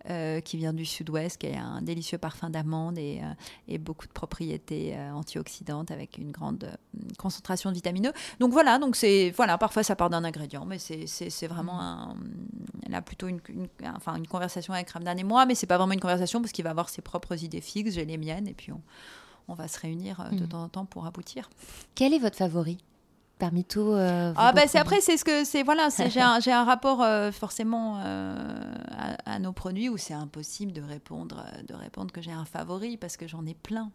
euh, 0.08 0.40
qui 0.40 0.56
vient 0.56 0.72
du 0.72 0.84
sud-ouest, 0.84 1.38
qui 1.38 1.48
a 1.48 1.62
un 1.62 1.82
délicieux 1.82 2.18
parfum 2.18 2.50
d'amande 2.50 2.98
et, 2.98 3.20
euh, 3.68 3.78
beaucoup 3.78 4.06
de 4.06 4.12
propriétés 4.12 4.94
euh, 4.96 5.12
antioxydantes 5.12 5.90
avec 5.90 6.18
une 6.18 6.30
grande 6.30 6.70
concentration 7.18 7.70
de 7.70 7.74
vitamine 7.76 8.08
E. 8.08 8.12
Donc 8.38 8.52
voilà, 8.52 8.78
donc 8.78 8.96
c'est 8.96 9.32
voilà, 9.36 9.58
parfois 9.58 9.82
ça 9.82 9.96
part 9.96 10.10
d'un 10.10 10.24
ingrédient, 10.24 10.64
mais 10.66 10.78
c'est 10.78 11.46
vraiment 11.46 11.76
mmh. 11.76 11.80
un, 11.80 12.90
là 12.90 13.02
plutôt 13.02 13.28
une, 13.28 13.40
une, 13.48 13.68
enfin, 13.96 14.16
une 14.16 14.26
conversation 14.40 14.72
avec 14.72 14.88
Ramdan 14.90 15.18
et 15.18 15.24
moi, 15.24 15.44
mais 15.44 15.54
c'est 15.54 15.66
pas 15.66 15.76
vraiment 15.76 15.92
une 15.92 16.00
conversation 16.00 16.40
parce 16.40 16.52
qu'il 16.52 16.64
va 16.64 16.70
avoir 16.70 16.88
ses 16.88 17.02
propres 17.02 17.44
idées 17.44 17.60
fixes, 17.60 17.92
j'ai 17.92 18.06
les 18.06 18.16
miennes, 18.16 18.48
et 18.48 18.54
puis 18.54 18.72
on, 18.72 18.80
on 19.48 19.54
va 19.54 19.68
se 19.68 19.78
réunir 19.78 20.20
euh, 20.20 20.30
de 20.30 20.44
mm. 20.44 20.48
temps 20.48 20.62
en 20.62 20.68
temps 20.68 20.84
pour 20.86 21.04
aboutir. 21.06 21.50
Quel 21.94 22.14
est 22.14 22.18
votre 22.18 22.36
favori 22.36 22.78
parmi 23.38 23.64
tous 23.64 23.94
euh, 23.94 24.34
ah 24.36 24.52
ben 24.52 24.68
c'est 24.68 24.76
après 24.76 25.00
c'est 25.00 25.16
ce 25.16 25.24
que 25.24 25.44
c'est 25.44 25.62
voilà 25.62 25.88
j'ai 26.10 26.20
un, 26.20 26.40
un, 26.46 26.64
rapport 26.64 27.02
euh, 27.02 27.32
forcément 27.32 27.96
à, 27.96 29.14
à, 29.24 29.38
nos 29.38 29.54
produits 29.54 29.88
où 29.88 29.96
c'est 29.96 30.12
impossible 30.12 30.72
de 30.72 30.82
répondre 30.82 31.46
de 31.66 31.72
répondre 31.72 32.12
que 32.12 32.20
j'ai 32.20 32.32
un 32.32 32.44
favori 32.44 32.98
parce 32.98 33.16
que 33.16 33.26
j'en 33.26 33.46
ai 33.46 33.54
plein 33.54 33.92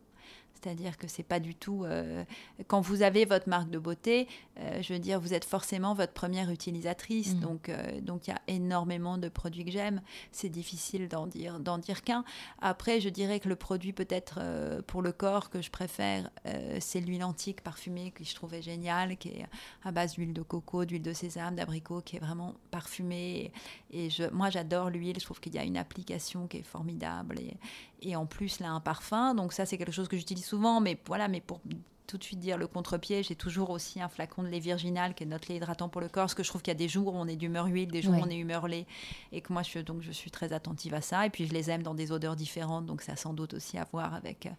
c'est-à-dire 0.66 0.98
que 0.98 1.08
c'est 1.08 1.24
pas 1.24 1.40
du 1.40 1.54
tout. 1.54 1.84
Euh, 1.86 2.24
quand 2.66 2.82
vous 2.82 3.04
avez 3.04 3.26
votre 3.26 3.48
marque 3.48 3.70
de 3.70 3.78
beauté, 3.78 4.28
euh, 4.58 4.82
je 4.82 4.94
veux 4.94 5.00
dire, 5.00 5.20
vous 5.20 5.36
êtes 5.36 5.46
forcément 5.46 5.94
votre 5.94 6.14
première 6.14 6.50
utilisatrice. 6.50 7.36
Mm. 7.36 7.40
Donc, 7.40 7.70
euh, 7.70 8.02
donc 8.02 8.28
il 8.28 8.32
y 8.32 8.34
a 8.34 8.42
énormément 8.48 9.20
de 9.20 9.30
produits 9.30 9.64
que 9.64 9.70
j'aime. 9.70 10.02
C'est 10.32 10.50
difficile 10.50 11.08
d'en 11.08 11.28
dire, 11.28 11.60
d'en 11.60 11.78
dire 11.78 12.04
qu'un. 12.04 12.24
Après, 12.62 13.00
je 13.00 13.10
dirais 13.10 13.40
que 13.40 13.48
le 13.48 13.56
produit 13.56 13.94
peut-être 13.94 14.40
pour 14.88 15.04
le 15.04 15.12
corps 15.12 15.52
que 15.52 15.62
je 15.62 15.70
préfère, 15.70 16.32
c'est 16.80 17.00
l'huile 17.00 17.24
antique 17.24 17.62
parfumée 17.62 18.12
que 18.12 18.24
je 18.24 18.34
trouvais 18.34 18.62
géniale, 18.62 19.18
qui 19.18 19.30
est 19.30 19.46
à 19.84 19.92
base 19.92 20.14
d'huile 20.14 20.34
de 20.34 20.42
coco, 20.42 20.86
d'huile 20.86 21.04
de 21.04 21.14
sésame, 21.14 21.56
d'abricot, 21.56 22.02
qui 22.02 22.16
est 22.16 22.20
vraiment 22.20 22.56
parfumée. 22.72 23.52
Et, 23.92 24.10
je, 24.10 24.24
moi, 24.32 24.50
j'adore 24.50 24.90
l'huile. 24.90 25.20
Je 25.20 25.26
trouve 25.26 25.40
qu'il 25.40 25.54
y 25.54 25.60
a 25.60 25.64
une 25.64 25.78
application 25.78 26.48
qui 26.48 26.58
est 26.58 26.64
formidable. 26.64 27.40
Et, 27.40 27.56
et 28.02 28.16
en 28.16 28.26
plus, 28.26 28.60
là, 28.60 28.72
un 28.72 28.80
parfum. 28.80 29.34
Donc 29.34 29.54
ça, 29.54 29.66
c'est 29.66 29.78
quelque 29.78 29.92
chose 29.92 30.08
que 30.08 30.18
j'utilise 30.18 30.46
souvent. 30.46 30.80
Mais 30.82 30.98
voilà, 31.06 31.28
mais 31.28 31.42
pour 31.42 31.60
tout 32.06 32.18
de 32.18 32.24
suite 32.24 32.40
dire 32.40 32.58
le 32.58 32.68
contre-pied, 32.68 33.24
j'ai 33.24 33.36
toujours 33.36 33.70
aussi 33.70 34.02
un 34.02 34.08
flacon 34.08 34.44
de 34.44 34.48
lait 34.48 34.60
virginal 34.60 35.14
qui 35.14 35.24
est 35.24 35.28
notre 35.28 35.50
lait 35.50 35.58
hydratant 35.58 35.90
pour 35.90 36.02
le 36.02 36.08
corps, 36.08 36.24
parce 36.24 36.36
que 36.36 36.44
je 36.44 36.50
trouve 36.50 36.62
qu'il 36.62 36.72
y 36.72 36.76
a 36.76 36.78
des 36.78 36.88
jours 36.88 37.14
où 37.14 37.18
on 37.18 37.28
est 37.28 37.36
d'humeur 37.36 37.66
huile, 37.66 37.90
des 37.90 38.02
jours 38.02 38.14
où 38.14 38.22
on 38.22 38.30
est 38.30 38.38
humeur 38.38 38.68
lait, 38.68 38.86
et 39.32 39.42
que 39.42 39.52
moi 39.52 39.64
je, 39.64 39.80
donc 39.80 40.02
je 40.02 40.12
suis 40.12 40.32
très 40.32 40.54
attentive 40.54 40.94
à 40.94 41.02
ça, 41.02 41.26
et 41.26 41.30
puis 41.30 41.48
je 41.48 41.54
les 41.54 41.72
aime 41.72 41.84
dans 41.84 41.96
des 41.96 42.12
odeurs 42.12 42.36
différentes, 42.36 42.86
donc 42.86 43.02
ça 43.02 43.14
a 43.14 43.16
sans 43.16 43.34
doute 43.34 43.54
aussi 43.56 43.78
à 43.78 43.88
voir 43.92 44.14
avec, 44.14 44.46
euh, 44.46 44.52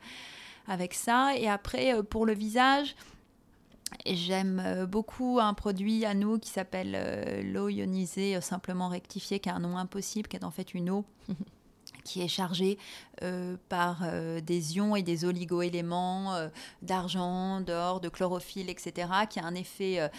avec 0.67 0.95
ça. 0.95 1.37
Et 1.37 1.49
après, 1.49 1.95
euh, 1.95 2.03
pour 2.03 2.27
le 2.27 2.35
visage, 2.35 2.95
J'aime 4.05 4.61
euh, 4.65 4.85
beaucoup 4.85 5.39
un 5.41 5.55
produit 5.55 6.05
à 6.05 6.13
nous 6.13 6.41
qui 6.41 6.51
s'appelle 6.51 7.53
l'eau 7.53 7.69
ionisée 7.69 8.41
simplement 8.41 8.89
rectifiée, 8.89 9.39
qui 9.39 9.49
a 9.49 9.55
un 9.55 9.61
nom 9.61 9.79
impossible, 9.79 10.27
qui 10.27 10.37
est 10.37 10.45
en 10.45 10.51
fait 10.51 10.75
une 10.75 10.91
eau 10.91 11.05
qui 12.07 12.23
est 12.23 12.29
chargé 12.29 12.79
euh, 13.23 13.57
par 13.69 14.03
euh, 14.05 14.41
des 14.41 14.77
ions 14.77 14.95
et 14.95 15.03
des 15.03 15.25
oligoéléments 15.25 16.35
euh, 16.35 16.49
d'argent, 16.83 17.61
d'or, 17.61 18.01
de 18.01 18.09
chlorophylle, 18.09 18.71
etc., 18.71 19.09
qui 19.29 19.41
a 19.41 19.45
un 19.45 19.55
effet 19.55 20.11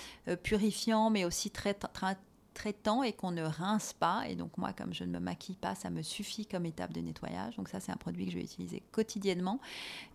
purifiant, 0.44 1.10
mais 1.10 1.24
aussi 1.24 1.50
très, 1.50 1.74
très, 1.74 2.18
traitant 2.58 3.04
et 3.04 3.14
qu'on 3.14 3.32
ne 3.32 3.44
rince 3.44 3.94
pas. 3.94 4.24
Et 4.28 4.36
donc 4.36 4.58
moi, 4.58 4.74
comme 4.74 4.92
je 4.92 5.04
ne 5.04 5.12
me 5.12 5.20
maquille 5.20 5.56
pas, 5.56 5.76
ça 5.76 5.92
me 5.92 6.02
suffit 6.02 6.48
comme 6.48 6.66
étape 6.66 6.92
de 6.92 7.02
nettoyage. 7.02 7.56
Donc 7.56 7.70
ça, 7.70 7.80
c'est 7.80 7.92
un 7.92 7.98
produit 7.98 8.26
que 8.26 8.32
je 8.32 8.38
vais 8.38 8.44
utiliser 8.44 8.82
quotidiennement. 8.92 9.60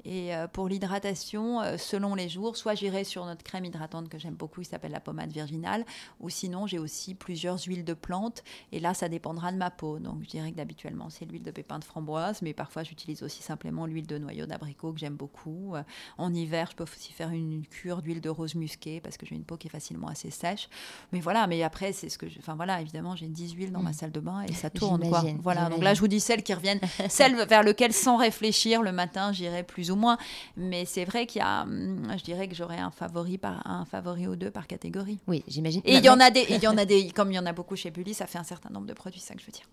Et 0.04 0.34
euh, 0.34 0.48
pour 0.48 0.68
l'hydratation, 0.68 1.60
euh, 1.60 1.76
selon 1.78 2.16
les 2.16 2.28
jours, 2.28 2.56
soit 2.56 2.74
j'irai 2.74 3.04
sur 3.04 3.24
notre 3.26 3.44
crème 3.44 3.64
hydratante 3.64 4.08
que 4.08 4.18
j'aime 4.18 4.34
beaucoup, 4.34 4.60
qui 4.60 4.68
s'appelle 4.68 4.90
la 4.90 5.00
pommade 5.00 5.30
virginale, 5.30 5.84
ou 6.18 6.30
sinon 6.30 6.66
j'ai 6.66 6.80
aussi 6.80 7.14
plusieurs 7.14 7.62
huiles 7.62 7.84
de 7.84 7.94
plantes. 7.94 8.42
Et 8.72 8.80
là, 8.80 8.92
ça 8.92 9.08
dépendra 9.08 9.52
de 9.52 9.56
ma 9.56 9.70
peau. 9.70 10.00
Donc 10.00 10.24
je 10.24 10.28
dirais 10.28 10.50
que 10.50 10.56
d'habituellement, 10.56 11.10
c'est 11.10 11.24
l'huile 11.24 11.44
de 11.44 11.52
pépin 11.52 11.78
de 11.78 11.84
framboise, 11.84 12.42
mais 12.42 12.54
parfois 12.54 12.82
j'utilise 12.82 13.22
aussi 13.22 13.42
simplement 13.44 13.86
l'huile 13.86 14.08
de 14.08 14.18
noyau 14.18 14.46
d'abricot 14.46 14.92
que 14.92 14.98
j'aime 14.98 15.16
beaucoup. 15.16 15.76
Euh, 15.76 15.84
en 16.18 16.34
hiver, 16.34 16.68
je 16.72 16.76
peux 16.76 16.84
aussi 16.84 17.12
faire 17.12 17.30
une 17.30 17.64
cure 17.68 18.02
d'huile 18.02 18.20
de 18.20 18.30
rose 18.30 18.56
musquée 18.56 19.00
parce 19.00 19.16
que 19.16 19.26
j'ai 19.26 19.36
une 19.36 19.44
peau 19.44 19.56
qui 19.56 19.68
est 19.68 19.70
facilement 19.70 20.08
assez 20.08 20.30
sèche. 20.30 20.68
Mais 21.12 21.20
voilà, 21.20 21.46
mais 21.46 21.62
après, 21.62 21.92
c'est 21.92 22.08
ce 22.08 22.18
que 22.18 22.31
Enfin 22.38 22.54
voilà, 22.54 22.80
évidemment, 22.80 23.16
j'ai 23.16 23.26
10 23.26 23.52
huiles 23.52 23.72
dans 23.72 23.82
ma 23.82 23.90
mm. 23.90 23.94
salle 23.94 24.12
de 24.12 24.20
bain 24.20 24.42
et 24.42 24.52
ça 24.52 24.70
tourne. 24.70 25.08
Quoi. 25.08 25.24
Voilà, 25.42 25.68
donc 25.68 25.82
là, 25.82 25.94
je 25.94 26.00
vous 26.00 26.08
dis 26.08 26.20
celles 26.20 26.42
qui 26.42 26.54
reviennent, 26.54 26.80
celles 27.08 27.36
vers 27.46 27.62
lesquelles, 27.62 27.92
sans 27.92 28.16
réfléchir, 28.16 28.82
le 28.82 28.92
matin, 28.92 29.32
j'irai 29.32 29.62
plus 29.62 29.90
ou 29.90 29.96
moins. 29.96 30.18
Mais 30.56 30.84
c'est 30.84 31.04
vrai 31.04 31.26
qu'il 31.26 31.40
y 31.40 31.44
a, 31.44 31.62
hum, 31.62 32.06
je 32.16 32.24
dirais 32.24 32.48
que 32.48 32.54
j'aurais 32.54 32.78
un 32.78 32.90
favori, 32.90 33.38
par, 33.38 33.66
un 33.66 33.84
favori 33.84 34.26
ou 34.26 34.36
deux 34.36 34.50
par 34.50 34.66
catégorie. 34.66 35.18
Oui, 35.26 35.44
j'imagine. 35.46 35.82
Et 35.84 35.96
il 35.96 36.04
y 36.04 36.10
en 36.10 36.20
a 36.20 36.30
des, 36.30 36.46
il 36.48 36.62
y 36.62 36.68
en 36.68 36.76
a 36.76 36.84
des, 36.84 37.10
comme 37.10 37.30
il 37.30 37.34
y 37.34 37.38
en 37.38 37.46
a 37.46 37.52
beaucoup 37.52 37.76
chez 37.76 37.90
Bully, 37.90 38.14
ça 38.14 38.26
fait 38.26 38.38
un 38.38 38.44
certain 38.44 38.70
nombre 38.70 38.86
de 38.86 38.94
produits, 38.94 39.20
c'est 39.20 39.28
ça 39.28 39.34
que 39.34 39.40
je 39.40 39.46
veux 39.46 39.52
dire. 39.52 39.66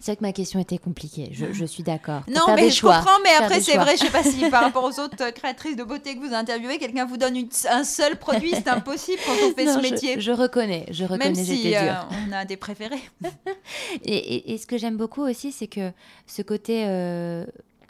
C'est 0.00 0.12
vrai 0.12 0.16
que 0.16 0.22
ma 0.22 0.32
question 0.32 0.60
était 0.60 0.78
compliquée, 0.78 1.30
je, 1.32 1.64
suis 1.64 1.82
d'accord. 1.82 2.22
Non, 2.28 2.54
mais 2.54 2.70
je 2.70 2.82
comprends, 2.82 3.18
mais 3.24 3.30
après, 3.30 3.60
c'est 3.60 3.76
vrai, 3.76 3.96
je 3.96 4.04
sais 4.04 4.10
pas 4.10 4.22
si 4.22 4.48
par 4.48 4.62
rapport 4.62 4.84
aux 4.84 5.00
autres 5.00 5.30
créatrices 5.32 5.74
de 5.74 5.82
beauté 5.82 6.14
que 6.14 6.24
vous 6.24 6.32
interviewez, 6.32 6.78
quelqu'un 6.78 7.04
vous 7.04 7.16
donne 7.16 7.36
un 7.68 7.82
seul 7.82 8.16
produit, 8.16 8.52
c'est 8.52 8.68
impossible 8.68 9.18
quand 9.26 9.32
on 9.44 9.52
fait 9.54 9.66
ce 9.66 9.80
métier. 9.80 10.20
Je, 10.20 10.30
reconnais, 10.30 10.86
je 10.92 11.02
reconnais, 11.02 11.32
Même 11.32 11.34
si 11.34 11.74
euh, 11.74 11.92
on 12.28 12.32
a 12.32 12.44
des 12.44 12.56
préférés. 12.56 13.02
et, 14.04 14.56
ce 14.56 14.66
que 14.68 14.78
j'aime 14.78 14.96
beaucoup 14.96 15.22
aussi, 15.22 15.50
c'est 15.50 15.66
que 15.66 15.90
ce 16.28 16.42
côté 16.42 16.84
euh, 16.86 17.44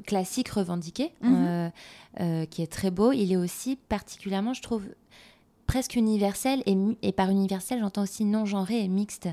classique 0.06 0.48
revendiqué, 0.48 1.12
mhm. 1.20 1.70
euh, 2.20 2.46
qui 2.46 2.62
est 2.62 2.72
très 2.72 2.90
beau, 2.90 3.12
il 3.12 3.32
est 3.32 3.36
aussi 3.36 3.76
particulièrement, 3.76 4.54
je 4.54 4.62
trouve, 4.62 4.84
presque 5.66 5.94
universel, 5.94 6.62
et, 6.64 6.74
et 7.02 7.12
par 7.12 7.28
universel, 7.28 7.80
j'entends 7.80 8.02
aussi 8.02 8.24
non 8.24 8.46
genré 8.46 8.82
et 8.82 8.88
mixte. 8.88 9.28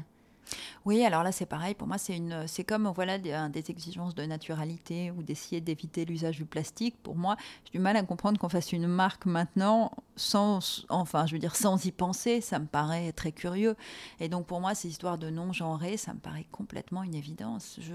Oui, 0.86 1.04
alors 1.04 1.24
là 1.24 1.32
c'est 1.32 1.46
pareil. 1.46 1.74
Pour 1.74 1.88
moi, 1.88 1.98
c'est 1.98 2.16
une, 2.16 2.48
c'est 2.48 2.64
comme 2.64 2.92
voilà 2.96 3.18
des, 3.18 3.64
exigences 3.70 4.16
de 4.16 4.24
naturalité 4.24 5.12
ou 5.12 5.24
d'essayer 5.24 5.62
d'éviter 5.62 6.06
l'usage 6.06 6.38
du 6.38 6.46
plastique. 6.46 6.96
Pour 7.02 7.16
moi, 7.16 7.36
j'ai 7.66 7.72
du 7.72 7.80
mal 7.80 7.98
à 7.98 8.04
comprendre 8.04 8.40
qu'on 8.40 8.50
fasse 8.50 8.72
une 8.72 8.88
marque 8.88 9.26
maintenant 9.26 9.92
sans, 10.16 10.86
enfin, 10.90 11.26
je 11.26 11.34
veux 11.34 11.40
dire 11.40 11.56
sans 11.56 11.84
y 11.86 11.92
penser. 11.92 12.42
Ça 12.42 12.60
me 12.60 12.68
paraît 12.68 13.12
très 13.12 13.32
curieux. 13.32 13.76
Et 14.20 14.30
donc 14.30 14.46
pour 14.46 14.62
moi, 14.62 14.76
ces 14.76 14.90
histoires 14.90 15.18
de 15.18 15.30
non 15.30 15.54
genré, 15.54 15.98
ça 15.98 16.14
me 16.14 16.20
paraît 16.20 16.48
complètement 16.52 17.04
une 17.04 17.16
évidence. 17.16 17.78
Je 17.82 17.94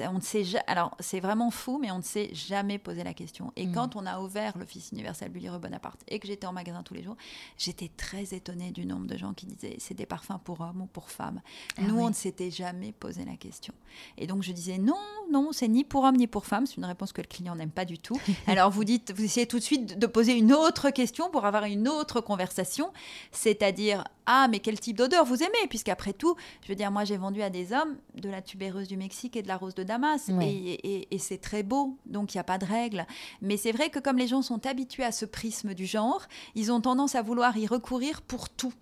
on 0.00 0.14
ne 0.14 0.20
sait 0.20 0.44
alors 0.66 0.96
c'est 1.00 1.20
vraiment 1.20 1.50
fou, 1.50 1.78
mais 1.80 1.90
on 1.90 1.98
ne 1.98 2.02
s'est 2.02 2.30
jamais 2.32 2.78
posé 2.78 3.04
la 3.04 3.14
question. 3.14 3.52
Et 3.56 3.66
mm. 3.66 3.72
quand 3.72 3.96
on 3.96 4.06
a 4.06 4.20
ouvert 4.20 4.56
l'Office 4.58 4.90
universel 4.92 5.30
Bully 5.30 5.48
Bonaparte 5.60 6.00
et 6.08 6.18
que 6.18 6.26
j'étais 6.26 6.46
en 6.46 6.52
magasin 6.52 6.82
tous 6.82 6.94
les 6.94 7.02
jours, 7.02 7.16
j'étais 7.56 7.90
très 7.96 8.34
étonnée 8.34 8.70
du 8.70 8.86
nombre 8.86 9.06
de 9.06 9.16
gens 9.16 9.32
qui 9.32 9.46
disaient 9.46 9.76
c'est 9.78 9.94
des 9.94 10.06
parfums 10.06 10.38
pour 10.44 10.60
hommes 10.60 10.82
ou 10.82 10.86
pour 10.86 11.10
femmes. 11.10 11.40
Ah 11.76 11.82
Nous, 11.82 11.98
on 11.98 12.08
ne 12.08 12.14
s'était 12.14 12.50
jamais 12.50 12.92
posé 12.92 13.24
la 13.24 13.36
question. 13.36 13.74
Et 14.16 14.26
donc 14.26 14.42
je 14.42 14.52
disais 14.52 14.78
non, 14.78 14.96
non, 15.30 15.52
c'est 15.52 15.68
ni 15.68 15.84
pour 15.84 16.04
hommes 16.04 16.16
ni 16.16 16.26
pour 16.26 16.46
femmes. 16.46 16.66
C'est 16.66 16.76
une 16.76 16.84
réponse 16.84 17.12
que 17.12 17.20
le 17.20 17.26
client 17.26 17.54
n'aime 17.56 17.70
pas 17.70 17.84
du 17.84 17.98
tout. 17.98 18.18
alors 18.46 18.70
vous 18.70 18.84
dites, 18.84 19.12
vous 19.14 19.24
essayez 19.24 19.46
tout 19.46 19.58
de 19.58 19.64
suite 19.64 19.98
de 19.98 20.06
poser 20.06 20.36
une 20.36 20.52
autre 20.52 20.90
question 20.90 21.30
pour 21.30 21.44
avoir 21.44 21.64
une 21.64 21.88
autre 21.88 22.20
conversation, 22.20 22.92
c'est-à-dire 23.32 24.04
ah, 24.30 24.46
mais 24.46 24.58
quel 24.60 24.78
type 24.78 24.98
d'odeur 24.98 25.24
vous 25.24 25.42
aimez 25.42 25.66
Puisqu'après 25.70 26.12
tout, 26.12 26.36
je 26.62 26.68
veux 26.68 26.74
dire, 26.74 26.90
moi 26.90 27.04
j'ai 27.04 27.16
vendu 27.16 27.40
à 27.40 27.48
des 27.48 27.72
hommes 27.72 27.96
de 28.14 28.28
la 28.28 28.42
tubéreuse 28.42 28.86
du 28.86 28.98
Mexique 28.98 29.36
et 29.36 29.42
de 29.42 29.48
la 29.48 29.56
rose 29.56 29.74
de 29.74 29.82
Damas. 29.82 30.28
Et, 30.42 31.08
c'est 31.18 31.38
très 31.38 31.62
beau, 31.62 31.96
donc 32.04 32.34
il 32.34 32.36
n'y 32.36 32.40
a 32.40 32.44
pas 32.44 32.58
de 32.58 32.66
règle. 32.66 33.06
Mais 33.40 33.56
c'est 33.56 33.72
vrai 33.72 33.88
que 33.88 33.98
comme 33.98 34.18
les 34.18 34.26
gens 34.26 34.42
sont 34.42 34.66
habitués 34.66 35.04
à 35.04 35.12
ce 35.12 35.24
prisme 35.24 35.72
du 35.72 35.86
genre, 35.86 36.26
ils 36.54 36.70
ont 36.70 36.82
tendance 36.82 37.14
à 37.14 37.22
vouloir 37.22 37.56
y 37.56 37.66
recourir 37.66 38.20
pour 38.20 38.50
tout. 38.50 38.74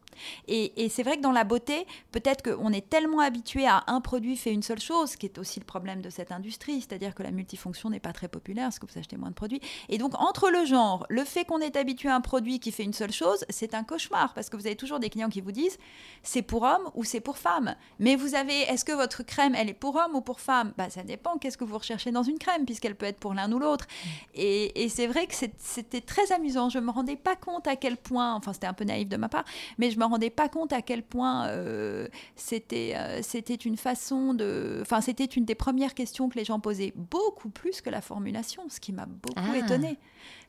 Et, 0.49 0.89
c'est 0.89 1.03
vrai 1.03 1.17
que 1.17 1.23
dans 1.23 1.33
la 1.33 1.45
beauté, 1.45 1.87
peut-être 2.13 2.43
qu'on 2.43 2.73
est 2.73 2.89
tellement 2.89 3.21
habitué 3.21 3.67
à 3.67 3.85
un 3.87 4.01
produit 4.01 4.37
fait 4.37 4.53
une 4.53 4.63
seule 4.63 4.81
chose, 4.81 5.17
qui 5.17 5.27
est 5.27 5.39
aussi 5.39 5.61
le 5.61 5.65
problème 5.65 6.01
de 6.01 6.11
cette 6.11 6.33
industrie, 6.33 6.81
c'est-à-dire 6.81 7.15
que 7.15 7.23
la 7.23 7.31
multifonction 7.31 7.91
n'est 7.91 8.01
pas 8.01 8.13
très 8.13 8.29
populaire, 8.29 8.67
parce 8.67 8.79
que 8.79 8.87
vous 8.87 8.99
achetez 8.99 9.17
moins 9.17 9.31
de 9.31 9.35
produits. 9.35 9.61
Et 9.89 9.99
donc, 9.99 10.19
entre 10.21 10.51
le 10.51 10.65
genre, 10.65 11.07
le 11.09 11.25
fait 11.25 11.45
qu'on 11.45 11.61
est 11.61 11.77
habitué 11.77 12.09
à 12.09 12.15
un 12.15 12.21
produit 12.21 12.61
qui 12.61 12.73
fait 12.73 12.85
une 12.85 12.93
seule 12.93 13.13
chose, 13.13 13.45
c'est 13.51 13.75
un 13.75 13.85
cauchemar, 13.85 14.35
parce 14.35 14.49
que 14.49 14.57
vous 14.57 14.67
avez 14.67 14.77
toujours 14.77 15.01
des 15.01 15.11
clients 15.11 15.29
qui 15.29 15.41
vous 15.41 15.53
disent, 15.53 15.79
c'est 16.23 16.43
pour 16.43 16.63
homme 16.63 16.91
ou 16.95 17.05
c'est 17.05 17.21
pour 17.21 17.39
femme. 17.39 17.75
Mais 17.99 18.17
vous 18.17 18.35
avez, 18.35 18.63
est-ce 18.63 18.85
que 18.85 18.93
votre 18.93 19.23
crème, 19.23 19.55
elle 19.55 19.69
est 19.69 19.75
pour 19.75 19.97
homme 19.97 20.15
ou 20.15 20.21
pour 20.21 20.41
femme 20.41 20.73
bah, 20.77 20.91
Ça 20.91 21.03
dépend, 21.03 21.39
qu'est-ce 21.39 21.59
que 21.59 21.65
vous 21.65 21.79
recherchez 21.79 22.11
dans 22.11 22.23
une 22.23 22.39
crème, 22.39 22.65
puisqu'elle 22.65 22.95
peut 22.95 23.07
être 23.07 23.19
pour 23.19 23.35
l'un 23.35 23.51
ou 23.53 23.59
l'autre? 23.59 23.87
Et, 24.35 24.85
et 24.85 24.89
c'est 24.89 25.07
vrai 25.07 25.27
que 25.27 25.35
c'était 25.35 26.01
très 26.01 26.33
amusant, 26.33 26.69
je 26.69 26.79
ne 26.79 26.85
me 26.85 26.91
rendais 26.91 27.17
pas 27.17 27.37
compte 27.37 27.67
à 27.67 27.77
quel 27.77 27.97
point, 27.97 28.35
enfin 28.35 28.53
c'était 28.53 28.67
un 28.67 28.73
peu 28.73 28.85
naïf 28.85 29.09
de 29.09 29.17
ma 29.17 29.29
part, 29.29 29.45
mais 29.79 29.91
je 29.91 29.99
me 29.99 30.05
rendais 30.09 30.31
pas 30.31 30.49
compte 30.49 30.73
à 30.73 30.83
quel 30.83 31.03
point 31.03 31.47
euh, 31.49 32.09
c'était 32.35 32.95
euh, 32.97 33.21
c'était 33.23 33.55
une 33.55 33.77
façon 33.77 34.35
de. 34.35 34.79
Enfin, 34.83 35.01
c'était 35.01 35.25
une 35.25 35.45
des 35.45 35.55
premières 35.55 35.95
questions 35.95 36.29
que 36.29 36.39
les 36.39 36.45
gens 36.45 36.61
posaient, 36.61 36.93
beaucoup 36.95 37.49
plus 37.49 37.81
que 37.81 37.91
la 37.91 38.01
formulation, 38.01 38.63
ce 38.69 38.81
qui 38.81 38.93
m'a 38.93 39.07
beaucoup 39.07 39.35
ah. 39.37 39.59
étonnée. 39.59 39.99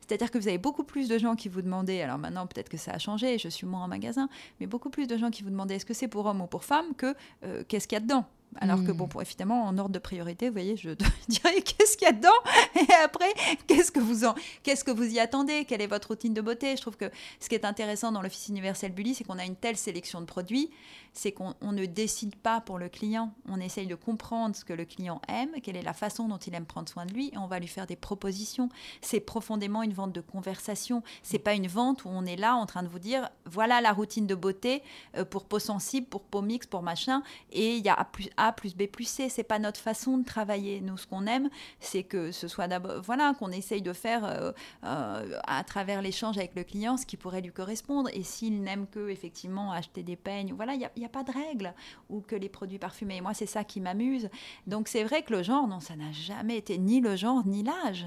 C'est-à-dire 0.02 0.32
que 0.32 0.38
vous 0.38 0.48
avez 0.48 0.58
beaucoup 0.58 0.84
plus 0.84 1.08
de 1.08 1.18
gens 1.18 1.36
qui 1.36 1.50
vous 1.50 1.62
demandaient, 1.62 2.02
alors 2.02 2.18
maintenant 2.18 2.48
peut-être 2.48 2.70
que 2.70 2.78
ça 2.78 2.92
a 2.92 2.98
changé, 2.98 3.38
je 3.38 3.50
suis 3.50 3.68
moins 3.68 3.84
en 3.84 3.88
magasin, 3.88 4.30
mais 4.60 4.68
beaucoup 4.68 4.90
plus 4.90 5.08
de 5.08 5.18
gens 5.18 5.32
qui 5.32 5.44
vous 5.44 5.50
demandaient 5.50 5.76
est-ce 5.76 5.86
que 5.86 5.94
c'est 5.94 6.08
pour 6.08 6.26
homme 6.26 6.42
ou 6.42 6.48
pour 6.48 6.64
femme 6.64 6.96
que 6.96 7.16
euh, 7.44 7.64
qu'est-ce 7.68 7.88
qu'il 7.88 7.96
y 7.96 8.02
a 8.02 8.02
dedans? 8.02 8.26
Alors 8.60 8.84
que, 8.84 8.92
hmm. 8.92 8.98
bon, 8.98 9.08
pour, 9.08 9.22
évidemment, 9.22 9.66
en 9.66 9.78
ordre 9.78 9.92
de 9.92 10.00
priorité, 10.00 10.48
vous 10.48 10.54
voyez, 10.54 10.78
je 10.78 10.90
dirais 11.28 11.62
qu'est-ce 11.62 11.98
qu'il 11.98 12.08
y 12.08 12.10
a 12.10 12.14
dedans? 12.14 12.30
Et 12.76 12.94
après, 13.04 13.32
qu'est-ce 13.68 13.92
que, 13.92 14.00
vous 14.00 14.26
en, 14.26 14.34
qu'est-ce 14.64 14.84
que 14.84 14.92
vous 14.92 15.04
y 15.04 15.20
attendez? 15.20 15.66
Quelle 15.66 15.82
est 15.82 15.88
votre 15.88 16.10
routine 16.10 16.34
de 16.34 16.42
beauté? 16.42 16.76
Je 16.76 16.82
trouve 16.82 16.98
que 16.98 17.12
ce 17.40 17.50
qui 17.50 17.56
est 17.56 17.66
intéressant 17.66 18.12
dans 18.12 18.22
l'Office 18.22 18.48
universel 18.48 18.94
Bully, 18.94 19.14
c'est 19.14 19.24
qu'on 19.24 19.38
a 19.38 19.46
une 19.46 19.56
telle 19.56 19.78
sélection 19.78 20.22
de 20.22 20.26
produits, 20.26 20.72
c'est 21.14 21.32
qu'on 21.32 21.54
ne 21.62 21.86
décide 21.86 22.36
pas 22.36 22.62
pour 22.62 22.80
le 22.80 22.90
client. 22.90 23.34
On 23.48 23.60
essaye 23.60 23.86
de 23.86 23.96
comprendre 23.96 24.56
ce 24.56 24.66
que 24.66 24.74
le 24.74 24.86
client 24.86 25.22
aime, 25.28 25.52
quelle 25.62 25.76
est 25.76 25.84
la 25.84 25.94
façon 25.94 26.28
dont 26.28 26.38
il 26.38 26.56
aime 26.56 26.66
prendre 26.66 26.90
soin 26.90 27.06
de 27.06 27.14
lui, 27.14 27.30
et 27.34 27.38
on 27.38 27.48
va 27.48 27.60
lui 27.60 27.68
faire 27.68 27.86
des 27.86 27.96
propositions. 27.96 28.70
C'est 29.02 29.20
profondément 29.20 29.84
une 29.88 29.94
vente 29.94 30.14
de 30.14 30.22
conversation. 30.22 31.02
C'est 31.24 31.40
pas 31.40 31.54
une 31.54 31.68
vente 31.68 32.06
où 32.06 32.10
on 32.10 32.26
est 32.26 32.36
là 32.36 32.56
en 32.56 32.66
train 32.66 32.84
de 32.84 32.88
vous 32.88 33.00
dire 33.00 33.30
voilà 33.46 33.82
la 33.82 33.94
routine 33.94 34.28
de 34.28 34.36
beauté 34.36 34.84
euh, 35.16 35.26
pour 35.26 35.46
peau 35.46 35.60
sensible, 35.60 36.08
pour 36.08 36.24
peau 36.24 36.42
mixte, 36.42 36.70
pour 36.70 36.84
machin, 36.84 37.24
et 37.52 37.78
il 37.78 37.86
y 37.86 37.90
a 37.90 38.04
plus 38.06 38.30
A 38.38 38.52
plus 38.52 38.76
B 38.76 38.84
plus 38.88 39.08
C. 39.08 39.30
C'est 39.30 39.44
pas 39.44 39.60
notre 39.60 39.80
façon 39.80 40.18
de 40.18 40.26
travailler. 40.26 40.82
Nous, 40.82 40.98
ce 40.98 41.08
qu'on 41.08 41.26
aime, 41.26 41.50
c'est 41.80 42.04
que 42.04 42.32
ce 42.32 42.48
soit 42.48 42.68
d'abord, 42.68 43.02
voilà, 43.02 43.34
qu'on 43.40 43.52
essaye 43.52 43.82
de 43.82 43.94
faire 43.94 44.26
euh, 44.26 44.52
euh, 44.84 45.40
à 45.48 45.64
travers 45.64 46.02
l'échange 46.02 46.38
avec 46.38 46.56
le 46.56 46.64
client 46.64 46.98
ce 46.98 47.06
qui 47.06 47.18
pourrait 47.18 47.42
lui 47.42 47.52
correspondre. 47.52 48.10
Et 48.14 48.24
s'il 48.24 48.62
n'aime 48.62 48.88
que, 48.88 49.10
effectivement, 49.10 49.72
acheter 49.72 50.04
des 50.04 50.16
peignes, 50.16 50.54
voilà, 50.54 50.74
il 50.74 50.80
n'y 50.80 50.86
a, 50.86 51.08
a, 51.08 51.10
pas 51.10 51.24
de 51.24 51.32
règle. 51.32 51.74
Ou 52.10 52.22
que 52.22 52.36
les 52.36 52.50
produits 52.50 52.80
parfumés. 52.80 53.22
moi, 53.22 53.34
c'est 53.34 53.46
ça 53.46 53.64
qui 53.64 53.82
m'amuse. 53.82 54.30
Donc, 54.66 54.88
c'est 54.88 55.04
vrai 55.04 55.24
que 55.24 55.34
le 55.34 55.44
genre, 55.44 55.68
non, 55.68 55.80
ça 55.80 55.96
n'a 55.96 56.12
jamais 56.12 56.58
été 56.58 56.78
ni 56.78 57.00
le 57.00 57.16
genre 57.16 57.46
ni 57.46 57.64
l'âge 57.64 58.06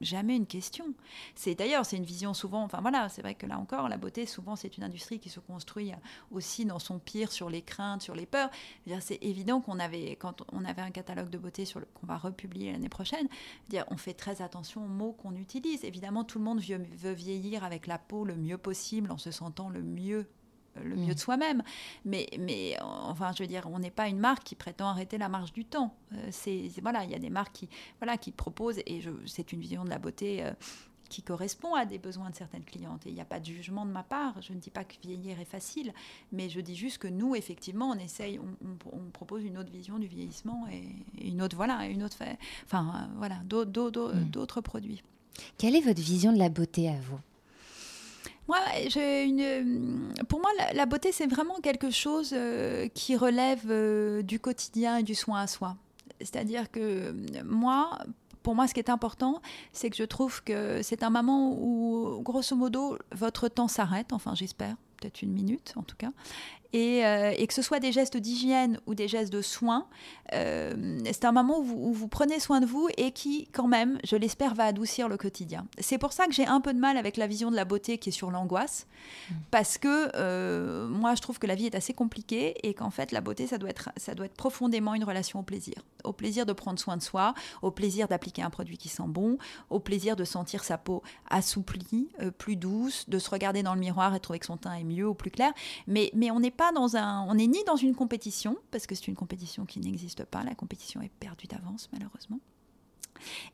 jamais 0.00 0.36
une 0.36 0.46
question. 0.46 0.94
C'est 1.34 1.54
d'ailleurs, 1.54 1.84
c'est 1.86 1.96
une 1.96 2.04
vision 2.04 2.34
souvent, 2.34 2.62
enfin 2.62 2.80
voilà, 2.80 3.08
c'est 3.08 3.22
vrai 3.22 3.34
que 3.34 3.46
là 3.46 3.58
encore, 3.58 3.88
la 3.88 3.96
beauté, 3.96 4.26
souvent, 4.26 4.56
c'est 4.56 4.76
une 4.76 4.84
industrie 4.84 5.18
qui 5.18 5.28
se 5.28 5.40
construit 5.40 5.92
aussi 6.30 6.64
dans 6.64 6.78
son 6.78 6.98
pire 6.98 7.32
sur 7.32 7.50
les 7.50 7.62
craintes, 7.62 8.02
sur 8.02 8.14
les 8.14 8.26
peurs. 8.26 8.50
C'est 9.00 9.18
évident 9.22 9.60
qu'on 9.60 9.78
avait, 9.78 10.12
quand 10.12 10.42
on 10.52 10.64
avait 10.64 10.82
un 10.82 10.90
catalogue 10.90 11.30
de 11.30 11.38
beauté 11.38 11.64
sur 11.64 11.80
qu'on 11.94 12.06
va 12.06 12.16
republier 12.16 12.72
l'année 12.72 12.88
prochaine, 12.88 13.28
dire, 13.68 13.84
on 13.88 13.96
fait 13.96 14.14
très 14.14 14.42
attention 14.42 14.84
aux 14.84 14.88
mots 14.88 15.12
qu'on 15.12 15.34
utilise. 15.36 15.84
Évidemment, 15.84 16.24
tout 16.24 16.38
le 16.38 16.44
monde 16.44 16.60
veut 16.60 17.12
vieillir 17.12 17.64
avec 17.64 17.86
la 17.86 17.98
peau 17.98 18.24
le 18.24 18.36
mieux 18.36 18.58
possible, 18.58 19.10
en 19.10 19.18
se 19.18 19.30
sentant 19.30 19.68
le 19.68 19.82
mieux 19.82 20.28
le 20.84 20.96
mieux 20.96 21.12
mm. 21.12 21.14
de 21.14 21.18
soi-même. 21.18 21.62
Mais, 22.04 22.26
mais 22.38 22.76
enfin, 22.80 23.32
je 23.36 23.42
veux 23.42 23.48
dire, 23.48 23.68
on 23.70 23.78
n'est 23.78 23.90
pas 23.90 24.08
une 24.08 24.18
marque 24.18 24.44
qui 24.44 24.54
prétend 24.54 24.88
arrêter 24.88 25.18
la 25.18 25.28
marche 25.28 25.52
du 25.52 25.64
temps. 25.64 25.94
Euh, 26.12 26.28
c'est 26.30 26.70
voilà, 26.82 27.04
il 27.04 27.10
y 27.10 27.14
a 27.14 27.18
des 27.18 27.30
marques 27.30 27.52
qui 27.52 27.68
voilà 28.00 28.16
qui 28.16 28.32
proposent 28.32 28.78
et 28.86 29.02
c'est 29.26 29.52
une 29.52 29.60
vision 29.60 29.84
de 29.84 29.90
la 29.90 29.98
beauté. 29.98 30.44
Euh, 30.44 30.52
qui 31.08 31.22
correspond 31.22 31.74
à 31.74 31.86
des 31.86 31.98
besoins 31.98 32.30
de 32.30 32.36
certaines 32.36 32.64
clientes. 32.64 33.06
Et 33.06 33.10
il 33.10 33.14
n'y 33.14 33.20
a 33.20 33.24
pas 33.24 33.40
de 33.40 33.46
jugement 33.46 33.86
de 33.86 33.90
ma 33.90 34.02
part. 34.02 34.40
Je 34.42 34.52
ne 34.52 34.58
dis 34.58 34.70
pas 34.70 34.84
que 34.84 34.94
vieillir 35.02 35.40
est 35.40 35.46
facile, 35.46 35.92
mais 36.32 36.48
je 36.48 36.60
dis 36.60 36.76
juste 36.76 36.98
que 36.98 37.08
nous, 37.08 37.34
effectivement, 37.34 37.90
on 37.90 37.98
essaye, 37.98 38.38
on, 38.38 39.10
propose 39.10 39.42
une 39.44 39.58
autre 39.58 39.70
vision 39.70 39.98
du 39.98 40.06
vieillissement 40.06 40.66
et, 40.70 41.26
une 41.26 41.42
autre, 41.42 41.56
voilà, 41.56 41.86
une 41.86 42.02
autre, 42.02 42.18
enfin, 42.64 42.92
euh, 42.94 43.16
voilà, 43.16 43.36
mm. 43.36 44.24
d'autres 44.30 44.60
produits. 44.60 45.02
Quelle 45.56 45.76
est 45.76 45.80
votre 45.80 46.00
vision 46.00 46.32
de 46.32 46.38
la 46.38 46.48
beauté 46.48 46.88
à 46.88 47.00
vous? 47.00 47.18
Moi, 48.48 48.58
une, 48.96 50.12
pour 50.28 50.40
moi, 50.40 50.50
la, 50.72 50.86
beauté, 50.86 51.12
c'est 51.12 51.26
vraiment 51.26 51.56
quelque 51.60 51.90
chose 51.90 52.30
euh, 52.32 52.88
qui 52.88 53.14
relève 53.14 53.66
euh, 53.68 54.22
du 54.22 54.40
quotidien 54.40 54.98
et 54.98 55.02
du 55.02 55.14
soin 55.14 55.42
à 55.42 55.46
soi. 55.46 55.76
C'est-à-dire 56.20 56.70
que 56.70 56.80
euh, 56.80 57.12
moi, 57.44 57.98
pour 58.42 58.54
moi, 58.54 58.66
ce 58.66 58.72
qui 58.72 58.80
est 58.80 58.90
important, 58.90 59.42
c'est 59.72 59.90
que 59.90 59.96
je 59.96 60.04
trouve 60.04 60.42
que 60.42 60.80
c'est 60.82 61.02
un 61.02 61.10
moment 61.10 61.52
où, 61.52 62.22
grosso 62.22 62.56
modo, 62.56 62.96
votre 63.12 63.48
temps 63.48 63.68
s'arrête, 63.68 64.14
enfin 64.14 64.34
j'espère, 64.34 64.76
peut-être 64.98 65.20
une 65.20 65.32
minute 65.32 65.74
en 65.76 65.82
tout 65.82 65.96
cas, 65.96 66.10
euh, 66.74 67.32
et, 67.36 67.46
que 67.46 67.54
ce 67.54 67.62
soit 67.62 67.80
des 67.80 67.92
gestes 67.92 68.16
d'hygiène 68.16 68.78
ou 68.86 68.94
des 68.94 69.08
gestes 69.08 69.32
de 69.32 69.40
soins, 69.40 69.86
euh, 70.34 70.98
c'est 71.04 71.24
un 71.24 71.32
moment 71.32 71.60
où 71.60 71.92
vous, 71.92 72.08
prenez 72.08 72.40
soin 72.40 72.60
de 72.60 72.66
vous 72.66 72.88
et 72.98 73.10
qui, 73.12 73.48
quand 73.52 73.66
même, 73.66 73.98
je 74.04 74.16
l'espère, 74.16 74.54
va 74.54 74.64
adoucir 74.64 75.08
le 75.08 75.16
quotidien. 75.16 75.66
C'est 75.78 75.96
pour 75.96 76.12
ça 76.12 76.26
que 76.26 76.32
j'ai 76.32 76.46
un 76.46 76.60
peu 76.60 76.74
de 76.74 76.78
mal 76.78 76.98
avec 76.98 77.16
la 77.16 77.26
vision 77.26 77.50
de 77.50 77.56
la 77.56 77.64
beauté 77.64 77.96
qui 77.96 78.10
est 78.10 78.12
sur 78.12 78.30
l'angoisse, 78.30 78.86
mmh. 79.30 79.34
parce 79.50 79.78
que 79.78 80.10
euh, 80.14 80.88
moi, 80.88 81.14
je 81.14 81.22
trouve 81.22 81.38
que 81.38 81.46
la 81.46 81.54
vie 81.54 81.66
est 81.66 81.74
assez 81.74 81.94
compliquée 81.94 82.54
et 82.62 82.74
qu'en 82.74 82.90
fait, 82.90 83.12
la 83.12 83.22
beauté, 83.22 83.46
ça 83.46 83.56
doit, 83.56 83.70
être, 83.70 83.90
ça 83.96 84.14
doit 84.14 84.26
être 84.26 84.36
profondément 84.36 84.94
une 84.94 85.04
relation 85.04 85.40
au 85.40 85.44
plaisir. 85.44 85.76
Au 86.04 86.12
plaisir 86.12 86.44
de 86.44 86.52
prendre 86.52 86.78
soin 86.78 86.98
de 86.98 87.02
soi, 87.02 87.32
au 87.62 87.70
plaisir 87.70 88.08
d'appliquer 88.08 88.42
un 88.42 88.50
produit 88.50 88.76
qui 88.76 88.88
sent 88.88 89.04
bon, 89.06 89.38
au 89.70 89.80
plaisir 89.80 90.16
de 90.16 90.24
sentir 90.24 90.64
sa 90.64 90.76
peau 90.76 91.02
assouplie, 91.30 92.08
plus 92.36 92.56
douce, 92.56 93.08
de 93.08 93.18
se 93.18 93.30
regarder 93.30 93.62
dans 93.62 93.74
le 93.74 93.80
miroir 93.80 94.14
et 94.14 94.20
trouver 94.20 94.38
que 94.38 94.46
son 94.46 94.58
teint 94.58 94.74
est 94.74 94.84
mieux 94.84 95.08
ou 95.08 95.14
plus 95.14 95.30
clair. 95.30 95.52
Mais, 95.86 96.10
mais 96.14 96.30
on 96.30 96.40
n'est 96.40 96.50
dans 96.74 96.96
un, 96.96 97.22
on 97.28 97.34
n'est 97.34 97.46
ni 97.46 97.62
dans 97.64 97.76
une 97.76 97.94
compétition 97.94 98.56
parce 98.70 98.86
que 98.86 98.94
c'est 98.94 99.08
une 99.08 99.16
compétition 99.16 99.64
qui 99.64 99.80
n'existe 99.80 100.24
pas. 100.24 100.42
La 100.44 100.54
compétition 100.54 101.00
est 101.00 101.10
perdue 101.20 101.46
d'avance 101.46 101.88
malheureusement. 101.92 102.40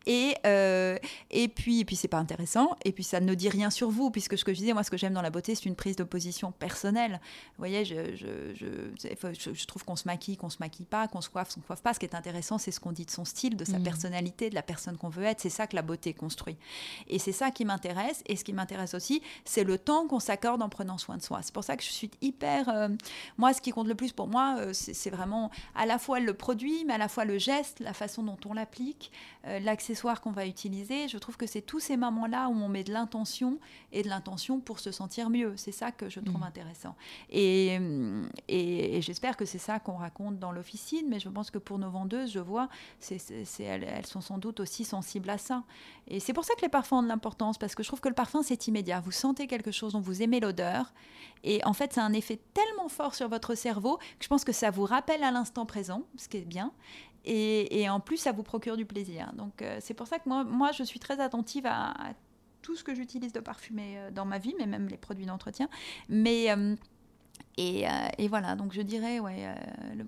Et, 0.06 0.34
euh, 0.46 0.98
et 1.30 1.48
puis, 1.48 1.80
et 1.80 1.84
puis 1.84 1.96
c'est 1.96 2.08
pas 2.08 2.18
intéressant. 2.18 2.76
Et 2.84 2.92
puis, 2.92 3.04
ça 3.04 3.20
ne 3.20 3.34
dit 3.34 3.48
rien 3.48 3.70
sur 3.70 3.90
vous, 3.90 4.10
puisque 4.10 4.38
ce 4.38 4.44
que 4.44 4.52
je 4.52 4.58
disais, 4.58 4.72
moi, 4.72 4.82
ce 4.82 4.90
que 4.90 4.96
j'aime 4.96 5.14
dans 5.14 5.22
la 5.22 5.30
beauté, 5.30 5.54
c'est 5.54 5.66
une 5.66 5.76
prise 5.76 5.96
de 5.96 6.04
position 6.04 6.52
personnelle. 6.52 7.20
Vous 7.56 7.58
voyez, 7.58 7.84
je, 7.84 8.14
je, 8.16 8.54
je, 8.54 9.52
je 9.52 9.66
trouve 9.66 9.84
qu'on 9.84 9.96
se 9.96 10.06
maquille, 10.06 10.36
qu'on 10.36 10.50
se 10.50 10.58
maquille 10.60 10.86
pas, 10.86 11.08
qu'on 11.08 11.20
se 11.20 11.28
coiffe, 11.28 11.54
qu'on 11.54 11.60
se 11.60 11.66
coiffe 11.66 11.82
pas. 11.82 11.94
Ce 11.94 11.98
qui 11.98 12.06
est 12.06 12.14
intéressant, 12.14 12.58
c'est 12.58 12.70
ce 12.70 12.80
qu'on 12.80 12.92
dit 12.92 13.04
de 13.04 13.10
son 13.10 13.24
style, 13.24 13.56
de 13.56 13.64
sa 13.64 13.78
mmh. 13.78 13.82
personnalité, 13.82 14.50
de 14.50 14.54
la 14.54 14.62
personne 14.62 14.96
qu'on 14.96 15.08
veut 15.08 15.24
être. 15.24 15.40
C'est 15.40 15.50
ça 15.50 15.66
que 15.66 15.76
la 15.76 15.82
beauté 15.82 16.14
construit. 16.14 16.56
Et 17.08 17.18
c'est 17.18 17.32
ça 17.32 17.50
qui 17.50 17.64
m'intéresse. 17.64 18.22
Et 18.26 18.36
ce 18.36 18.44
qui 18.44 18.52
m'intéresse 18.52 18.94
aussi, 18.94 19.22
c'est 19.44 19.64
le 19.64 19.78
temps 19.78 20.06
qu'on 20.06 20.20
s'accorde 20.20 20.62
en 20.62 20.68
prenant 20.68 20.98
soin 20.98 21.16
de 21.16 21.22
soi. 21.22 21.40
C'est 21.42 21.54
pour 21.54 21.64
ça 21.64 21.76
que 21.76 21.82
je 21.82 21.90
suis 21.90 22.10
hyper. 22.20 22.68
Euh, 22.68 22.88
moi, 23.38 23.52
ce 23.52 23.60
qui 23.60 23.70
compte 23.70 23.88
le 23.88 23.94
plus 23.94 24.12
pour 24.12 24.28
moi, 24.28 24.56
euh, 24.58 24.72
c'est 24.72 25.10
vraiment 25.10 25.50
à 25.74 25.86
la 25.86 25.98
fois 25.98 26.20
le 26.20 26.34
produit, 26.34 26.84
mais 26.84 26.94
à 26.94 26.98
la 26.98 27.08
fois 27.08 27.24
le 27.24 27.38
geste, 27.38 27.80
la 27.80 27.92
façon 27.92 28.22
dont 28.22 28.38
on 28.46 28.54
l'applique. 28.54 29.10
L'accessoire 29.60 30.20
qu'on 30.20 30.32
va 30.32 30.46
utiliser. 30.46 31.08
Je 31.08 31.18
trouve 31.18 31.36
que 31.36 31.46
c'est 31.46 31.62
tous 31.62 31.80
ces 31.80 31.96
moments-là 31.96 32.48
où 32.48 32.54
on 32.54 32.68
met 32.68 32.84
de 32.84 32.92
l'intention 32.92 33.58
et 33.92 34.02
de 34.02 34.08
l'intention 34.08 34.60
pour 34.60 34.80
se 34.80 34.92
sentir 34.92 35.30
mieux. 35.30 35.54
C'est 35.56 35.72
ça 35.72 35.92
que 35.92 36.08
je 36.08 36.20
trouve 36.20 36.40
mmh. 36.40 36.44
intéressant. 36.44 36.94
Et, 37.30 37.78
et, 38.48 39.00
j'espère 39.02 39.36
que 39.36 39.44
c'est 39.44 39.58
ça 39.58 39.78
qu'on 39.78 39.96
raconte 39.96 40.38
dans 40.38 40.52
l'officine, 40.52 41.06
mais 41.08 41.20
je 41.20 41.28
pense 41.28 41.50
que 41.50 41.58
pour 41.58 41.78
nos 41.78 41.90
vendeuses, 41.90 42.32
je 42.32 42.40
vois, 42.40 42.68
c'est, 42.98 43.20
elles, 43.60 43.84
elles, 43.84 44.06
sont 44.06 44.20
sans 44.20 44.38
doute 44.38 44.60
aussi 44.60 44.84
sensibles 44.84 45.30
à 45.30 45.38
ça. 45.38 45.64
Et 46.08 46.20
c'est 46.20 46.32
pour 46.32 46.44
ça 46.44 46.54
que 46.54 46.62
les 46.62 46.68
parfums 46.68 46.94
ont 46.94 47.02
de 47.02 47.08
l'importance, 47.08 47.58
parce 47.58 47.74
que 47.74 47.82
je 47.82 47.88
trouve 47.88 48.00
que 48.00 48.08
le 48.08 48.14
parfum, 48.14 48.42
c'est 48.42 48.66
immédiat. 48.66 49.00
Vous 49.00 49.12
sentez 49.12 49.46
quelque 49.46 49.70
chose 49.70 49.92
dont 49.92 50.00
vous 50.00 50.22
aimez 50.22 50.40
l'odeur, 50.40 50.92
et 51.44 51.64
en 51.64 51.74
fait, 51.74 51.92
ça 51.92 52.02
a 52.02 52.06
un 52.06 52.12
effet 52.12 52.40
tellement 52.54 52.88
fort 52.88 53.14
sur 53.14 53.28
votre 53.28 53.54
cerveau 53.54 53.98
que 53.98 54.24
je 54.24 54.28
pense 54.28 54.44
que 54.44 54.52
ça 54.52 54.70
vous 54.70 54.84
rappelle 54.84 55.22
à 55.22 55.30
l'instant 55.30 55.66
présent, 55.66 56.02
ce 56.16 56.28
qui 56.28 56.38
est 56.38 56.40
bien. 56.40 56.72
Et, 57.24 57.88
en 57.88 58.00
plus, 58.00 58.18
ça 58.18 58.32
vous 58.32 58.42
procure 58.42 58.76
du 58.76 58.84
plaisir. 58.84 59.32
Donc, 59.34 59.62
euh, 59.62 59.78
c'est 59.80 59.94
pour 59.94 60.06
ça 60.06 60.18
que 60.18 60.28
moi, 60.28 60.72
je 60.72 60.82
suis 60.82 61.00
très 61.00 61.20
attentive 61.20 61.66
à, 61.66 61.94
tout 62.62 62.76
ce 62.76 62.84
que 62.84 62.94
j'utilise 62.94 63.32
de 63.32 63.40
parfumé 63.40 63.98
euh, 63.98 64.10
dans 64.10 64.24
ma 64.24 64.38
vie, 64.38 64.54
mais 64.58 64.66
même 64.66 64.88
les 64.88 64.96
produits 64.96 65.26
d'entretien. 65.26 65.68
Mais. 66.08 66.50
Euh, 66.50 66.76
et, 67.56 67.86
voilà, 68.28 68.56
donc 68.56 68.72
je 68.72 68.82
dirais, 68.82 69.20
ouais, 69.20 69.46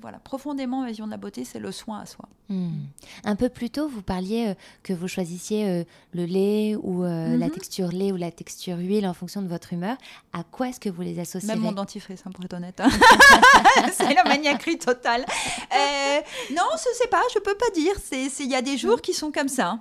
voilà, 0.01 0.19
profondément, 0.19 0.85
vision 0.85 1.07
de 1.07 1.13
la 1.13 1.17
beauté, 1.17 1.45
c'est 1.45 1.61
le 1.61 1.71
soin 1.71 2.01
à 2.01 2.07
soi. 2.07 2.29
Hmm. 2.49 2.87
Un 3.25 3.37
peu 3.37 3.49
plus 3.49 3.71
tôt, 3.71 3.89
vous 3.89 4.03
parliez 4.03 4.55
que 4.83 4.93
vous 4.93 5.07
choisissiez 5.07 5.85
le 6.13 6.25
lait 6.25 6.77
ou 6.77 7.03
la 7.03 7.37
mhm. 7.37 7.51
texture 7.51 7.89
lait 7.89 8.11
ou 8.11 8.17
la 8.17 8.33
texture 8.33 8.79
huile 8.79 9.07
en 9.07 9.15
fonction 9.15 9.43
de 9.43 9.49
votre 9.49 9.73
humeur. 9.73 9.97
À 10.33 10.43
quoi 10.43 10.69
est-ce 10.69 10.81
que 10.81 10.89
vous 10.89 11.03
les 11.03 11.21
associez? 11.21 11.49
Même 11.49 11.61
mon 11.61 11.73
dentifrice, 11.73 12.23
hein, 12.27 12.31
pour 12.33 12.45
être 12.45 12.55
honnête. 12.55 12.81
Hein. 12.81 12.89
c'est 13.93 14.13
la 14.13 14.25
maniaquerie 14.25 14.79
totale. 14.79 15.25
non, 16.51 16.65
je 16.73 16.99
sais 16.99 17.09
pas, 17.09 17.23
je 17.33 17.39
peux 17.39 17.57
pas 17.57 17.71
dire. 17.75 17.95
Il 18.41 18.51
y 18.51 18.57
a 18.57 18.63
des 18.63 18.77
jours 18.77 19.01
qui 19.01 19.15
sont 19.15 19.31
comme 19.31 19.49
ça. 19.49 19.79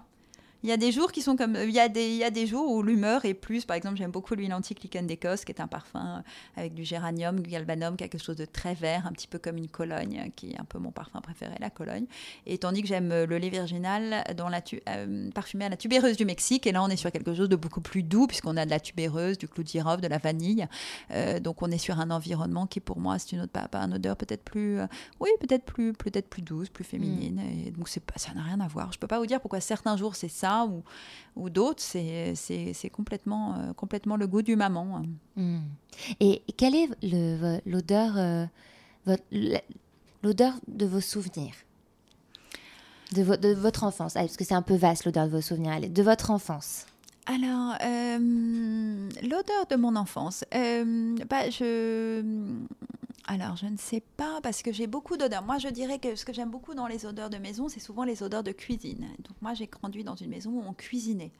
Il 0.65 0.69
y 0.69 0.71
a 0.71 0.77
des 0.77 0.91
jours 0.91 1.11
qui 1.11 1.21
sont 1.21 1.35
comme. 1.35 1.55
Il 1.63 1.69
y 1.69 1.79
a 1.79 1.87
des, 1.89 2.07
il 2.07 2.15
y 2.15 2.23
a 2.23 2.31
des 2.31 2.47
jours 2.47 2.71
où 2.71 2.81
l'humeur 2.81 3.23
est 3.23 3.35
plus. 3.35 3.65
Par 3.65 3.77
exemple, 3.77 3.97
j'aime 3.97 4.09
beaucoup 4.09 4.33
l'huile 4.33 4.51
antique 4.51 4.81
Lichen 4.81 5.05
d'Écosse, 5.05 5.45
qui 5.45 5.51
est 5.51 5.61
un 5.61 5.67
parfum 5.67 6.23
avec 6.57 6.73
du 6.73 6.83
géranium, 6.83 7.39
du 7.39 7.51
galbanum, 7.51 7.95
quelque 7.95 8.17
chose 8.17 8.35
de 8.35 8.45
très 8.45 8.73
vert, 8.73 9.05
un 9.05 9.11
petit 9.11 9.27
peu 9.27 9.37
comme 9.37 9.57
une 9.57 9.67
Cologne, 9.67 10.31
qui 10.35 10.53
est 10.53 10.59
un 10.59 10.63
peu 10.63 10.79
mon 10.79 10.89
parfum 10.89 11.21
préféré, 11.21 11.53
la 11.59 11.69
Cologne. 11.69 12.07
Et 12.47 12.57
tandis 12.57 12.81
que 12.81 12.87
j'aime 12.87 13.09
le 13.09 13.37
lait 13.37 13.51
virginal 13.51 14.23
dans 14.35 14.49
la 14.49 14.59
euh, 14.89 15.29
parfumé 15.29 15.65
à 15.65 15.69
la 15.69 15.77
tubéreuse 15.77 16.17
du 16.17 16.25
Mexique. 16.25 16.65
Et 16.65 16.71
là, 16.71 16.81
on 16.81 16.87
est 16.87 16.95
sur 16.95 17.11
quelque 17.11 17.35
chose 17.35 17.47
de 17.47 17.55
beaucoup 17.55 17.81
plus 17.81 18.01
doux, 18.01 18.25
puisqu'on 18.25 18.57
a 18.57 18.65
de 18.65 18.71
la 18.71 18.79
tubéreuse, 18.79 19.37
du 19.37 19.47
clou 19.47 19.61
de 19.61 19.67
girofle, 19.67 20.01
de 20.01 20.07
la 20.07 20.17
vanille. 20.17 20.67
Euh, 21.11 21.39
donc, 21.39 21.61
on 21.61 21.69
est 21.69 21.77
sur 21.77 21.99
un 21.99 22.09
environnement 22.09 22.65
qui, 22.65 22.79
pour 22.79 22.99
moi, 22.99 23.19
c'est 23.19 23.33
une 23.33 23.41
autre, 23.41 23.51
pas, 23.51 23.69
un 23.73 23.91
odeur 23.91 24.17
peut-être 24.17 24.43
plus. 24.43 24.79
Euh, 24.79 24.87
oui, 25.19 25.29
peut-être 25.39 25.65
plus, 25.65 25.93
peut-être 25.93 26.27
plus 26.27 26.41
douce, 26.41 26.69
plus 26.69 26.83
féminine. 26.83 27.35
Mm. 27.35 27.67
Et 27.67 27.69
donc, 27.69 27.87
c'est 27.87 28.03
pas, 28.03 28.17
ça 28.17 28.33
n'a 28.33 28.41
rien 28.41 28.59
à 28.61 28.67
voir. 28.67 28.91
Je 28.91 28.97
peux 28.97 29.05
pas 29.05 29.19
vous 29.19 29.27
dire 29.27 29.39
pourquoi 29.39 29.59
certains 29.59 29.95
jours 29.95 30.15
c'est 30.15 30.27
ça 30.27 30.54
ou, 30.63 30.83
ou 31.35 31.49
d'autres, 31.49 31.83
c'est 31.83 32.89
complètement, 32.91 33.55
euh, 33.55 33.73
complètement 33.73 34.15
le 34.15 34.27
goût 34.27 34.41
du 34.41 34.55
maman. 34.55 35.03
Hmm. 35.35 35.59
Et 36.19 36.41
quelle 36.57 36.75
est 36.75 36.89
l'odeur 37.65 38.13
euh, 38.17 38.45
l'odeur 40.23 40.53
de 40.67 40.85
vos 40.85 41.01
souvenirs? 41.01 41.55
De, 43.11 43.23
de, 43.35 43.53
votre 43.53 43.83
enfance? 43.83 44.15
Ah, 44.15 44.21
Parce 44.21 44.37
que 44.37 44.43
c'est 44.43 44.55
un 44.55 44.61
peu 44.61 44.75
vaste 44.75 45.05
l'odeur 45.05 45.25
de 45.25 45.31
vos 45.31 45.41
souvenirs. 45.41 45.73
Allez, 45.73 45.89
de 45.89 46.03
votre 46.03 46.31
enfance 46.31 46.85
alors, 47.27 47.73
euh, 47.83 49.09
l'odeur 49.23 49.65
de 49.67 49.75
mon 49.75 49.95
enfance, 49.95 50.43
bah, 50.51 51.49
je, 51.49 52.21
alors, 53.27 53.55
je 53.55 53.65
ne 53.65 53.77
sais 53.77 54.03
pas, 54.17 54.39
parce 54.43 54.61
que 54.61 54.71
j'ai 54.71 54.85
beaucoup 54.85 55.17
d'odeurs. 55.17 55.41
Moi, 55.41 55.57
je 55.57 55.67
dirais 55.67 55.97
que 55.97 56.15
ce 56.15 56.25
que 56.25 56.31
j'aime 56.33 56.51
beaucoup 56.51 56.75
dans 56.75 56.85
les 56.85 57.07
odeurs 57.07 57.31
de 57.31 57.37
maison, 57.37 57.67
c'est 57.69 57.79
souvent 57.79 58.03
les 58.03 58.21
odeurs 58.21 58.43
de 58.43 58.51
cuisine. 58.51 59.07
Donc, 59.19 59.41
moi, 59.41 59.55
j'ai 59.55 59.65
grandi 59.65 60.03
dans 60.03 60.15
une 60.15 60.29
maison 60.29 60.51
où 60.51 60.63
on 60.67 60.73
cuisinait. 60.73 61.31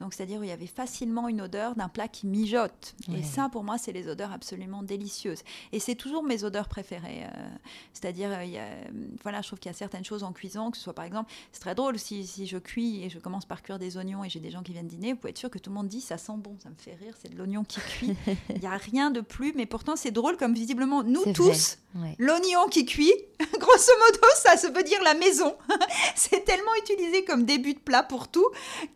Donc, 0.00 0.14
c'est-à-dire 0.14 0.40
où 0.40 0.42
il 0.42 0.48
y 0.48 0.52
avait 0.52 0.66
facilement 0.66 1.28
une 1.28 1.42
odeur 1.42 1.74
d'un 1.74 1.88
plat 1.88 2.08
qui 2.08 2.26
mijote. 2.26 2.94
Et 3.14 3.22
ça, 3.22 3.50
pour 3.50 3.62
moi, 3.62 3.76
c'est 3.76 3.92
les 3.92 4.08
odeurs 4.08 4.32
absolument 4.32 4.82
délicieuses. 4.82 5.42
Et 5.72 5.80
c'est 5.80 5.96
toujours 5.96 6.22
mes 6.22 6.44
odeurs 6.44 6.66
préférées. 6.66 7.24
Euh, 7.24 7.48
c'est-à-dire, 7.92 8.30
euh, 8.32 8.84
voilà, 9.22 9.42
je 9.42 9.48
trouve 9.48 9.58
qu'il 9.58 9.70
y 9.70 9.74
a 9.74 9.76
certaines 9.76 10.04
choses 10.04 10.22
en 10.24 10.32
cuisant, 10.32 10.70
que 10.70 10.78
ce 10.78 10.82
soit 10.82 10.94
par 10.94 11.04
exemple, 11.04 11.30
c'est 11.52 11.60
très 11.60 11.74
drôle, 11.74 11.98
si, 11.98 12.26
si 12.26 12.46
je 12.46 12.56
cuis 12.56 13.02
et 13.04 13.10
je 13.10 13.18
commence 13.18 13.44
par 13.44 13.62
cuire 13.62 13.78
des 13.78 13.98
oignons 13.98 14.24
et 14.24 14.30
j'ai 14.30 14.40
des 14.40 14.50
gens 14.50 14.62
qui 14.62 14.72
viennent 14.72 14.88
dîner, 14.88 15.12
vous 15.12 15.18
pouvez 15.18 15.30
être 15.30 15.38
sûr 15.38 15.50
que 15.50 15.58
tout 15.58 15.70
le 15.70 15.74
monde 15.74 15.88
dit 15.88 16.00
ça 16.00 16.16
sent 16.16 16.32
bon. 16.38 16.56
Ça 16.62 16.70
me 16.70 16.74
fait 16.76 16.94
rire, 16.94 17.14
c'est 17.20 17.30
de 17.30 17.36
l'oignon 17.36 17.64
qui 17.64 17.80
cuit. 17.80 18.16
Il 18.48 18.60
n'y 18.60 18.66
a 18.66 18.76
rien 18.76 19.10
de 19.10 19.20
plus, 19.20 19.52
mais 19.54 19.66
pourtant, 19.66 19.94
c'est 19.96 20.10
drôle 20.10 20.38
comme 20.38 20.54
visiblement, 20.54 21.02
nous, 21.02 21.22
tous, 21.34 21.78
l'oignon 22.18 22.68
qui 22.68 22.84
cuit, 22.84 23.12
grosso 23.58 23.92
modo, 23.98 24.26
ça 24.36 24.56
se 24.56 24.66
veut 24.66 24.82
dire 24.82 25.02
la 25.02 25.14
maison. 25.14 25.54
c'est 26.14 26.44
tellement 26.44 26.74
utilisé 26.82 27.24
comme 27.24 27.44
début 27.44 27.74
de 27.74 27.78
plat 27.78 28.02
pour 28.02 28.28
tout 28.28 28.46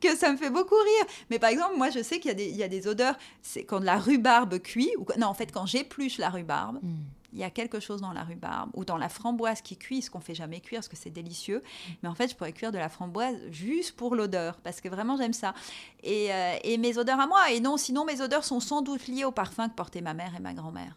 que 0.01 0.17
ça 0.17 0.33
me 0.33 0.37
fait 0.37 0.51
beaucoup 0.51 0.75
rire. 0.75 1.07
Mais 1.31 1.39
par 1.39 1.51
exemple, 1.51 1.77
moi, 1.77 1.91
je 1.91 2.03
sais 2.03 2.19
qu'il 2.19 2.39
y, 2.41 2.63
a 2.63 2.69
des 2.69 2.89
odeurs, 2.89 3.17
c'est 3.43 3.65
quand 3.65 3.81
la 3.81 3.99
rhubarbe 3.99 4.59
cuit, 4.59 4.91
ou 4.99 5.07
non, 5.19 5.29
en 5.29 5.35
fait, 5.35 5.53
quand 5.53 5.67
j'épluche 5.67 6.19
la 6.19 6.31
rhubarbe, 6.31 6.79
hmm. 6.83 6.97
il 7.33 7.39
y 7.39 7.45
a 7.45 7.51
quelque 7.51 7.79
chose 7.79 8.01
dans 8.01 8.13
la 8.13 8.25
rhubarbe 8.25 8.71
ou 8.75 8.85
dans 8.85 8.97
la 8.97 9.09
framboise 9.09 9.61
qui 9.61 9.77
cuit, 9.77 10.03
ce 10.03 10.11
qu'on 10.11 10.21
fait 10.21 10.35
jamais 10.35 10.61
cuire 10.61 10.81
parce 10.81 10.89
que 10.89 10.97
c'est 10.97 11.11
délicieux. 11.11 11.63
Mais 12.03 12.09
en 12.09 12.15
fait, 12.15 12.29
je 12.29 12.35
pourrais 12.35 12.53
cuire 12.53 12.73
de 12.73 12.79
la 12.79 12.89
framboise 12.89 13.37
juste 13.51 13.97
pour 13.97 14.15
l'odeur 14.15 14.57
parce 14.63 14.81
que 14.81 14.89
vraiment 14.89 15.17
j'aime 15.17 15.33
ça. 15.33 15.55
Et, 16.03 16.33
euh, 16.33 16.57
et, 16.65 16.79
mes 16.79 16.99
odeurs 16.99 17.21
à 17.21 17.27
moi. 17.27 17.51
Et 17.53 17.61
non, 17.61 17.77
sinon 17.77 18.05
mes 18.05 18.21
odeurs 18.21 18.45
sont 18.45 18.61
sans 18.61 18.83
doute 18.83 19.07
liées 19.07 19.25
au 19.25 19.33
parfum 19.33 19.69
que 19.69 19.75
portaient 19.75 20.01
ma 20.01 20.15
mère 20.15 20.35
et 20.37 20.41
ma 20.41 20.55
grand-mère 20.55 20.97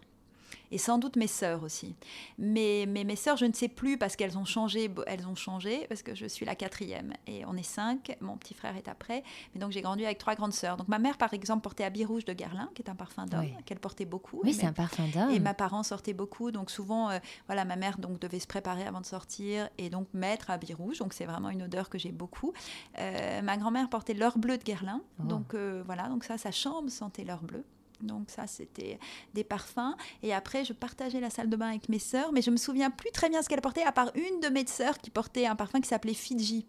et 0.72 0.78
sans 0.78 0.98
doute 0.98 1.16
mes 1.16 1.28
sœurs 1.28 1.64
aussi. 1.64 1.96
Mais, 2.38 2.86
mais 2.88 3.04
mes 3.04 3.16
sœurs, 3.16 3.38
je 3.38 3.46
ne 3.46 3.54
sais 3.54 3.68
plus 3.68 3.98
parce 3.98 4.16
qu'elles 4.16 4.38
ont 4.38 4.46
changé, 4.46 4.90
elles 5.08 5.28
ont 5.28 5.36
changé 5.36 5.86
parce 5.88 6.02
que 6.02 6.16
je 6.16 6.26
suis 6.26 6.46
la 6.46 6.56
quatrième 6.56 7.14
et 7.28 7.46
on 7.46 7.56
est 7.56 7.64
cinq. 7.64 8.16
Mon 8.22 8.38
petit 8.38 8.54
frère 8.54 8.76
est 8.78 8.88
après, 8.88 9.24
mais 9.54 9.62
donc 9.62 9.72
j'ai 9.72 9.82
grandi 9.82 10.06
avec 10.06 10.18
trois 10.18 10.36
grandes 10.36 10.54
sœurs. 10.54 10.78
Donc 10.78 10.88
ma 10.88 11.00
mère, 11.00 11.18
par 11.18 11.34
exemple, 11.34 11.62
portait 11.62 11.84
Habit 11.84 12.06
Rouge 12.06 12.26
de 12.26 12.34
Guerlain, 12.34 12.70
qui 12.76 12.82
est 12.82 12.90
un 12.90 12.96
parfum 12.96 13.26
d'homme 13.26 13.48
qu'elle 13.66 13.80
portait 13.80 14.06
beaucoup. 14.06 14.42
Oui, 14.44 14.54
c'est 14.54 14.66
un 14.66 14.74
parfum 14.74 15.08
d'homme. 15.08 15.32
Et 15.32 15.40
ma 15.40 15.54
parents 15.54 15.84
sortaient 15.84 16.14
beaucoup, 16.14 16.52
donc 16.52 16.72
souvent, 16.72 17.10
euh, 17.10 17.20
voilà, 17.48 17.66
ma 17.66 17.76
mère 17.76 17.98
donc 17.98 18.20
devait 18.20 18.40
se 18.40 18.48
préparer 18.48 18.84
avant 18.84 19.02
de 19.02 19.06
sortir 19.06 19.70
et 19.78 19.90
donc 19.90 20.08
mettre 20.14 20.50
Habit 20.50 20.74
Rouge. 20.74 21.00
Donc 21.00 21.14
c'est 21.14 21.26
vraiment 21.26 21.50
une 21.50 21.64
odeur 21.64 21.90
que 21.90 21.98
j'ai 21.98 22.12
beaucoup. 22.12 22.54
Euh, 23.00 23.42
ma 23.42 23.58
grand-mère 23.58 23.90
portait 23.90 24.14
l'or 24.14 24.38
bleu 24.38 24.58
de 24.58 24.64
Guerlain, 24.64 25.02
oh. 25.20 25.24
donc 25.24 25.54
euh, 25.54 25.84
voilà, 25.86 26.08
donc 26.08 26.24
ça, 26.24 26.38
sa 26.38 26.52
chambre 26.52 26.90
sentait 26.90 27.24
l'or 27.24 27.42
bleu. 27.42 27.64
Donc 28.04 28.30
ça, 28.30 28.48
c'était 28.48 29.00
des 29.34 29.44
parfums. 29.44 29.96
Et 30.24 30.34
après, 30.34 30.66
je 30.66 30.74
partageais 30.74 31.20
la 31.20 31.30
salle 31.30 31.50
de 31.50 31.56
bain 31.56 31.70
avec 31.70 31.90
mes 31.90 32.00
sœurs, 32.00 32.32
mais 32.32 32.42
je 32.42 32.52
me 32.52 32.58
souviens 32.58 32.90
plus 32.90 33.12
très 33.12 33.30
bien 33.30 33.42
ce 33.42 33.50
qu'elle 33.50 33.62
portait, 33.62 33.84
à 33.84 33.92
part 33.92 34.12
une 34.16 34.40
de 34.40 34.50
mes 34.50 34.66
sœurs 34.66 34.98
qui 34.98 35.10
portait 35.10 35.46
un 35.46 35.56
parfum 35.56 35.82
qui 35.82 35.88
s'appelait 35.88 36.14
Fidji. 36.14 36.66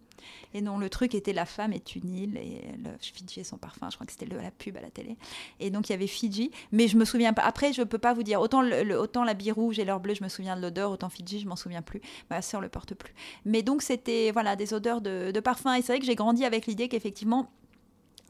Et 0.55 0.61
non, 0.61 0.79
le 0.79 0.89
truc 0.89 1.15
était 1.15 1.33
La 1.33 1.47
femme 1.47 1.73
est 1.73 1.97
une 1.97 2.15
île, 2.15 2.37
et 2.37 2.63
le, 2.79 2.91
Fidji 3.01 3.41
est 3.41 3.45
son 3.45 3.59
parfum, 3.59 3.89
je 3.91 3.97
crois 3.97 4.07
que 4.07 4.13
c'était 4.13 4.27
la 4.27 4.51
pub 4.51 4.77
à 4.77 4.81
la 4.81 4.91
télé. 4.91 5.17
Et 5.61 5.71
donc 5.71 5.89
il 5.89 5.93
y 5.93 5.95
avait 5.95 6.07
Fidji, 6.07 6.51
mais 6.71 6.89
je 6.89 6.97
me 6.97 7.05
souviens 7.05 7.33
pas. 7.33 7.43
Après, 7.43 7.73
je 7.73 7.83
peux 7.83 7.99
pas 7.99 8.15
vous 8.15 8.23
dire, 8.23 8.41
autant, 8.41 8.63
le, 8.63 9.35
bille 9.35 9.53
rouge 9.53 9.79
et 9.79 9.85
l'or 9.85 10.01
bleu, 10.01 10.15
je 10.15 10.23
me 10.23 10.29
souviens 10.29 10.57
de 10.57 10.63
l'odeur, 10.63 10.91
autant 10.91 11.09
Fidji, 11.09 11.41
je 11.41 11.49
m'en 11.49 11.57
souviens 11.57 11.83
plus. 11.83 12.01
Ma 12.31 12.43
sœur 12.43 12.61
le 12.61 12.69
porte 12.69 12.95
plus. 12.95 13.15
Mais 13.45 13.63
donc 13.63 13.83
c'était 13.83 14.31
voilà 14.33 14.57
des 14.57 14.75
odeurs 14.75 15.01
de, 15.01 15.31
de 15.31 15.41
parfum. 15.41 15.75
Et 15.75 15.83
c'est 15.83 15.93
vrai 15.93 16.01
que 16.01 16.07
j'ai 16.07 16.15
grandi 16.15 16.45
avec 16.45 16.67
l'idée 16.67 16.89
qu'effectivement, 16.89 17.51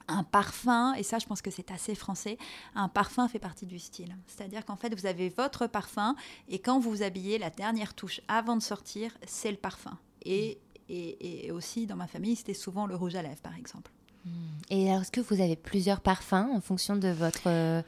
un 0.08 0.24
parfum, 0.24 0.94
et 0.94 1.02
ça 1.02 1.18
je 1.18 1.26
pense 1.26 1.42
que 1.42 1.50
c'est 1.50 1.70
assez 1.70 1.94
français, 1.94 2.38
un 2.74 2.88
parfum 2.88 3.28
fait 3.28 3.38
partie 3.38 3.66
du 3.66 3.78
style. 3.78 4.16
C'est-à-dire 4.26 4.64
qu'en 4.64 4.76
fait 4.76 4.94
vous 4.94 5.06
avez 5.06 5.28
votre 5.28 5.66
parfum 5.66 6.14
et 6.48 6.58
quand 6.58 6.78
vous 6.78 6.90
vous 6.90 7.02
habillez, 7.02 7.38
la 7.38 7.50
dernière 7.50 7.94
touche 7.94 8.20
avant 8.28 8.56
de 8.56 8.62
sortir, 8.62 9.16
c'est 9.26 9.50
le 9.50 9.56
parfum. 9.56 9.98
Et, 10.24 10.60
et, 10.88 11.50
aussi 11.50 11.86
dans 11.86 11.96
ma 11.96 12.06
famille, 12.06 12.36
c'était 12.36 12.54
souvent 12.54 12.86
le 12.86 12.94
rouge 12.94 13.14
à 13.14 13.22
lèvres 13.22 13.40
par 13.42 13.56
exemple. 13.56 13.90
Et 14.70 14.88
alors 14.88 15.02
est-ce 15.02 15.10
que 15.10 15.20
vous 15.20 15.40
avez 15.40 15.56
plusieurs 15.56 16.00
parfums 16.00 16.48
en 16.52 16.60
fonction 16.60 16.96
de 16.96 17.08
votre 17.08 17.82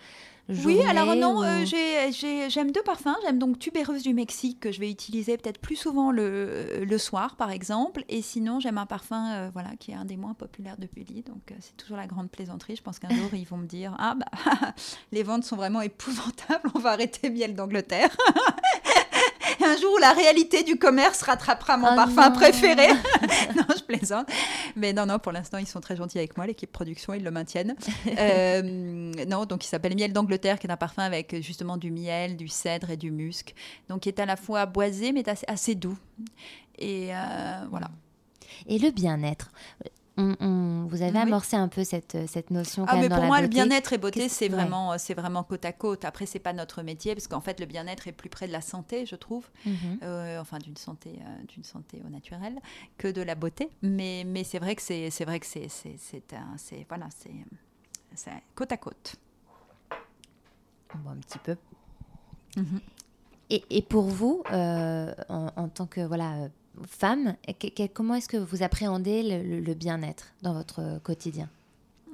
oui, 0.49 0.83
alors 0.83 1.17
non, 1.17 1.43
euh, 1.43 1.65
j'aime 1.65 2.71
deux 2.71 2.83
parfums. 2.83 3.17
J'aime 3.23 3.39
donc 3.39 3.59
Tubéreuse 3.59 4.03
du 4.03 4.13
Mexique 4.13 4.61
que 4.61 4.73
je 4.73 4.81
vais 4.81 4.91
utiliser 4.91 5.39
peut-être 5.39 5.59
plus 5.59 5.77
souvent 5.77 6.11
le, 6.11 6.85
le, 6.85 6.99
soir, 6.99 7.37
par 7.37 7.51
exemple. 7.51 8.05
Et 8.11 8.21
sinon, 8.21 8.61
j'aime 8.61 8.77
un 8.77 8.85
parfum 8.85 9.33
euh, 9.33 9.51
voilà, 9.53 9.71
qui 9.79 9.93
est 9.93 9.95
un 9.95 10.05
des 10.05 10.17
moins 10.17 10.35
populaires 10.35 10.77
de 10.77 10.87
Bully. 10.87 11.23
Donc, 11.23 11.51
euh, 11.51 11.55
c'est 11.61 11.77
toujours 11.77 11.97
la 11.97 12.07
grande 12.07 12.31
plaisanterie. 12.31 12.77
Je 12.77 12.83
pense 12.83 12.99
qu'un 12.99 13.09
jour, 13.09 13.31
ils 13.33 13.47
vont 13.47 13.57
me 13.57 13.67
dire 13.67 13.97
Ah, 13.99 14.17
bah, 14.17 14.75
les 15.13 15.23
ventes 15.23 15.45
sont 15.45 15.57
vraiment 15.57 15.81
épouvantables. 15.81 16.71
On 16.75 16.79
va 16.79 16.91
arrêter 16.91 17.31
miel 17.31 17.55
d'Angleterre. 17.55 18.15
un 19.65 19.77
jour 19.77 19.93
où 19.95 19.99
la 19.99 20.13
réalité 20.13 20.63
du 20.63 20.79
commerce 20.79 21.23
rattrapera 21.23 21.77
mon 21.77 21.93
oh 21.93 21.97
parfum 21.97 22.31
préféré. 22.31 22.89
non, 23.57 23.65
je 23.77 23.83
plaisante. 23.83 24.29
Mais 24.77 24.93
non, 24.93 25.07
non, 25.07 25.19
pour 25.19 25.33
l'instant, 25.33 25.59
ils 25.59 25.67
sont 25.67 25.81
très 25.81 25.97
gentils 25.97 26.19
avec 26.19 26.37
moi, 26.37 26.47
l'équipe 26.47 26.71
production, 26.71 27.15
ils 27.15 27.23
le 27.23 27.31
maintiennent. 27.31 27.75
Euh, 28.19 28.63
non, 29.27 29.45
donc 29.45 29.65
il 29.65 29.69
s'appelle 29.69 29.95
Miel 29.95 30.13
d'Angleterre, 30.13 30.59
qui 30.59 30.67
est 30.67 30.71
un 30.71 30.77
parfum 30.77 31.03
avec 31.03 31.41
justement 31.43 31.77
du 31.77 31.91
miel, 31.91 32.37
du 32.37 32.49
cèdre 32.49 32.91
et 32.91 32.97
du 32.97 33.11
musc. 33.11 33.55
Donc 33.89 34.01
qui 34.01 34.09
est 34.09 34.21
à 34.21 34.27
la 34.27 34.37
fois 34.37 34.67
boisé, 34.67 35.13
mais 35.13 35.29
assez, 35.29 35.45
assez 35.49 35.75
doux. 35.75 35.99
Et 36.79 37.15
euh, 37.15 37.65
voilà. 37.71 37.91
Et 38.67 38.79
le 38.79 38.91
bien-être? 38.91 39.51
Vous 40.17 41.03
avez 41.03 41.19
amorcé 41.19 41.57
un 41.57 41.69
peu 41.69 41.85
cette, 41.85 42.17
cette 42.29 42.51
notion. 42.51 42.85
Ah, 42.89 42.97
mais 42.97 43.09
pour 43.09 43.25
moi, 43.25 43.41
le 43.41 43.49
bien-être 43.49 43.93
et 43.93 43.99
beauté, 43.99 44.29
c'est 44.29 44.49
vraiment, 44.49 44.97
c'est 44.99 45.15
vraiment 45.15 45.43
côte 45.43 45.65
à 45.65 45.73
côte. 45.73 46.05
Après, 46.05 46.27
c'est 46.27 46.39
pas 46.39 46.53
notre 46.53 46.83
métier 46.83 47.15
parce 47.15 47.27
qu'en 47.27 47.41
fait, 47.41 47.61
le 47.61 47.67
bien-être 47.67 48.07
est 48.09 48.13
plus 48.13 48.29
près 48.29 48.47
de 48.47 48.53
la 48.53 48.61
santé, 48.61 49.07
je 49.07 49.17
trouve, 49.17 49.49
mhm. 49.67 49.99
euh, 50.03 50.41
enfin 50.41 50.59
d'une 50.59 50.77
santé, 50.77 51.19
euh, 51.21 51.45
d'une 51.49 51.65
santé 51.65 52.01
au 52.07 52.11
naturel, 52.11 52.61
que 52.99 53.09
de 53.09 53.23
la 53.23 53.35
beauté. 53.35 53.71
Mais, 53.83 54.25
mais 54.27 54.45
c'est 54.45 54.59
vrai 54.59 54.77
que 54.77 54.83
c'est, 54.83 55.11
c'est 55.11 55.25
vrai 55.25 55.41
que 55.41 55.47
c'est, 55.47 55.69
c'est, 55.69 55.97
c'est, 55.99 56.87
voilà, 56.89 57.09
c'est, 58.15 58.31
côte 58.55 58.73
à 58.73 58.77
côte. 58.77 59.17
Bon, 61.03 61.11
un 61.11 61.17
petit 61.17 61.39
peu. 61.39 61.57
Mhm. 62.57 62.81
et, 63.51 63.65
et, 63.71 63.83
pour 63.83 64.05
vous, 64.05 64.45
euh, 64.53 65.13
en, 65.29 65.49
en, 65.57 65.69
tant 65.69 65.87
que 65.87 66.01
voilà 66.01 66.49
femme, 66.87 67.37
comment 67.95 68.15
est-ce 68.15 68.29
que 68.29 68.37
vous 68.37 68.63
appréhendez 68.63 69.23
le, 69.23 69.75
bien-être 69.75 70.33
dans 70.43 70.53
votre 70.53 70.99
quotidien? 71.03 71.49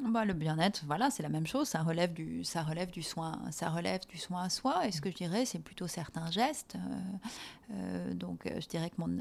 Bah, 0.03 0.25
le 0.25 0.33
bien-être, 0.33 0.83
voilà, 0.87 1.11
c'est 1.11 1.23
la 1.23 1.29
même 1.29 1.47
chose. 1.47 1.69
Ça 1.69 1.83
relève 1.83 2.13
du, 2.15 2.43
ça 2.43 2.63
relève 2.63 2.91
du 2.91 3.03
soin, 3.03 3.39
ça 3.51 3.69
relève 3.69 4.01
du 4.09 4.17
soin 4.17 4.45
à 4.45 4.49
soi. 4.49 4.87
Et 4.87 4.93
ce 4.93 5.01
que 5.01 5.11
je 5.11 5.17
dirais, 5.17 5.45
c'est 5.45 5.59
plutôt 5.59 5.87
certains 5.87 6.31
gestes. 6.31 6.77
Euh, 6.77 7.75
euh, 7.75 8.15
donc, 8.15 8.47
euh, 8.47 8.61
je 8.61 8.67
dirais 8.67 8.89
que 8.89 8.97
mon, 8.99 9.19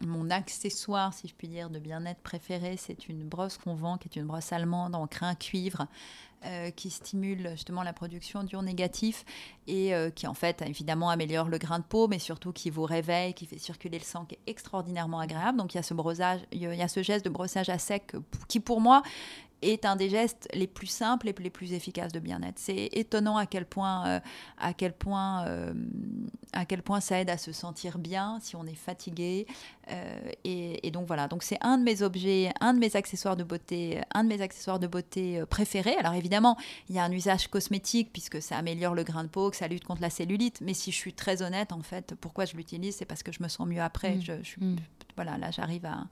mon 0.00 0.30
accessoire, 0.30 1.12
si 1.12 1.28
je 1.28 1.34
puis 1.34 1.48
dire, 1.48 1.70
de 1.70 1.78
bien-être 1.78 2.20
préféré, 2.20 2.76
c'est 2.76 3.08
une 3.08 3.28
brosse 3.28 3.58
qu'on 3.58 3.74
vend, 3.74 3.98
qui 3.98 4.08
est 4.08 4.20
une 4.20 4.26
brosse 4.26 4.52
allemande 4.52 4.94
en 4.94 5.06
crin 5.06 5.34
cuivre, 5.34 5.86
euh, 6.46 6.70
qui 6.70 6.88
stimule 6.88 7.50
justement 7.50 7.82
la 7.82 7.92
production 7.92 8.42
d'ions 8.42 8.62
négatifs 8.62 9.26
et 9.66 9.94
euh, 9.94 10.08
qui 10.08 10.26
en 10.26 10.32
fait 10.32 10.62
évidemment 10.62 11.10
améliore 11.10 11.48
le 11.48 11.58
grain 11.58 11.80
de 11.80 11.84
peau, 11.84 12.08
mais 12.08 12.18
surtout 12.18 12.50
qui 12.50 12.70
vous 12.70 12.84
réveille, 12.84 13.34
qui 13.34 13.44
fait 13.44 13.58
circuler 13.58 13.98
le 13.98 14.04
sang, 14.04 14.24
qui 14.24 14.36
est 14.36 14.50
extraordinairement 14.50 15.20
agréable. 15.20 15.58
Donc 15.58 15.74
il 15.74 15.84
ce 15.84 15.94
il 16.52 16.62
y 16.62 16.82
a 16.82 16.88
ce 16.88 17.02
geste 17.02 17.26
de 17.26 17.30
brossage 17.30 17.68
à 17.68 17.78
sec 17.78 18.12
qui 18.48 18.58
pour 18.58 18.80
moi 18.80 19.02
est 19.62 19.84
un 19.84 19.96
des 19.96 20.08
gestes 20.08 20.48
les 20.54 20.66
plus 20.66 20.86
simples 20.86 21.28
et 21.28 21.34
les 21.38 21.50
plus 21.50 21.72
efficaces 21.72 22.12
de 22.12 22.20
bien-être. 22.20 22.58
C'est 22.58 22.88
étonnant 22.92 23.36
à 23.36 23.46
quel 23.46 23.66
point, 23.66 24.06
euh, 24.06 24.20
à 24.58 24.72
quel 24.72 24.92
point, 24.92 25.44
euh, 25.46 25.72
à 26.52 26.64
quel 26.64 26.82
point 26.82 27.00
ça 27.00 27.20
aide 27.20 27.30
à 27.30 27.38
se 27.38 27.52
sentir 27.52 27.98
bien 27.98 28.38
si 28.40 28.56
on 28.56 28.64
est 28.66 28.74
fatigué. 28.74 29.46
Euh, 29.90 30.30
et, 30.44 30.90
donc 30.90 31.06
voilà. 31.06 31.28
Donc 31.28 31.42
c'est 31.42 31.58
un 31.60 31.78
de 31.78 31.84
mes 31.84 32.02
objets, 32.02 32.52
un 32.60 32.74
de 32.74 32.78
mes 32.78 32.96
accessoires 32.96 33.36
de 33.36 33.44
beauté, 33.44 34.00
un 34.12 34.24
de 34.24 34.28
mes 34.28 34.40
accessoires 34.40 34.78
de 34.78 34.86
beauté 34.86 35.42
préférés. 35.48 35.96
Alors 35.96 36.14
évidemment, 36.14 36.56
il 36.88 36.96
y 36.96 36.98
a 36.98 37.04
un 37.04 37.12
usage 37.12 37.48
cosmétique 37.48 38.10
puisque 38.12 38.42
ça 38.42 38.56
améliore 38.56 38.94
le 38.94 39.04
grain 39.04 39.24
de 39.24 39.28
peau, 39.28 39.50
que 39.50 39.56
ça 39.56 39.68
lutte 39.68 39.84
contre 39.84 40.02
la 40.02 40.10
cellulite. 40.10 40.60
Mais 40.62 40.74
si 40.74 40.90
je 40.90 40.96
suis 40.96 41.12
très 41.12 41.42
honnête, 41.42 41.72
en 41.72 41.82
fait, 41.82 42.14
pourquoi 42.20 42.44
je 42.44 42.56
l'utilise, 42.56 42.96
c'est 42.96 43.04
parce 43.04 43.22
que 43.22 43.32
je 43.32 43.42
me 43.42 43.48
sens 43.48 43.66
mieux 43.66 43.82
après. 43.82 44.16
Mmh. 44.16 44.22
Je, 44.22 44.42
suis 44.42 44.64
mmh 44.64 44.76
voilà, 45.16 45.38
là 45.38 45.50
j'arrive 45.50 45.86
à, 45.86 46.06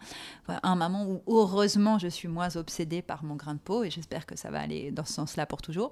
un 0.62 0.76
moment 0.76 1.05
où 1.05 1.22
heureusement 1.26 1.99
je 1.99 2.09
suis 2.09 2.28
moins 2.28 2.57
obsédée 2.57 3.03
par 3.03 3.24
mon 3.24 3.36
grain 3.36 3.55
de 3.55 3.61
peau 3.61 3.84
et 3.84 3.90
j'espère 3.90 4.26
que 4.26 4.36
ça 4.36 4.51
va 4.51 4.61
aller 4.61 4.90
dans 4.90 5.05
ce 5.05 5.14
sens-là 5.14 5.46
pour 5.46 5.62
toujours. 5.62 5.90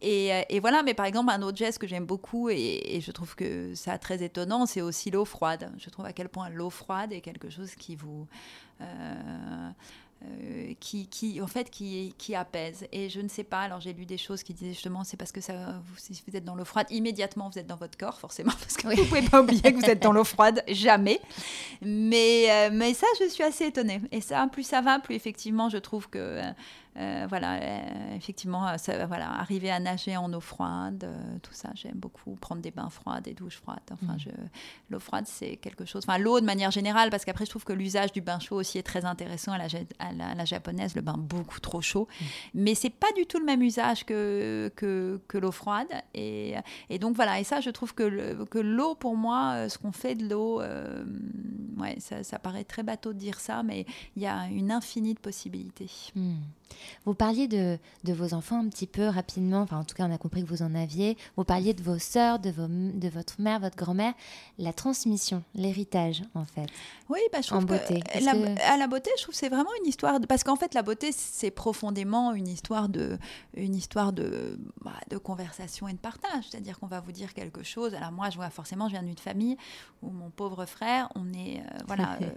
Et, 0.00 0.32
euh, 0.32 0.42
et, 0.48 0.60
voilà, 0.60 0.82
mais 0.82 0.94
par 0.94 1.06
exemple 1.06 1.30
un 1.30 1.42
autre 1.42 1.56
geste 1.56 1.78
que 1.78 1.86
j'aime 1.86 2.06
beaucoup 2.06 2.48
et, 2.50 3.00
je 3.00 3.10
trouve 3.12 3.34
que 3.34 3.74
ça 3.74 3.98
très 3.98 4.22
étonnant, 4.22 4.66
c'est 4.66 4.82
aussi 4.82 5.10
l'eau 5.10 5.24
froide. 5.24 5.72
Je 5.78 5.90
trouve 5.90 6.06
à 6.06 6.12
quel 6.12 6.28
point 6.28 6.48
l'eau 6.48 6.70
froide 6.70 7.12
est 7.12 7.20
quelque 7.20 7.50
chose 7.50 7.74
qui 7.74 7.96
vous... 7.96 8.26
Euh, 8.80 9.70
euh, 10.24 10.74
qui, 10.80 11.06
qui, 11.06 11.40
en 11.40 11.46
fait, 11.46 11.70
qui, 11.70 12.12
qui 12.18 12.34
apaise. 12.34 12.88
Et 12.90 13.08
je 13.08 13.20
ne 13.20 13.28
sais 13.28 13.44
pas, 13.44 13.60
alors 13.60 13.80
j'ai 13.80 13.92
lu 13.92 14.04
des 14.04 14.18
choses 14.18 14.42
qui 14.42 14.52
disaient 14.52 14.72
justement, 14.72 15.04
c'est 15.04 15.16
parce 15.16 15.30
que 15.30 15.40
ça, 15.40 15.80
vous, 15.84 15.96
si 15.96 16.20
vous 16.26 16.36
êtes 16.36 16.44
dans 16.44 16.56
l'eau 16.56 16.64
froide, 16.64 16.88
immédiatement 16.90 17.48
vous 17.48 17.58
êtes 17.58 17.68
dans 17.68 17.76
votre 17.76 17.96
corps, 17.96 18.18
forcément, 18.18 18.52
parce 18.60 18.76
que 18.76 18.88
vous 18.88 19.00
ne 19.00 19.08
pouvez 19.08 19.22
pas 19.22 19.40
oublier 19.40 19.62
que 19.62 19.76
vous 19.78 19.84
êtes 19.84 20.02
dans 20.02 20.12
l'eau 20.12 20.24
froide, 20.24 20.64
jamais. 20.66 21.20
Mais, 21.82 22.50
euh, 22.50 22.70
mais 22.72 22.94
ça, 22.94 23.06
je 23.20 23.28
suis 23.28 23.44
assez 23.44 23.66
étonnée. 23.66 24.00
Et 24.10 24.20
ça, 24.20 24.48
plus 24.50 24.64
ça 24.64 24.80
va, 24.80 24.98
plus 24.98 25.14
effectivement, 25.14 25.68
je 25.68 25.78
trouve 25.78 26.08
que 26.08 26.40
euh, 26.96 27.26
voilà, 27.28 27.54
euh, 27.54 28.16
effectivement, 28.16 28.66
euh, 28.66 28.76
ça, 28.76 29.06
voilà, 29.06 29.30
arriver 29.38 29.70
à 29.70 29.78
nager 29.78 30.16
en 30.16 30.32
eau 30.32 30.40
froide, 30.40 31.08
tout 31.42 31.52
ça, 31.52 31.70
j'aime 31.74 31.94
beaucoup. 31.94 32.34
Prendre 32.34 32.60
des 32.60 32.70
bains 32.70 32.90
froids, 32.90 33.20
des 33.20 33.34
douches 33.34 33.58
froides. 33.58 33.78
Enfin, 33.92 34.14
mm. 34.14 34.48
l'eau 34.90 34.98
froide, 34.98 35.24
c'est 35.26 35.56
quelque 35.56 35.84
chose. 35.84 36.02
Enfin, 36.04 36.18
l'eau 36.18 36.40
de 36.40 36.46
manière 36.46 36.70
générale, 36.70 37.10
parce 37.10 37.24
qu'après, 37.24 37.44
je 37.44 37.50
trouve 37.50 37.64
que 37.64 37.72
l'usage 37.72 38.12
du 38.12 38.20
bain 38.20 38.40
chaud 38.40 38.56
aussi 38.56 38.78
est 38.78 38.82
très 38.82 39.04
intéressant 39.04 39.52
à 39.52 39.58
la, 39.58 39.66
à 39.98 40.34
la, 40.34 40.44
japonaise, 40.44 40.96
le 40.96 41.02
bain 41.02 41.16
beaucoup 41.16 41.60
trop 41.60 41.80
chaud. 41.80 42.08
Mm. 42.20 42.24
Mais 42.54 42.74
c'est 42.74 42.90
pas 42.90 43.12
du 43.16 43.26
tout 43.26 43.38
le 43.38 43.44
même 43.44 43.62
usage 43.62 44.04
que, 44.04 44.72
que, 44.74 45.20
que 45.28 45.38
l'eau 45.38 45.52
froide. 45.52 45.88
Et, 46.14 46.54
et, 46.90 46.98
donc, 46.98 47.14
voilà. 47.14 47.38
Et 47.38 47.44
ça, 47.44 47.60
je 47.60 47.70
trouve 47.70 47.94
que, 47.94 48.44
que 48.44 48.58
l'eau, 48.58 48.96
pour 48.96 49.16
moi, 49.16 49.68
ce 49.68 49.78
qu'on 49.78 49.92
fait 49.92 50.16
de 50.16 50.28
l'eau, 50.28 50.60
ouais, 50.60 51.96
ça, 52.00 52.24
ça, 52.24 52.40
paraît 52.40 52.64
très 52.64 52.82
bateau 52.82 53.12
de 53.12 53.18
dire 53.18 53.38
ça, 53.38 53.62
mais 53.62 53.86
il 54.16 54.22
y 54.22 54.26
a 54.26 54.46
une 54.46 54.72
infinie 54.72 55.14
de 55.14 55.20
possibilités. 55.20 55.90
Mm. 56.16 56.38
Vous 57.04 57.14
parliez 57.14 57.48
de, 57.48 57.78
de, 58.04 58.12
vos 58.12 58.34
enfants 58.34 58.60
un 58.60 58.68
petit 58.68 58.86
peu 58.86 59.06
rapidement, 59.06 59.62
enfin 59.62 59.78
en 59.78 59.84
tout 59.84 59.94
cas 59.94 60.06
on 60.06 60.12
a 60.12 60.18
compris 60.18 60.42
que 60.42 60.48
vous 60.48 60.62
en 60.62 60.74
aviez. 60.74 61.16
Vous 61.36 61.44
parliez 61.44 61.74
de 61.74 61.82
vos 61.82 61.98
sœurs, 61.98 62.38
de, 62.38 62.50
vos, 62.50 62.66
de 62.68 63.08
votre 63.08 63.40
mère, 63.40 63.60
votre 63.60 63.76
grand-mère. 63.76 64.14
La 64.58 64.72
transmission, 64.72 65.42
l'héritage 65.54 66.22
en 66.34 66.44
fait. 66.44 66.66
Oui, 67.08 67.20
bah, 67.32 67.40
je 67.40 67.48
trouve 67.48 67.60
en 67.60 67.62
beauté. 67.62 68.02
à 68.14 68.76
la 68.76 68.86
beauté, 68.86 69.10
je 69.16 69.22
trouve 69.22 69.34
que 69.34 69.38
c'est 69.38 69.48
vraiment 69.48 69.70
une 69.82 69.88
histoire, 69.88 70.20
de, 70.20 70.26
parce 70.26 70.44
qu'en 70.44 70.56
fait 70.56 70.74
la 70.74 70.82
beauté 70.82 71.10
c'est 71.12 71.50
profondément 71.50 72.32
une 72.32 72.48
histoire 72.48 72.88
de, 72.88 73.18
une 73.54 73.74
histoire 73.74 74.12
de, 74.12 74.58
bah, 74.82 74.92
de 75.10 75.16
conversation 75.18 75.88
et 75.88 75.92
de 75.92 75.98
partage. 75.98 76.44
C'est-à-dire 76.50 76.78
qu'on 76.78 76.86
va 76.86 77.00
vous 77.00 77.12
dire 77.12 77.34
quelque 77.34 77.62
chose. 77.62 77.94
Alors 77.94 78.12
moi 78.12 78.30
je 78.30 78.36
vois 78.36 78.50
forcément, 78.50 78.88
je 78.88 78.92
viens 78.92 79.02
d'une 79.02 79.18
famille 79.18 79.56
où 80.02 80.10
mon 80.10 80.30
pauvre 80.30 80.66
frère, 80.66 81.08
on 81.14 81.32
est 81.32 81.58
euh, 81.58 81.78
voilà 81.86 82.18
euh, 82.22 82.30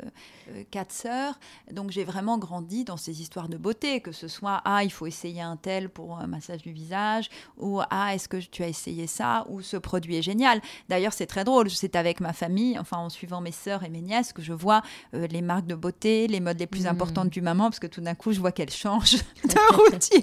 euh, 0.50 0.64
quatre 0.72 0.92
sœurs, 0.92 1.40
donc 1.72 1.92
j'ai 1.92 2.04
vraiment 2.04 2.38
grandi 2.38 2.84
dans 2.84 2.98
ces 2.98 3.22
histoires 3.22 3.50
de 3.50 3.58
beauté 3.58 4.02
que 4.02 4.12
ce 4.12 4.21
soit 4.28 4.62
ah 4.66 4.84
il 4.84 4.92
faut 4.92 5.08
essayer 5.08 5.42
un 5.42 5.58
tel 5.58 5.90
pour 5.90 6.18
un 6.20 6.28
massage 6.28 6.62
du 6.62 6.72
visage 6.72 7.30
ou 7.58 7.82
ah 7.90 8.14
est-ce 8.14 8.28
que 8.28 8.38
tu 8.38 8.64
as 8.64 8.68
essayé 8.68 9.08
ça 9.08 9.46
ou 9.50 9.62
ce 9.62 9.78
produit 9.78 10.18
est 10.18 10.22
génial. 10.22 10.62
D'ailleurs 10.90 11.14
c'est 11.14 11.26
très 11.26 11.44
drôle, 11.44 11.70
c'est 11.70 11.96
avec 11.96 12.20
ma 12.20 12.34
famille, 12.34 12.78
enfin 12.80 12.98
en 12.98 13.10
suivant 13.10 13.42
mes 13.42 13.52
sœurs 13.52 13.84
et 13.84 13.90
mes 13.90 14.02
nièces 14.02 14.34
que 14.34 14.42
je 14.42 14.54
vois 14.54 14.82
euh, 15.14 15.28
les 15.28 15.42
marques 15.42 15.68
de 15.68 15.76
beauté, 15.76 16.28
les 16.28 16.40
modes 16.40 16.60
les 16.60 16.68
plus 16.68 16.84
mmh. 16.84 16.88
importantes 16.88 17.30
du 17.30 17.42
maman 17.42 17.66
parce 17.66 17.80
que 17.80 17.88
tout 17.88 18.02
d'un 18.02 18.16
coup 18.16 18.32
je 18.32 18.40
vois 18.40 18.52
qu'elles 18.52 18.72
changent 18.72 19.18
de 19.44 19.76
routine. 19.76 20.22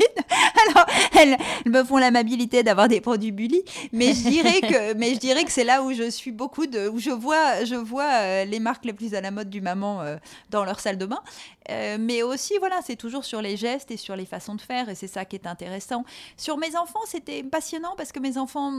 Alors 0.66 0.86
elles, 1.18 1.36
me 1.66 1.84
font 1.84 1.98
l'amabilité 1.98 2.62
d'avoir 2.62 2.88
des 2.88 3.00
produits 3.00 3.32
Bully, 3.32 3.62
mais 3.92 4.14
je 4.14 4.28
dirais 4.28 4.60
que 4.60 4.94
mais 4.98 5.14
je 5.14 5.18
dirais 5.18 5.44
que 5.44 5.52
c'est 5.52 5.64
là 5.64 5.82
où 5.82 5.92
je 5.92 6.08
suis 6.10 6.32
beaucoup 6.32 6.66
de 6.66 6.88
où 6.88 6.98
je 6.98 7.10
vois 7.10 7.64
je 7.64 7.74
vois 7.74 8.10
euh, 8.20 8.44
les 8.44 8.60
marques 8.60 8.84
les 8.84 8.92
plus 8.92 9.14
à 9.14 9.20
la 9.20 9.30
mode 9.30 9.50
du 9.50 9.60
maman 9.60 10.02
euh, 10.02 10.16
dans 10.50 10.64
leur 10.64 10.80
salle 10.80 10.98
de 10.98 11.06
bain. 11.06 11.22
mais 11.68 12.22
aussi 12.22 12.54
voilà, 12.58 12.80
c'est 12.84 12.96
toujours 12.96 13.24
sur 13.24 13.42
les 13.42 13.56
gestes 13.56 13.90
et 13.90 13.96
sur 13.96 14.16
les 14.16 14.26
façons 14.26 14.54
de 14.54 14.60
faire, 14.60 14.88
et 14.88 14.94
c'est 14.94 15.06
ça 15.06 15.24
qui 15.24 15.36
est 15.36 15.46
intéressant. 15.46 16.04
Sur 16.36 16.56
mes 16.56 16.76
enfants, 16.76 17.04
c'était 17.06 17.42
passionnant 17.42 17.94
parce 17.96 18.12
que 18.12 18.20
mes 18.20 18.38
enfants 18.38 18.72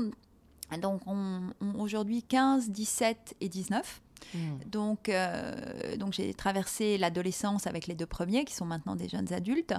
donc, 0.77 1.01
ont, 1.07 1.41
ont 1.61 1.79
aujourd'hui 1.79 2.23
15, 2.23 2.69
17 2.69 3.35
et 3.41 3.49
19. 3.49 4.01
Hmm. 4.33 4.57
Donc, 4.65 5.09
euh, 5.09 5.97
donc 5.97 6.13
j'ai 6.13 6.33
traversé 6.33 6.97
l'adolescence 6.97 7.67
avec 7.67 7.87
les 7.87 7.95
deux 7.95 8.05
premiers, 8.05 8.45
qui 8.45 8.53
sont 8.53 8.65
maintenant 8.65 8.95
des 8.95 9.09
jeunes 9.09 9.31
adultes. 9.33 9.73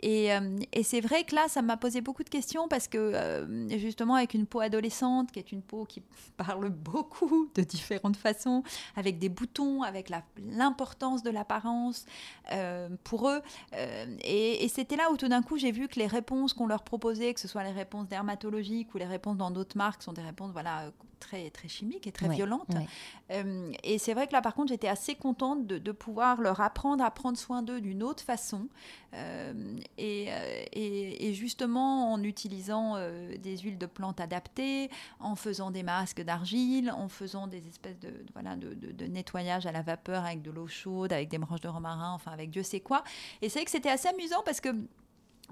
Et, 0.00 0.32
euh, 0.32 0.58
et 0.72 0.82
c'est 0.82 1.00
vrai 1.00 1.24
que 1.24 1.34
là, 1.34 1.46
ça 1.48 1.62
m'a 1.62 1.76
posé 1.76 2.00
beaucoup 2.00 2.22
de 2.22 2.28
questions 2.28 2.68
parce 2.68 2.88
que 2.88 2.98
euh, 2.98 3.78
justement, 3.78 4.14
avec 4.14 4.34
une 4.34 4.46
peau 4.46 4.60
adolescente, 4.60 5.32
qui 5.32 5.38
est 5.38 5.52
une 5.52 5.62
peau 5.62 5.84
qui 5.84 6.02
parle 6.36 6.68
beaucoup 6.70 7.50
de 7.54 7.62
différentes 7.62 8.16
façons, 8.16 8.62
avec 8.94 9.18
des 9.18 9.28
boutons, 9.28 9.82
avec 9.82 10.10
l'importance 10.38 11.22
de 11.22 11.30
l'apparence 11.30 12.06
pour 13.04 13.28
eux. 13.28 13.40
et, 14.22 14.64
et 14.64 14.68
c'était 14.68 14.96
là 14.96 15.10
où 15.10 15.16
tout 15.16 15.28
d'un 15.28 15.42
coup, 15.42 15.56
j'ai 15.56 15.72
vu 15.72 15.88
que 15.88 15.98
les 15.98 16.06
réponses 16.06 16.52
qu'on 16.52 16.66
leur 16.66 16.82
proposait, 16.82 17.34
que 17.34 17.40
ce 17.40 17.48
soit 17.48 17.64
les 17.64 17.72
réponses 17.72 18.08
dermatologiques 18.08 18.94
ou 18.94 18.98
les 18.98 19.06
réponses 19.06 19.36
dans 19.36 19.50
d'autres 19.50 19.76
marques, 19.76 20.02
sont 20.02 20.12
des 20.12 20.22
réponses 20.22 20.52
voilà, 20.52 20.92
très, 21.18 21.50
très 21.50 21.68
chimiques 21.68 22.06
et 22.06 22.12
très 22.12 22.28
violentes. 22.28 22.74
et 23.30 23.98
c'est 23.98 24.14
vrai 24.14 24.26
que 24.26 24.32
là, 24.32 24.42
par 24.42 24.54
contre, 24.54 24.68
j'étais 24.68 24.88
assez 24.88 25.14
contente 25.14 25.66
de, 25.66 25.78
de, 25.78 25.92
pouvoir 25.92 26.40
leur 26.40 26.60
apprendre 26.60 27.04
à 27.04 27.10
prendre 27.10 27.38
soin 27.38 27.62
d'eux 27.62 27.80
d'une 27.80 28.02
autre 28.02 28.22
façon. 28.22 28.68
Euh, 29.14 29.76
et, 29.96 30.28
et, 30.72 31.34
justement, 31.34 32.12
en 32.12 32.22
utilisant 32.22 32.94
euh, 32.96 33.36
des 33.38 33.58
huiles 33.58 33.78
de 33.78 33.86
plantes 33.86 34.20
adaptées, 34.20 34.90
en 35.20 35.36
faisant 35.36 35.70
des 35.70 35.82
masques 35.82 36.22
d'argile, 36.22 36.90
en 36.90 37.08
faisant 37.08 37.46
des 37.46 37.66
espèces 37.66 37.98
de, 37.98 38.12
voilà, 38.34 38.56
de, 38.56 38.74
de, 38.74 38.92
de, 38.92 39.06
nettoyage 39.06 39.66
à 39.66 39.72
la 39.72 39.82
vapeur 39.82 40.24
avec 40.24 40.42
de 40.42 40.50
l'eau 40.50 40.66
chaude, 40.66 41.12
avec 41.12 41.28
des 41.28 41.38
branches 41.38 41.60
de 41.62 41.68
romarin, 41.68 42.12
enfin 42.12 42.32
avec 42.32 42.50
Dieu 42.50 42.62
sait 42.62 42.80
quoi. 42.80 43.04
Et 43.40 43.48
c'est 43.48 43.60
vrai 43.60 43.64
que 43.64 43.70
c'était 43.70 43.90
assez 43.90 44.08
amusant 44.08 44.42
parce 44.44 44.60
que 44.60 44.68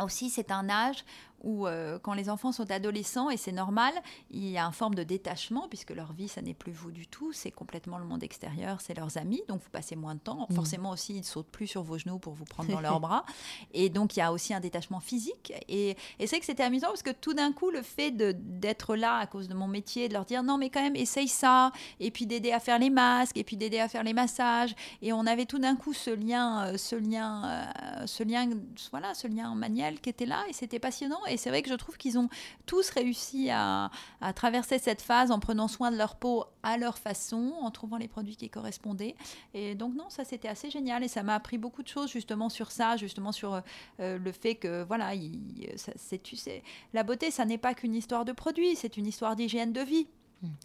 aussi, 0.03 0.29
c'est 0.29 0.51
un 0.51 0.69
âge 0.69 1.05
où, 1.45 1.67
euh, 1.67 1.99
quand 2.01 2.15
les 2.15 2.29
enfants 2.29 2.53
sont 2.53 2.71
adolescents, 2.71 3.31
et 3.31 3.37
c'est 3.37 3.53
normal, 3.53 3.93
il 4.31 4.49
y 4.49 4.59
a 4.59 4.65
une 4.65 4.73
forme 4.73 4.95
de 4.95 5.03
détachement, 5.03 5.69
puisque 5.69 5.91
leur 5.91 6.13
vie, 6.13 6.29
ça 6.29 6.43
n'est 6.43 6.55
plus 6.55 6.73
vous 6.73 6.91
du 6.91 7.07
tout, 7.07 7.33
c'est 7.33 7.51
complètement 7.51 7.99
le 7.99 8.05
monde 8.05 8.23
extérieur, 8.23 8.81
c'est 8.81 8.95
leurs 8.95 9.17
amis, 9.19 9.43
donc 9.49 9.61
vous 9.63 9.71
passez 9.71 9.95
moins 9.95 10.15
de 10.15 10.21
temps. 10.21 10.47
Mm. 10.51 10.55
Forcément 10.55 10.91
aussi, 10.91 11.15
ils 11.15 11.19
ne 11.19 11.25
sautent 11.25 11.51
plus 11.51 11.67
sur 11.67 11.83
vos 11.83 11.99
genoux 11.99 12.19
pour 12.19 12.33
vous 12.33 12.45
prendre 12.45 12.71
dans 12.71 12.81
leurs 12.81 13.01
bras. 13.05 13.25
Et 13.73 13.91
donc, 13.91 14.17
il 14.17 14.21
y 14.21 14.23
a 14.23 14.33
aussi 14.33 14.55
un 14.55 14.61
détachement 14.61 15.01
physique. 15.01 15.53
Et, 15.69 15.91
et 15.91 15.97
c'est 16.21 16.29
vrai 16.29 16.41
que 16.41 16.47
c'était 16.47 16.63
amusant, 16.63 16.89
parce 16.89 17.03
que 17.03 17.11
tout 17.11 17.35
d'un 17.35 17.53
coup, 17.53 17.71
le 17.71 17.83
fait 17.83 18.11
d'être 18.11 18.97
là 18.97 19.17
à 19.17 19.27
cause 19.27 19.49
de 19.49 19.55
mon 19.55 19.69
métier, 19.69 20.09
de 20.09 20.15
leur 20.15 20.25
dire 20.25 20.43
non, 20.43 20.59
mais 20.59 20.71
quand 20.71 20.83
même, 20.83 20.97
essaye 20.97 21.29
ça, 21.29 21.73
et 22.01 22.11
puis 22.11 22.27
d'aider 22.27 22.53
à 22.53 22.61
faire 22.61 22.79
les 22.79 22.91
masques, 22.91 23.37
et 23.37 23.45
puis 23.45 23.57
d'aider 23.57 23.81
à 23.81 23.89
faire 23.89 24.03
les 24.03 24.15
massages. 24.15 24.75
Et 25.03 25.13
on 25.13 25.27
avait 25.27 25.47
tout 25.47 25.59
d'un 25.59 25.77
coup 25.77 25.93
ce 25.93 26.11
lien, 26.11 26.67
euh, 26.67 26.77
ce 26.79 26.97
lien, 26.97 27.43
euh, 27.45 28.07
ce 28.07 28.23
lien, 28.23 28.49
voilà, 28.91 29.15
ce 29.15 29.27
lien 29.29 29.55
manuel 29.55 30.01
qui 30.01 30.11
était 30.11 30.27
là, 30.27 30.43
et 30.49 30.53
c'était 30.53 30.79
passionnant. 30.79 31.25
Et 31.29 31.34
c'est 31.37 31.51
vrai 31.51 31.63
que 31.63 31.69
je 31.69 31.75
trouve 31.75 31.97
qu'ils 31.97 32.19
ont 32.19 32.29
tous 32.67 32.91
réussi 32.91 33.51
à, 33.51 33.91
traverser 34.35 34.79
cette 34.79 35.03
phase 35.03 35.31
en 35.31 35.39
prenant 35.39 35.69
soin 35.69 35.91
de 35.91 35.97
leur 35.97 36.17
peau 36.17 36.45
à 36.63 36.77
leur 36.79 36.99
façon, 36.99 37.55
en 37.61 37.71
trouvant 37.71 37.97
les 37.97 38.09
produits 38.09 38.37
qui 38.37 38.49
correspondaient. 38.49 39.15
Et 39.53 39.75
donc 39.75 39.95
non, 39.95 40.09
ça 40.09 40.25
c'était 40.25 40.49
assez 40.49 40.71
génial, 40.71 41.05
et 41.05 41.09
ça 41.09 41.23
m'a 41.23 41.35
appris 41.35 41.59
beaucoup 41.59 41.83
de 41.83 41.89
choses 41.89 42.11
justement 42.11 42.49
sur 42.49 42.71
ça, 42.71 42.97
justement 42.97 43.33
sur 43.33 43.63
euh, 44.01 44.19
le 44.19 44.33
fait 44.33 44.55
que 44.55 44.83
voilà, 44.85 45.15
il- 45.15 45.75
tu 46.23 46.37
sais, 46.37 46.63
la 46.93 47.03
beauté, 47.03 47.31
ça 47.31 47.45
n'est 47.45 47.59
pas 47.59 47.75
qu'une 47.75 47.95
histoire 47.95 48.25
de 48.25 48.33
produits, 48.33 48.77
c'est 48.77 48.97
une 48.97 49.07
histoire 49.07 49.37
d'hygiène 49.37 49.73
de 49.73 49.81
vie. 49.81 50.07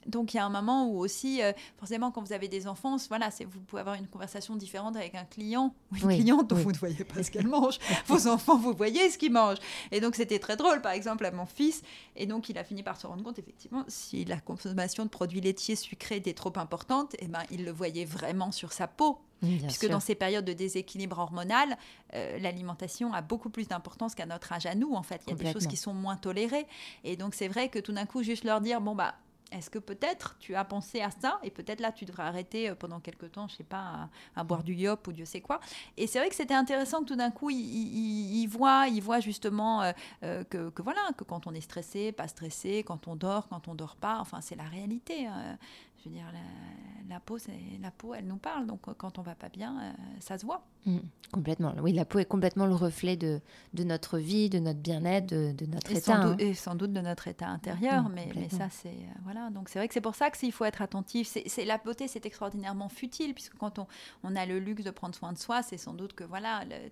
Donc 0.06 0.34
il 0.34 0.38
y 0.38 0.40
a 0.40 0.46
un 0.46 0.50
moment 0.50 0.88
où 0.88 1.00
aussi, 1.00 1.42
euh, 1.42 1.52
forcément, 1.78 2.12
quand 2.12 2.22
vous 2.22 2.34
avez 2.34 2.48
des 2.48 2.68
enfants, 2.68 2.98
voilà, 3.10 3.30
vous 3.48 3.60
pouvez 3.62 3.82
avoir 3.82 3.96
une 3.96 4.08
conversation 4.08 4.56
différente 4.56 4.96
avec 4.96 5.16
un 5.16 5.26
client 5.26 5.74
ou 5.92 5.96
une 5.98 6.06
Oui, 6.06 6.16
cliente 6.20 6.50
dont 6.50 6.56
oui. 6.56 6.64
vous 6.64 6.72
ne 6.72 6.78
voyez 6.78 7.04
pas 7.04 7.24
ce 7.24 7.32
qu'elle 7.32 7.48
mange. 7.48 7.78
Vos 8.08 8.28
enfants, 8.28 8.58
vous 8.58 8.74
voyez 8.74 9.10
ce 9.10 9.18
qu'ils 9.18 9.32
mangent. 9.32 9.60
Et 9.92 10.00
donc 10.02 10.16
c'était 10.16 10.40
très 10.40 10.58
drôle, 10.58 10.82
par 10.82 10.92
exemple, 10.92 11.26
à 11.26 11.32
mon 11.32 11.46
fils. 11.46 11.82
Et 12.16 12.26
donc 12.26 12.50
il 12.50 12.58
a 12.58 12.64
fini 12.64 12.84
par 12.84 13.00
se 13.00 13.08
rendre 13.08 13.24
compte, 13.24 13.40
effectivement, 13.40 13.84
si 13.88 14.26
la 14.26 14.40
consommation 14.40 15.04
de 15.06 15.10
produits 15.10 15.42
laitiers 15.42 15.76
sucrés 15.76 16.18
était 16.18 16.34
trop 16.34 16.54
importante, 16.58 17.16
eh 17.20 17.28
ben, 17.28 17.44
il 17.52 17.66
le 17.66 17.72
voyait 17.72 18.06
vraiment 18.06 18.52
sur 18.52 18.72
sa 18.74 18.88
peau. 18.88 19.20
Bien 19.42 19.58
Puisque 19.68 19.84
sûr. 19.84 19.90
dans 19.92 20.02
ces 20.02 20.16
périodes 20.16 20.44
de 20.44 20.52
déséquilibre 20.52 21.18
hormonal, 21.18 21.78
euh, 22.14 22.38
l'alimentation 22.40 23.14
a 23.14 23.22
beaucoup 23.22 23.50
plus 23.50 23.70
d'importance 23.70 24.14
qu'à 24.14 24.26
notre 24.26 24.52
âge 24.52 24.66
à 24.66 24.76
nous. 24.76 24.94
En 24.94 25.02
fait, 25.04 25.22
il 25.28 25.30
y 25.30 25.34
a 25.34 25.36
des 25.38 25.54
choses 25.54 25.66
qui 25.68 25.78
sont 25.78 25.94
moins 25.94 26.18
tolérées. 26.18 26.68
Et 27.06 27.16
donc, 27.16 27.34
c'est 27.34 27.48
vrai 27.48 27.70
que 27.70 27.80
tout 27.80 27.94
d'un 27.94 28.06
coup, 28.06 28.22
juste 28.22 28.44
leur 28.44 28.60
dire, 28.60 28.82
bon, 28.82 28.96
bah, 28.96 29.16
est-ce 29.52 29.70
que 29.70 29.80
peut-être 29.80 30.36
tu 30.40 30.56
as 30.56 30.64
pensé 30.64 31.02
à 31.02 31.10
ça 31.12 31.40
et 31.44 31.50
peut-être 31.50 31.80
là 31.80 31.92
tu 31.92 32.06
devrais 32.06 32.24
arrêter 32.24 32.70
euh, 32.70 32.76
pendant 32.76 33.00
quelques 33.00 33.32
temps, 33.32 33.48
je 33.48 33.56
sais 33.56 33.64
pas, 33.64 34.10
à, 34.36 34.44
boire 34.44 34.64
du 34.64 34.74
yop 34.74 35.08
ou 35.08 35.12
Dieu 35.12 35.26
sait 35.26 35.42
quoi. 35.42 35.60
Et 35.98 36.08
c'est 36.08 36.20
vrai 36.20 36.30
que 36.30 36.36
c'était 36.36 36.54
intéressant 36.54 37.02
que 37.02 37.06
tout 37.06 37.16
d'un 37.16 37.32
coup 37.32 37.50
il, 37.50 38.48
voient, 38.48 38.88
il 38.88 39.02
voit 39.02 39.20
justement 39.20 39.82
euh, 39.82 39.92
euh, 40.24 40.44
que, 40.44 40.70
que 40.70 40.82
voilà 40.82 41.02
que 41.18 41.24
quand 41.24 41.48
on 41.48 41.54
est 41.54 41.62
stressé, 41.62 42.12
pas 42.12 42.28
stressé, 42.28 42.84
quand 42.84 43.08
on 43.08 43.16
dort, 43.16 43.48
quand 43.48 43.68
on 43.68 43.76
dort 43.76 43.96
pas, 43.96 44.18
enfin 44.20 44.42
c'est 44.42 44.56
la 44.56 44.64
réalité. 44.64 45.28
euh. 45.28 45.56
Je 46.04 46.10
veux 46.10 46.16
dire 46.16 46.26
la, 46.32 47.14
la 47.16 47.20
peau, 47.20 47.38
la 47.82 47.92
peau, 47.92 48.14
elle 48.14 48.26
nous 48.28 48.38
parle. 48.38 48.66
Donc 48.68 48.82
quand 48.98 49.20
on 49.20 49.22
va 49.22 49.36
pas 49.36 49.50
bien, 49.50 49.80
euh, 49.82 49.92
ça 50.20 50.38
se 50.38 50.46
voit. 50.46 50.64
Mm, 50.86 51.00
complètement. 51.32 51.74
Oui, 51.82 51.92
la 51.94 52.06
peau 52.06 52.20
est 52.20 52.26
complètement 52.26 52.66
le 52.66 52.74
reflet 52.76 53.18
de, 53.18 53.42
de 53.74 53.84
notre 53.84 54.18
vie, 54.18 54.50
de 54.50 54.60
notre 54.60 54.80
bien-être, 54.80 55.28
de, 55.28 55.52
de 55.52 55.66
notre 55.66 55.92
Et 55.92 55.98
état. 55.98 56.22
sans, 56.22 56.32
hein. 56.32 56.36
et 56.40 56.54
sans 56.54 56.76
doute 56.76 56.94
de 56.94 57.02
notre 57.02 57.28
état 57.28 57.48
intérieur, 57.50 58.04
Mhm, 58.10 58.16
mais, 58.34 58.50
ça, 58.50 58.70
c'est. 58.70 58.88
euh, 58.90 59.20
voilà, 59.24 59.50
donc 59.50 59.68
c'est 59.70 59.80
vrai 59.80 59.88
que 59.88 59.94
c'est 59.94 60.02
pour 60.02 60.16
ça 60.16 60.32
qu'il 60.32 60.52
faut 60.52 60.66
être 60.66 60.82
attentif. 60.82 61.28
C'est, 61.46 61.66
la 61.66 61.78
beauté, 61.78 62.08
c'est 62.08 62.26
extraordinairement 62.26 62.90
futile, 62.90 63.34
puisque 63.34 63.58
quand 63.58 63.78
on, 63.80 63.88
on 64.24 64.36
a 64.36 64.46
le 64.46 64.60
luxe 64.60 64.84
de 64.84 64.92
prendre 64.92 65.16
soin 65.16 65.34
de 65.34 65.38
soi, 65.38 65.62
c'est 65.64 65.78
sans 65.78 65.94
doute 65.94 66.14
que, 66.14 66.24
voilà, 66.24 66.64
le- 66.66 66.92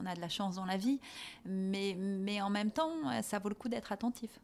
on 0.00 0.06
a 0.06 0.14
de 0.14 0.20
la 0.20 0.28
chance 0.28 0.54
dans 0.56 0.64
la 0.64 0.76
vie, 0.76 1.00
mais, 1.44 1.94
mais 1.98 2.40
en 2.40 2.48
même 2.50 2.70
temps, 2.70 2.90
euh, 3.06 3.22
ça 3.22 3.38
vaut 3.38 3.48
le 3.48 3.54
coup 3.54 3.68
d'être 3.68 3.90
attentif. 3.92 4.38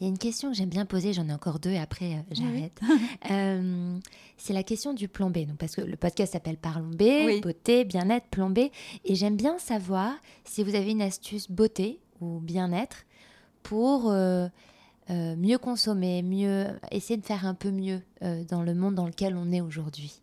Il 0.00 0.04
y 0.04 0.06
a 0.06 0.08
une 0.08 0.18
question 0.18 0.50
que 0.50 0.56
j'aime 0.56 0.68
bien 0.68 0.84
poser, 0.86 1.12
j'en 1.12 1.28
ai 1.28 1.32
encore 1.32 1.58
deux, 1.58 1.74
après 1.76 2.14
euh, 2.14 2.22
j'arrête. 2.30 2.80
Euh, 3.30 3.98
c'est 4.36 4.52
la 4.52 4.62
question 4.62 4.92
du 4.94 5.06
plan 5.08 5.30
B. 5.30 5.46
Donc, 5.46 5.56
parce 5.58 5.76
que 5.76 5.80
le 5.80 5.96
podcast 5.96 6.32
s'appelle 6.32 6.56
Parlons 6.56 6.90
B, 6.90 7.02
Oui. 7.24 7.40
beauté, 7.40 7.84
bien-être, 7.84 8.26
plan 8.26 8.50
B. 8.50 8.58
Et 9.04 9.14
j'aime 9.14 9.36
bien 9.36 9.58
savoir 9.58 10.14
si 10.44 10.64
vous 10.64 10.74
avez 10.74 10.90
une 10.90 11.02
astuce 11.02 11.50
beauté 11.50 11.98
ou 12.20 12.40
bien-être 12.40 13.04
pour 13.62 14.10
euh, 14.10 14.48
mieux 15.08 15.58
consommer, 15.58 16.22
mieux 16.22 16.66
essayer 16.90 17.16
de 17.16 17.24
faire 17.24 17.46
un 17.46 17.54
peu 17.54 17.70
mieux 17.70 18.00
dans 18.48 18.62
le 18.62 18.74
monde 18.74 18.94
dans 18.94 19.06
lequel 19.06 19.36
on 19.36 19.52
est 19.52 19.60
aujourd'hui. 19.60 20.21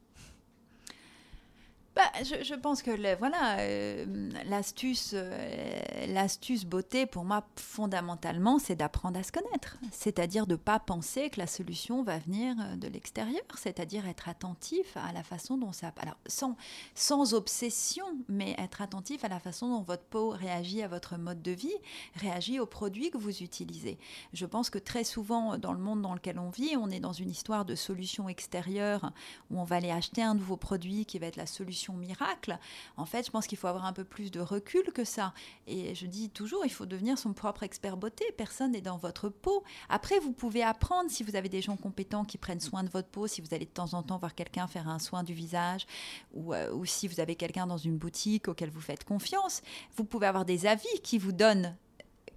Bah, 1.99 2.23
je, 2.23 2.55
pense 2.55 2.81
que 2.81 2.91
voilà, 3.17 3.59
euh, 3.59 4.05
l'astuce, 4.45 5.11
euh, 5.13 5.81
l'astuce 6.07 6.63
beauté 6.63 7.05
pour 7.05 7.25
moi 7.25 7.45
fondamentalement, 7.57 8.57
c'est 8.57 8.77
d'apprendre 8.77 9.19
à 9.19 9.23
se 9.23 9.33
connaître. 9.33 9.77
C'est-à-dire 9.91 10.47
de 10.47 10.55
pas 10.55 10.79
penser 10.79 11.29
que 11.29 11.41
la 11.41 11.47
solution 11.47 12.01
va 12.01 12.17
venir 12.19 12.55
euh, 12.57 12.77
de 12.77 12.87
l'extérieur. 12.87 13.41
C'est-à-dire 13.57 14.07
être 14.07 14.29
attentif 14.29 14.95
à 14.95 15.11
la 15.11 15.23
façon 15.23 15.57
dont 15.57 15.73
ça, 15.73 15.91
alors 15.99 16.15
sans 16.25 16.55
sans 16.95 17.33
obsession, 17.33 18.05
mais 18.29 18.55
être 18.57 18.81
attentif 18.81 19.25
à 19.25 19.27
la 19.27 19.41
façon 19.41 19.67
dont 19.67 19.81
votre 19.81 20.05
peau 20.05 20.29
réagit 20.29 20.81
à 20.81 20.87
votre 20.87 21.17
mode 21.17 21.41
de 21.41 21.51
vie, 21.51 21.75
réagit 22.15 22.61
aux 22.61 22.65
produits 22.65 23.11
que 23.11 23.17
vous 23.17 23.43
utilisez. 23.43 23.97
Je 24.31 24.45
pense 24.45 24.69
que 24.69 24.79
très 24.79 25.03
souvent 25.03 25.57
dans 25.57 25.73
le 25.73 25.79
monde 25.79 26.01
dans 26.01 26.13
lequel 26.13 26.39
on 26.39 26.49
vit, 26.49 26.77
on 26.77 26.89
est 26.91 27.01
dans 27.01 27.11
une 27.11 27.29
histoire 27.29 27.65
de 27.65 27.75
solution 27.75 28.29
extérieure 28.29 29.11
où 29.51 29.59
on 29.59 29.65
va 29.65 29.75
aller 29.75 29.91
acheter 29.91 30.23
un 30.23 30.35
nouveau 30.35 30.55
produit 30.55 31.05
qui 31.05 31.19
va 31.19 31.27
être 31.27 31.35
la 31.35 31.45
solution 31.45 31.88
miracle. 31.95 32.57
En 32.97 33.05
fait, 33.05 33.25
je 33.25 33.31
pense 33.31 33.47
qu'il 33.47 33.57
faut 33.57 33.67
avoir 33.67 33.85
un 33.85 33.93
peu 33.93 34.03
plus 34.03 34.31
de 34.31 34.39
recul 34.39 34.83
que 34.93 35.03
ça. 35.03 35.33
Et 35.67 35.95
je 35.95 36.05
dis 36.05 36.29
toujours, 36.29 36.65
il 36.65 36.71
faut 36.71 36.85
devenir 36.85 37.17
son 37.17 37.33
propre 37.33 37.63
expert 37.63 37.97
beauté. 37.97 38.23
Personne 38.37 38.71
n'est 38.71 38.81
dans 38.81 38.97
votre 38.97 39.29
peau. 39.29 39.63
Après, 39.89 40.19
vous 40.19 40.31
pouvez 40.31 40.63
apprendre 40.63 41.09
si 41.09 41.23
vous 41.23 41.35
avez 41.35 41.49
des 41.49 41.61
gens 41.61 41.77
compétents 41.77 42.25
qui 42.25 42.37
prennent 42.37 42.59
soin 42.59 42.83
de 42.83 42.89
votre 42.89 43.07
peau, 43.09 43.27
si 43.27 43.41
vous 43.41 43.53
allez 43.53 43.65
de 43.65 43.71
temps 43.71 43.93
en 43.93 44.03
temps 44.03 44.17
voir 44.17 44.35
quelqu'un 44.35 44.67
faire 44.67 44.87
un 44.87 44.99
soin 44.99 45.23
du 45.23 45.33
visage, 45.33 45.85
ou, 46.33 46.53
euh, 46.53 46.71
ou 46.73 46.85
si 46.85 47.07
vous 47.07 47.19
avez 47.19 47.35
quelqu'un 47.35 47.67
dans 47.67 47.77
une 47.77 47.97
boutique 47.97 48.47
auquel 48.47 48.69
vous 48.69 48.81
faites 48.81 49.03
confiance. 49.03 49.61
Vous 49.95 50.03
pouvez 50.05 50.27
avoir 50.27 50.45
des 50.45 50.65
avis 50.65 50.87
qui 51.03 51.17
vous 51.17 51.31
donnent 51.31 51.75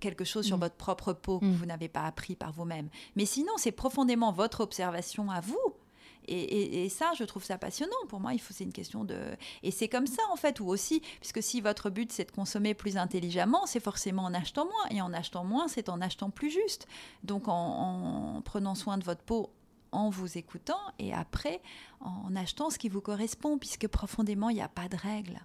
quelque 0.00 0.24
chose 0.24 0.44
sur 0.46 0.56
Mm. 0.56 0.60
votre 0.60 0.74
propre 0.74 1.12
peau 1.12 1.38
que 1.38 1.44
Mm. 1.44 1.52
vous 1.52 1.66
n'avez 1.66 1.88
pas 1.88 2.02
appris 2.06 2.34
par 2.34 2.50
vous-même. 2.52 2.88
Mais 3.14 3.24
sinon, 3.24 3.52
c'est 3.56 3.70
profondément 3.70 4.32
votre 4.32 4.60
observation 4.60 5.30
à 5.30 5.40
vous. 5.40 5.60
Et, 6.28 6.88
ça, 6.88 7.12
je 7.16 7.24
trouve 7.24 7.44
ça 7.44 7.58
passionnant. 7.58 7.96
Pour 8.08 8.20
moi, 8.20 8.34
il 8.34 8.40
faut, 8.40 8.52
c'est 8.52 8.64
une 8.64 8.72
question 8.72 9.04
de. 9.04 9.18
Et 9.62 9.70
c'est 9.70 9.88
comme 9.88 10.06
ça, 10.06 10.22
en 10.30 10.36
fait, 10.36 10.60
ou 10.60 10.68
aussi, 10.68 11.00
puisque 11.20 11.42
si 11.42 11.60
votre 11.60 11.90
but 11.90 12.12
c'est 12.12 12.24
de 12.24 12.30
consommer 12.30 12.74
plus 12.74 12.96
intelligemment, 12.96 13.66
c'est 13.66 13.80
forcément 13.80 14.24
en 14.24 14.34
achetant 14.34 14.64
moins. 14.66 14.88
Et 14.90 15.00
en 15.00 15.12
achetant 15.12 15.44
moins, 15.44 15.68
c'est 15.68 15.88
en 15.88 16.00
achetant 16.00 16.30
plus 16.30 16.50
juste. 16.50 16.86
Donc, 17.24 17.48
en, 17.48 18.36
en 18.36 18.42
prenant 18.42 18.74
soin 18.74 18.98
de 18.98 19.04
votre 19.04 19.22
peau, 19.22 19.50
en 19.92 20.08
vous 20.08 20.38
écoutant, 20.38 20.80
et 20.98 21.12
après, 21.12 21.60
en 22.00 22.34
achetant 22.34 22.70
ce 22.70 22.78
qui 22.78 22.88
vous 22.88 23.02
correspond, 23.02 23.58
puisque 23.58 23.86
profondément, 23.88 24.48
il 24.48 24.54
n'y 24.54 24.62
a 24.62 24.68
pas 24.68 24.88
de 24.88 24.96
règles. 24.96 25.40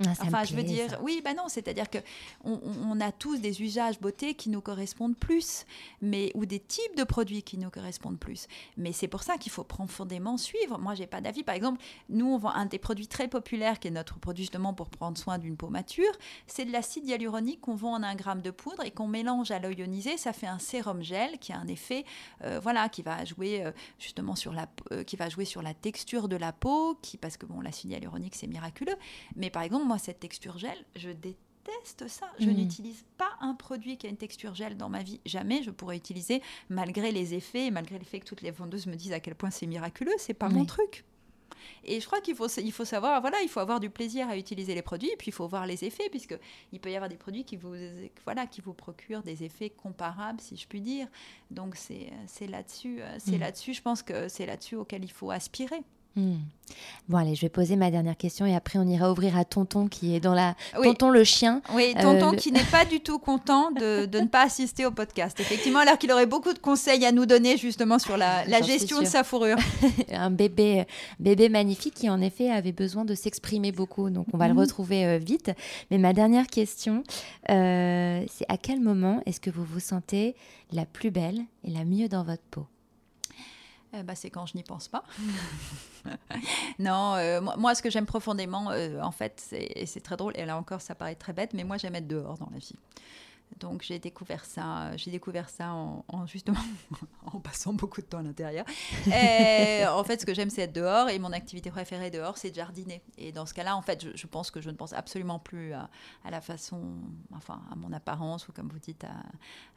Ah, 0.00 0.10
Enfin, 0.20 0.44
je 0.44 0.54
veux 0.54 0.62
dire, 0.62 0.90
ça. 0.90 1.02
oui, 1.02 1.20
bah 1.24 1.34
non, 1.34 1.44
c'est-à-dire 1.48 1.88
que 1.88 1.98
on, 2.42 3.00
a 3.00 3.12
tous 3.12 3.38
des 3.38 3.62
usages 3.62 4.00
beauté 4.00 4.34
qui 4.34 4.48
nous 4.48 4.60
correspondent 4.60 5.16
plus, 5.16 5.66
mais 6.02 6.30
ou 6.34 6.46
des 6.46 6.60
types 6.60 6.96
de 6.96 7.04
produits 7.04 7.42
qui 7.42 7.58
nous 7.58 7.70
correspondent 7.70 8.18
plus. 8.18 8.46
Mais 8.76 8.92
c'est 8.92 9.08
pour 9.08 9.22
ça 9.22 9.36
qu'il 9.36 9.52
faut 9.52 9.64
profondément 9.64 10.36
suivre. 10.36 10.78
Moi, 10.78 10.94
j'ai 10.94 11.06
pas 11.06 11.20
d'avis. 11.20 11.42
Par 11.42 11.54
exemple, 11.54 11.80
nous, 12.08 12.26
on 12.26 12.38
vend 12.38 12.50
un 12.50 12.66
des 12.66 12.78
produits 12.78 13.06
très 13.06 13.28
populaires 13.28 13.78
qui 13.78 13.88
est 13.88 13.92
notre 13.92 14.18
produit 14.18 14.44
justement 14.44 14.74
pour 14.74 14.88
prendre 14.88 15.16
soin 15.16 15.38
d'une 15.38 15.56
peau 15.56 15.68
mature, 15.68 16.12
c'est 16.46 16.64
de 16.64 16.72
l'acide 16.72 17.06
hyaluronique 17.06 17.60
qu'on 17.60 17.74
vend 17.74 17.94
en 17.94 18.02
un 18.02 18.14
gramme 18.14 18.42
de 18.42 18.50
poudre 18.50 18.84
et 18.84 18.90
qu'on 18.90 19.06
mélange 19.06 19.50
à 19.50 19.58
l'eau 19.58 19.70
ionisée. 19.70 20.16
Ça 20.16 20.32
fait 20.32 20.46
un 20.46 20.58
sérum 20.58 21.02
gel 21.02 21.38
qui 21.38 21.52
a 21.52 21.58
un 21.58 21.66
effet, 21.66 22.04
euh, 22.42 22.60
voilà, 22.62 22.88
qui 22.88 23.02
va 23.02 23.24
jouer 23.24 23.64
euh, 23.64 23.72
justement 23.98 24.34
sur 24.34 24.52
la, 24.52 24.68
euh, 24.92 25.04
qui 25.04 25.16
va 25.16 25.28
jouer 25.28 25.44
sur 25.44 25.62
la 25.62 25.74
texture 25.74 26.28
de 26.28 26.36
la 26.36 26.52
peau, 26.52 26.98
qui 27.00 27.16
parce 27.16 27.36
que 27.36 27.46
bon, 27.46 27.60
l'acide 27.60 27.90
hyaluronique 27.90 28.34
c'est 28.34 28.46
miraculeux. 28.46 28.96
Mais 29.36 29.50
par 29.50 29.62
exemple, 29.62 29.83
moi, 29.84 29.98
cette 29.98 30.20
texture 30.20 30.58
gel, 30.58 30.76
je 30.96 31.10
déteste 31.10 32.08
ça. 32.08 32.26
Je 32.38 32.50
Mhm. 32.50 32.56
n'utilise 32.56 33.04
pas 33.16 33.30
un 33.40 33.54
produit 33.54 33.96
qui 33.96 34.06
a 34.06 34.10
une 34.10 34.16
texture 34.16 34.54
gel 34.54 34.76
dans 34.76 34.88
ma 34.88 35.02
vie. 35.02 35.20
Jamais 35.24 35.62
je 35.62 35.70
pourrais 35.70 35.96
utiliser, 35.96 36.42
malgré 36.68 37.10
les 37.12 37.34
effets, 37.34 37.66
et 37.66 37.70
malgré 37.70 37.98
le 37.98 38.04
fait 38.04 38.20
que 38.20 38.26
toutes 38.26 38.42
les 38.42 38.50
vendeuses 38.50 38.86
me 38.86 38.94
disent 38.96 39.12
à 39.12 39.20
quel 39.20 39.34
point 39.34 39.50
c'est 39.50 39.66
miraculeux. 39.66 40.12
C'est 40.18 40.34
pas 40.34 40.48
mon 40.48 40.64
truc. 40.64 41.04
Et 41.84 42.00
je 42.00 42.06
crois 42.06 42.20
qu'il 42.20 42.34
faut, 42.34 42.46
il 42.48 42.72
faut 42.72 42.84
savoir, 42.84 43.20
voilà, 43.22 43.40
il 43.42 43.48
faut 43.48 43.60
avoir 43.60 43.80
du 43.80 43.88
plaisir 43.88 44.28
à 44.28 44.36
utiliser 44.36 44.74
les 44.74 44.82
produits, 44.82 45.08
et 45.10 45.16
puis 45.16 45.28
il 45.28 45.32
faut 45.32 45.48
voir 45.48 45.66
les 45.66 45.84
effets, 45.84 46.08
puisque 46.10 46.38
il 46.72 46.80
peut 46.80 46.90
y 46.90 46.96
avoir 46.96 47.08
des 47.08 47.16
produits 47.16 47.44
qui 47.44 47.56
vous, 47.56 47.74
voilà, 48.24 48.46
qui 48.46 48.60
vous 48.60 48.74
procurent 48.74 49.22
des 49.22 49.44
effets 49.44 49.70
comparables, 49.70 50.40
si 50.40 50.56
je 50.56 50.66
puis 50.66 50.82
dire. 50.82 51.08
Donc 51.50 51.76
c'est, 51.76 52.12
c'est 52.26 52.46
là-dessus, 52.46 53.00
euh, 53.00 53.16
c'est 53.18 53.32
Mhm. 53.32 53.40
là-dessus, 53.40 53.72
je 53.74 53.82
pense 53.82 54.02
que 54.02 54.28
c'est 54.28 54.44
là-dessus 54.46 54.76
auquel 54.76 55.04
il 55.04 55.10
faut 55.12 55.30
aspirer. 55.30 55.80
Hmm. 56.16 56.36
Bon, 57.08 57.18
allez, 57.18 57.34
je 57.34 57.42
vais 57.42 57.50
poser 57.50 57.76
ma 57.76 57.90
dernière 57.90 58.16
question 58.16 58.46
et 58.46 58.54
après 58.54 58.78
on 58.78 58.86
ira 58.86 59.10
ouvrir 59.10 59.36
à 59.36 59.44
Tonton 59.44 59.88
qui 59.88 60.14
est 60.14 60.20
dans 60.20 60.32
la. 60.32 60.54
Tonton 60.82 61.10
le 61.10 61.24
chien. 61.24 61.60
Oui, 61.74 61.94
Tonton 62.00 62.32
euh, 62.32 62.36
qui 62.36 62.50
n'est 62.50 62.64
pas 62.64 62.84
du 62.84 63.00
tout 63.00 63.18
content 63.18 63.70
de, 63.72 64.06
de, 64.06 64.20
ne 64.20 64.26
pas 64.26 64.44
assister 64.44 64.86
au 64.86 64.90
podcast. 64.90 65.38
Effectivement, 65.40 65.80
alors 65.80 65.98
qu'il 65.98 66.10
aurait 66.12 66.26
beaucoup 66.26 66.52
de 66.52 66.58
conseils 66.58 67.04
à 67.04 67.12
nous 67.12 67.26
donner 67.26 67.56
justement 67.56 67.98
sur 67.98 68.16
la, 68.16 68.44
la 68.46 68.62
gestion 68.62 69.00
de 69.00 69.06
sa 69.06 69.22
fourrure. 69.22 69.58
Un 70.12 70.30
bébé, 70.30 70.86
bébé 71.20 71.48
magnifique 71.48 71.94
qui 71.94 72.08
en 72.08 72.20
effet 72.20 72.50
avait 72.50 72.72
besoin 72.72 73.04
de 73.04 73.14
s'exprimer 73.14 73.72
beaucoup. 73.72 74.08
Donc 74.08 74.26
on 74.32 74.38
va 74.38 74.48
le 74.48 74.54
mhm. 74.54 74.60
retrouver 74.60 75.04
euh, 75.04 75.18
vite. 75.18 75.50
Mais 75.90 75.98
ma 75.98 76.12
dernière 76.12 76.46
question, 76.46 77.02
euh, 77.50 78.24
c'est 78.30 78.46
à 78.48 78.56
quel 78.56 78.80
moment 78.80 79.20
est-ce 79.26 79.40
que 79.40 79.50
vous 79.50 79.64
vous 79.64 79.80
sentez 79.80 80.36
la 80.72 80.86
plus 80.86 81.10
belle 81.10 81.40
et 81.64 81.70
la 81.70 81.84
mieux 81.84 82.08
dans 82.08 82.24
votre 82.24 82.42
peau? 82.50 82.66
Ben, 84.02 84.14
c'est 84.14 84.30
quand 84.30 84.46
je 84.46 84.56
n'y 84.56 84.62
pense 84.62 84.88
pas. 84.88 85.04
non, 86.78 87.14
euh, 87.16 87.40
moi, 87.40 87.74
ce 87.74 87.82
que 87.82 87.90
j'aime 87.90 88.06
profondément, 88.06 88.70
euh, 88.70 89.00
en 89.00 89.12
fait, 89.12 89.40
c'est 89.40 90.00
très 90.02 90.16
drôle, 90.16 90.32
et 90.36 90.44
là 90.44 90.56
encore, 90.56 90.80
ça 90.80 90.94
paraît 90.94 91.14
très 91.14 91.32
bête, 91.32 91.54
mais 91.54 91.64
moi, 91.64 91.76
j'aime 91.76 91.94
être 91.94 92.08
dehors 92.08 92.38
dans 92.38 92.48
la 92.52 92.58
vie. 92.58 92.76
Donc 93.60 93.82
j'ai 93.82 93.98
découvert 93.98 94.44
ça, 94.44 94.96
j'ai 94.96 95.10
découvert 95.10 95.48
ça 95.48 95.72
en, 95.72 96.26
justement 96.26 96.58
en 97.26 97.40
passant 97.40 97.72
beaucoup 97.72 98.00
de 98.00 98.06
temps 98.06 98.18
à 98.18 98.22
l'intérieur. 98.22 98.64
en 99.06 100.04
fait, 100.04 100.20
ce 100.20 100.26
que 100.26 100.34
j'aime, 100.34 100.50
c'est 100.50 100.62
être 100.62 100.72
dehors 100.72 101.08
et 101.08 101.18
mon 101.18 101.32
activité 101.32 101.70
préférée 101.70 102.10
dehors, 102.10 102.36
c'est 102.36 102.50
de 102.50 102.56
jardiner. 102.56 103.02
Et 103.16 103.32
dans 103.32 103.46
ce 103.46 103.54
cas-là, 103.54 103.76
en 103.76 103.82
fait, 103.82 104.06
je, 104.14 104.26
pense 104.26 104.50
que 104.50 104.60
je 104.60 104.70
ne 104.70 104.76
pense 104.76 104.92
absolument 104.92 105.38
plus 105.38 105.72
à, 105.72 105.88
la 106.30 106.40
façon, 106.40 106.80
enfin, 107.32 107.62
à 107.70 107.76
mon 107.76 107.92
apparence 107.92 108.48
ou 108.48 108.52
comme 108.52 108.68
vous 108.68 108.78
dites, 108.78 109.04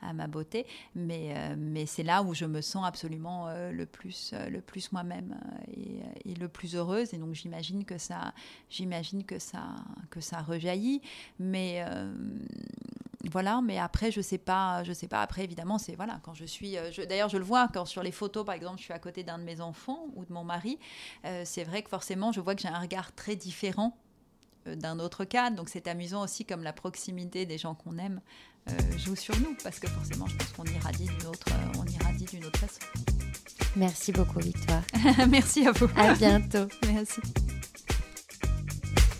à, 0.01 0.13
ma 0.13 0.28
beauté. 0.28 0.65
Mais, 0.95 1.34
euh, 1.36 1.55
mais 1.57 1.86
c'est 1.86 2.03
là 2.03 2.24
où 2.24 2.34
je 2.34 2.45
me 2.45 2.61
sens 2.61 2.86
absolument 2.86 3.47
euh, 3.47 3.72
le 3.72 3.86
plus, 3.86 4.32
euh, 4.34 4.49
le 4.49 4.61
plus 4.61 4.91
moi-même 4.91 5.39
et, 5.76 6.01
et, 6.26 6.36
le 6.36 6.47
plus 6.47 6.76
heureuse. 6.76 7.13
Et 7.13 7.18
donc 7.18 7.36
j'imagine 7.36 7.86
que 7.86 7.97
ça, 7.97 8.34
j'imagine 8.70 9.24
que 9.24 9.39
ça, 9.39 9.63
que 10.09 10.22
ça 10.22 10.41
rejaillit. 10.41 11.01
Mais 11.39 11.84
voilà, 13.26 13.61
mais 13.63 13.80
après, 13.80 14.11
je 14.11 14.22
sais 14.22 14.38
pas, 14.38 14.84
je 14.84 14.93
sais 14.93 15.07
pas. 15.07 15.22
Après, 15.22 15.43
évidemment, 15.43 15.78
c'est 15.78 15.95
voilà, 15.95 16.20
quand 16.24 16.34
je 16.34 16.45
suis, 16.45 16.78
euh, 16.78 16.91
d'ailleurs, 17.09 17.30
je 17.30 17.38
le 17.38 17.43
vois 17.43 17.68
quand 17.68 17.86
sur 17.86 18.03
les 18.03 18.11
photos, 18.11 18.45
par 18.45 18.55
exemple, 18.55 18.78
je 18.78 18.84
suis 18.84 18.93
à 18.93 18.99
côté 18.99 19.24
d'un 19.24 19.39
de 19.39 19.43
mes 19.43 19.59
enfants 19.59 20.05
ou 20.15 20.26
de 20.26 20.32
mon 20.32 20.43
mari, 20.43 20.78
euh, 21.26 21.41
c'est 21.43 21.63
vrai 21.63 21.82
que 21.82 21.89
forcément, 21.89 22.32
je 22.32 22.39
vois 22.39 22.53
que 22.53 22.61
j'ai 22.61 22.68
un 22.68 22.80
regard 22.80 23.13
très 23.15 23.36
différent 23.36 23.97
euh, 24.68 24.76
d'un 24.76 24.99
autre 24.99 25.26
cadre. 25.26 25.55
Donc, 25.55 25.70
c'est 25.70 25.88
amusant 25.88 26.24
aussi 26.24 26.45
comme 26.45 26.61
la 26.63 26.74
proximité 26.74 27.45
des 27.45 27.57
gens 27.57 27.76
qu'on 27.76 27.97
aime 27.97 28.22
joue 28.97 29.15
sur 29.15 29.34
nous, 29.39 29.55
parce 29.63 29.80
que 29.80 29.88
forcément, 29.88 30.28
je 30.28 30.36
pense 30.36 30.51
qu'on 30.51 30.65
irradie 30.65 31.05
d'une 31.05 31.28
autre, 31.28 31.47
on 31.80 31.86
irradie 31.86 32.26
d'une 32.26 32.43
autre 32.43 32.59
façon. 32.59 32.82
Merci 33.78 34.11
beaucoup, 34.11 34.39
Victoire. 34.39 34.84
Merci 35.30 35.65
à 35.65 35.72
vous. 35.72 35.89
À 35.95 36.13
bientôt. 36.15 36.68
Merci. 36.91 37.22